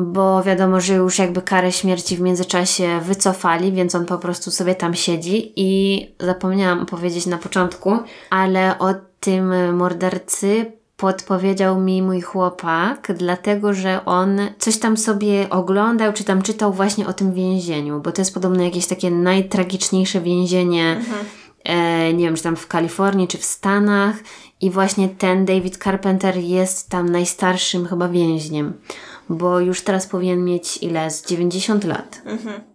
bo 0.01 0.43
wiadomo, 0.43 0.81
że 0.81 0.95
już 0.95 1.19
jakby 1.19 1.43
karę 1.43 1.73
śmierci 1.73 2.17
w 2.17 2.21
międzyczasie 2.21 3.01
wycofali, 3.03 3.73
więc 3.73 3.95
on 3.95 4.07
po 4.07 4.19
prostu 4.19 4.51
sobie 4.51 4.75
tam 4.75 4.95
siedzi 4.95 5.53
i 5.57 6.07
zapomniałam 6.21 6.87
powiedzieć 6.87 7.27
na 7.27 7.39
początku, 7.39 7.99
ale 8.31 8.79
o 8.79 8.95
tym 9.21 9.77
mordercy 9.77 10.73
podpowiedział 11.01 11.81
mi 11.81 12.03
mój 12.03 12.21
chłopak, 12.21 13.13
dlatego 13.17 13.75
że 13.75 14.05
on 14.05 14.41
coś 14.59 14.79
tam 14.79 14.97
sobie 14.97 15.51
oglądał, 15.51 16.13
czy 16.13 16.25
tam 16.25 16.43
czytał 16.43 16.73
właśnie 16.73 17.07
o 17.07 17.13
tym 17.13 17.33
więzieniu, 17.33 18.01
bo 18.01 18.13
to 18.13 18.21
jest 18.21 18.35
podobno 18.35 18.63
jakieś 18.63 18.87
takie 18.87 19.11
najtragiczniejsze 19.11 20.21
więzienie, 20.21 21.01
e, 21.65 22.13
nie 22.13 22.25
wiem, 22.25 22.37
czy 22.37 22.43
tam 22.43 22.57
w 22.57 22.67
Kalifornii, 22.67 23.29
czy 23.29 23.39
w 23.39 23.45
Stanach. 23.45 24.17
I 24.61 24.71
właśnie 24.71 25.09
ten 25.09 25.45
David 25.45 25.77
Carpenter 25.77 26.37
jest 26.37 26.89
tam 26.89 27.09
najstarszym 27.09 27.87
chyba 27.87 28.09
więźniem, 28.09 28.73
bo 29.31 29.61
już 29.61 29.83
teraz 29.83 30.07
powinien 30.07 30.45
mieć 30.45 30.79
ile? 30.83 31.11
Z 31.11 31.27
90 31.27 31.85
lat. 31.85 32.23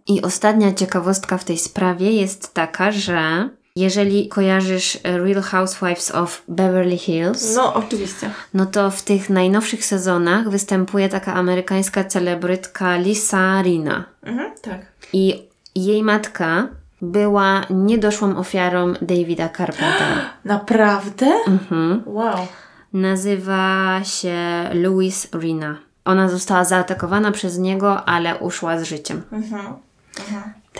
I 0.06 0.22
ostatnia 0.22 0.72
ciekawostka 0.74 1.38
w 1.38 1.44
tej 1.44 1.58
sprawie 1.58 2.12
jest 2.12 2.54
taka, 2.54 2.92
że 2.92 3.48
jeżeli 3.76 4.28
kojarzysz 4.28 4.98
Real 5.04 5.42
Housewives 5.42 6.10
of 6.10 6.42
Beverly 6.48 6.96
Hills, 6.98 7.54
No, 7.56 7.74
oczywiście. 7.74 8.30
no 8.54 8.66
to 8.66 8.90
w 8.90 9.02
tych 9.02 9.30
najnowszych 9.30 9.84
sezonach 9.84 10.50
występuje 10.50 11.08
taka 11.08 11.34
amerykańska 11.34 12.04
celebrytka 12.04 12.96
Lisa 12.96 13.62
Rina. 13.62 14.04
Mhm, 14.22 14.52
tak. 14.62 14.80
I 15.12 15.42
jej 15.74 16.02
matka 16.02 16.68
była 17.02 17.62
niedoszłą 17.70 18.36
ofiarą 18.36 18.92
Davida 19.02 19.48
Carpentera. 19.48 20.30
Naprawdę? 20.44 21.26
Mhm. 21.46 22.02
Wow. 22.06 22.46
Nazywa 22.92 24.00
się 24.04 24.36
Louis 24.74 25.28
Rina. 25.34 25.78
Ona 26.06 26.28
została 26.28 26.64
zaatakowana 26.64 27.32
przez 27.32 27.58
niego, 27.58 28.04
ale 28.04 28.38
uszła 28.38 28.78
z 28.78 28.82
życiem. 28.82 29.22
Mhm. 29.32 29.74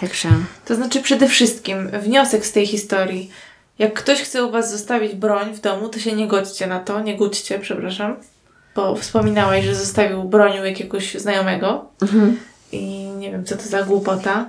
Także 0.01 0.29
To 0.65 0.75
znaczy 0.75 1.03
przede 1.03 1.29
wszystkim 1.29 1.89
wniosek 1.89 2.47
z 2.47 2.53
tej 2.53 2.67
historii. 2.67 3.31
Jak 3.79 3.95
ktoś 3.95 4.23
chce 4.23 4.45
u 4.45 4.51
Was 4.51 4.71
zostawić 4.71 5.15
broń 5.15 5.55
w 5.55 5.61
domu, 5.61 5.89
to 5.89 5.99
się 5.99 6.13
nie 6.13 6.27
godźcie 6.27 6.67
na 6.67 6.81
to, 6.81 7.01
nie 7.01 7.17
gódźcie, 7.17 7.59
przepraszam. 7.59 8.17
Bo 8.75 8.97
wspominałaś, 8.97 9.65
że 9.65 9.75
zostawił 9.75 10.25
broń 10.25 10.59
u 10.59 10.65
jakiegoś 10.65 11.15
znajomego 11.15 11.85
i 12.73 13.11
nie 13.19 13.31
wiem, 13.33 13.45
co 13.45 13.57
to 13.57 13.63
za 13.63 13.83
głupota. 13.83 14.49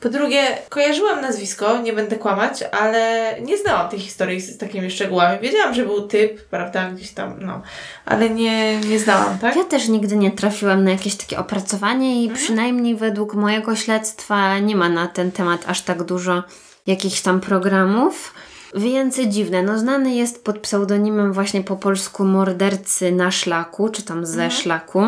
Po 0.00 0.08
drugie, 0.08 0.42
kojarzyłam 0.68 1.20
nazwisko, 1.20 1.78
nie 1.78 1.92
będę 1.92 2.16
kłamać, 2.16 2.64
ale 2.72 3.32
nie 3.42 3.58
znałam 3.58 3.88
tej 3.88 3.98
historii 3.98 4.40
z 4.40 4.58
takimi 4.58 4.90
szczegółami. 4.90 5.38
Wiedziałam, 5.40 5.74
że 5.74 5.84
był 5.84 6.08
typ, 6.08 6.48
prawda, 6.48 6.90
gdzieś 6.90 7.10
tam, 7.10 7.34
no, 7.40 7.62
ale 8.04 8.30
nie, 8.30 8.80
nie 8.80 8.98
znałam, 8.98 9.38
tak? 9.38 9.56
ja 9.56 9.64
też 9.64 9.88
nigdy 9.88 10.16
nie 10.16 10.30
trafiłam 10.30 10.84
na 10.84 10.90
jakieś 10.90 11.16
takie 11.16 11.38
opracowanie 11.38 12.24
i 12.24 12.30
przynajmniej 12.30 12.96
według 12.96 13.34
mojego 13.34 13.76
śledztwa 13.76 14.58
nie 14.58 14.76
ma 14.76 14.88
na 14.88 15.06
ten 15.06 15.32
temat 15.32 15.64
aż 15.66 15.82
tak 15.82 16.02
dużo 16.02 16.42
jakichś 16.86 17.20
tam 17.20 17.40
programów. 17.40 18.34
Więc 18.74 19.20
dziwne, 19.20 19.62
no 19.62 19.78
znany 19.78 20.14
jest 20.14 20.44
pod 20.44 20.58
pseudonimem 20.58 21.32
właśnie 21.32 21.62
po 21.62 21.76
polsku 21.76 22.24
mordercy 22.24 23.12
na 23.12 23.30
szlaku, 23.30 23.88
czy 23.88 24.02
tam 24.02 24.26
ze 24.26 24.50
szlaku. 24.50 25.02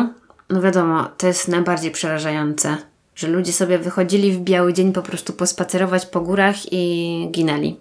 No 0.49 0.61
wiadomo, 0.61 1.07
to 1.17 1.27
jest 1.27 1.47
najbardziej 1.47 1.91
przerażające, 1.91 2.77
że 3.19 3.27
ludzie 3.27 3.53
sobie 3.53 3.79
wychodzili 3.79 4.31
w 4.31 4.39
biały 4.39 4.73
dzień 4.73 4.93
po 4.93 5.01
prostu 5.01 5.33
pospacerować 5.33 6.05
po 6.05 6.21
górach 6.21 6.55
i 6.71 7.27
ginęli. 7.31 7.79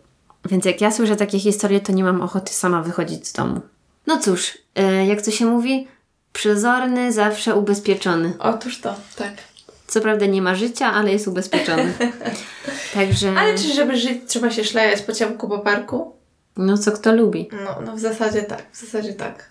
Więc 0.51 0.65
jak 0.65 0.81
ja 0.81 0.91
słyszę 0.91 1.17
takie 1.17 1.39
historie, 1.39 1.81
to 1.81 1.93
nie 1.93 2.05
mam 2.05 2.21
ochoty 2.21 2.53
sama 2.53 2.83
wychodzić 2.83 3.29
z 3.29 3.33
domu. 3.33 3.61
No 4.07 4.19
cóż, 4.19 4.59
e, 4.75 5.07
jak 5.07 5.23
to 5.23 5.31
się 5.31 5.47
mówi, 5.47 5.89
przezorny 6.33 7.13
zawsze 7.13 7.55
ubezpieczony. 7.55 8.33
Otóż 8.39 8.81
to, 8.81 8.95
tak. 9.17 9.33
Co 9.87 10.01
prawda 10.01 10.27
nie 10.27 10.43
ma 10.43 10.55
życia, 10.55 10.93
ale 10.93 11.13
jest 11.13 11.29
ubezpieczony. 11.29 11.93
Także, 12.95 13.33
Ale 13.39 13.59
czy 13.59 13.75
żeby 13.75 13.97
żyć, 13.97 14.19
trzeba 14.27 14.51
się 14.51 14.65
szlajać 14.65 15.03
po 15.03 15.13
ciemku 15.13 15.49
po 15.49 15.59
parku? 15.59 16.13
no 16.57 16.79
co 16.79 16.93
kto 16.93 17.13
lubi. 17.13 17.49
No, 17.65 17.81
no 17.87 17.97
w 17.97 18.01
zasadzie 18.01 18.43
tak, 18.43 18.63
w 18.73 18.81
zasadzie 18.81 19.13
tak. 19.13 19.45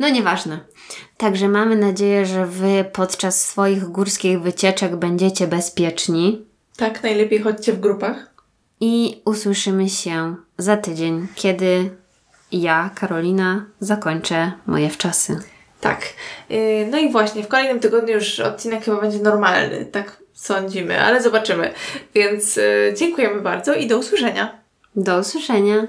No 0.00 0.08
nieważne. 0.08 0.60
Także 1.16 1.48
mamy 1.48 1.76
nadzieję, 1.76 2.26
że 2.26 2.46
Wy 2.46 2.84
podczas 2.92 3.44
swoich 3.44 3.84
górskich 3.84 4.40
wycieczek 4.40 4.96
będziecie 4.96 5.46
bezpieczni 5.46 6.46
Tak, 6.76 7.02
najlepiej 7.02 7.38
chodźcie 7.38 7.72
w 7.72 7.80
grupach. 7.80 8.30
i 8.80 9.22
usłyszymy 9.24 9.88
się 9.88 10.36
za 10.58 10.76
tydzień, 10.76 11.26
kiedy 11.34 11.90
ja, 12.52 12.90
Karolina, 12.94 13.66
zakończę 13.80 14.52
moje 14.66 14.90
wczasy. 14.90 15.38
Tak. 15.80 16.02
Yy, 16.50 16.88
No 16.90 16.98
i 16.98 17.12
właśnie, 17.12 17.42
w 17.42 17.48
kolejnym 17.48 17.80
tygodniu 17.80 18.14
już 18.14 18.40
odcinek 18.40 18.84
chyba 18.84 19.00
będzie 19.00 19.18
normalny, 19.18 19.86
tak 19.92 20.16
sądzimy, 20.32 21.02
ale 21.02 21.22
zobaczymy. 21.22 21.72
Więc 22.14 22.56
yy, 22.56 22.94
dziękujemy 22.96 23.40
bardzo 23.40 23.74
i 23.74 23.86
do 23.86 23.98
usłyszenia. 23.98 24.60
Do 24.96 25.18
usłyszenia. 25.18 25.86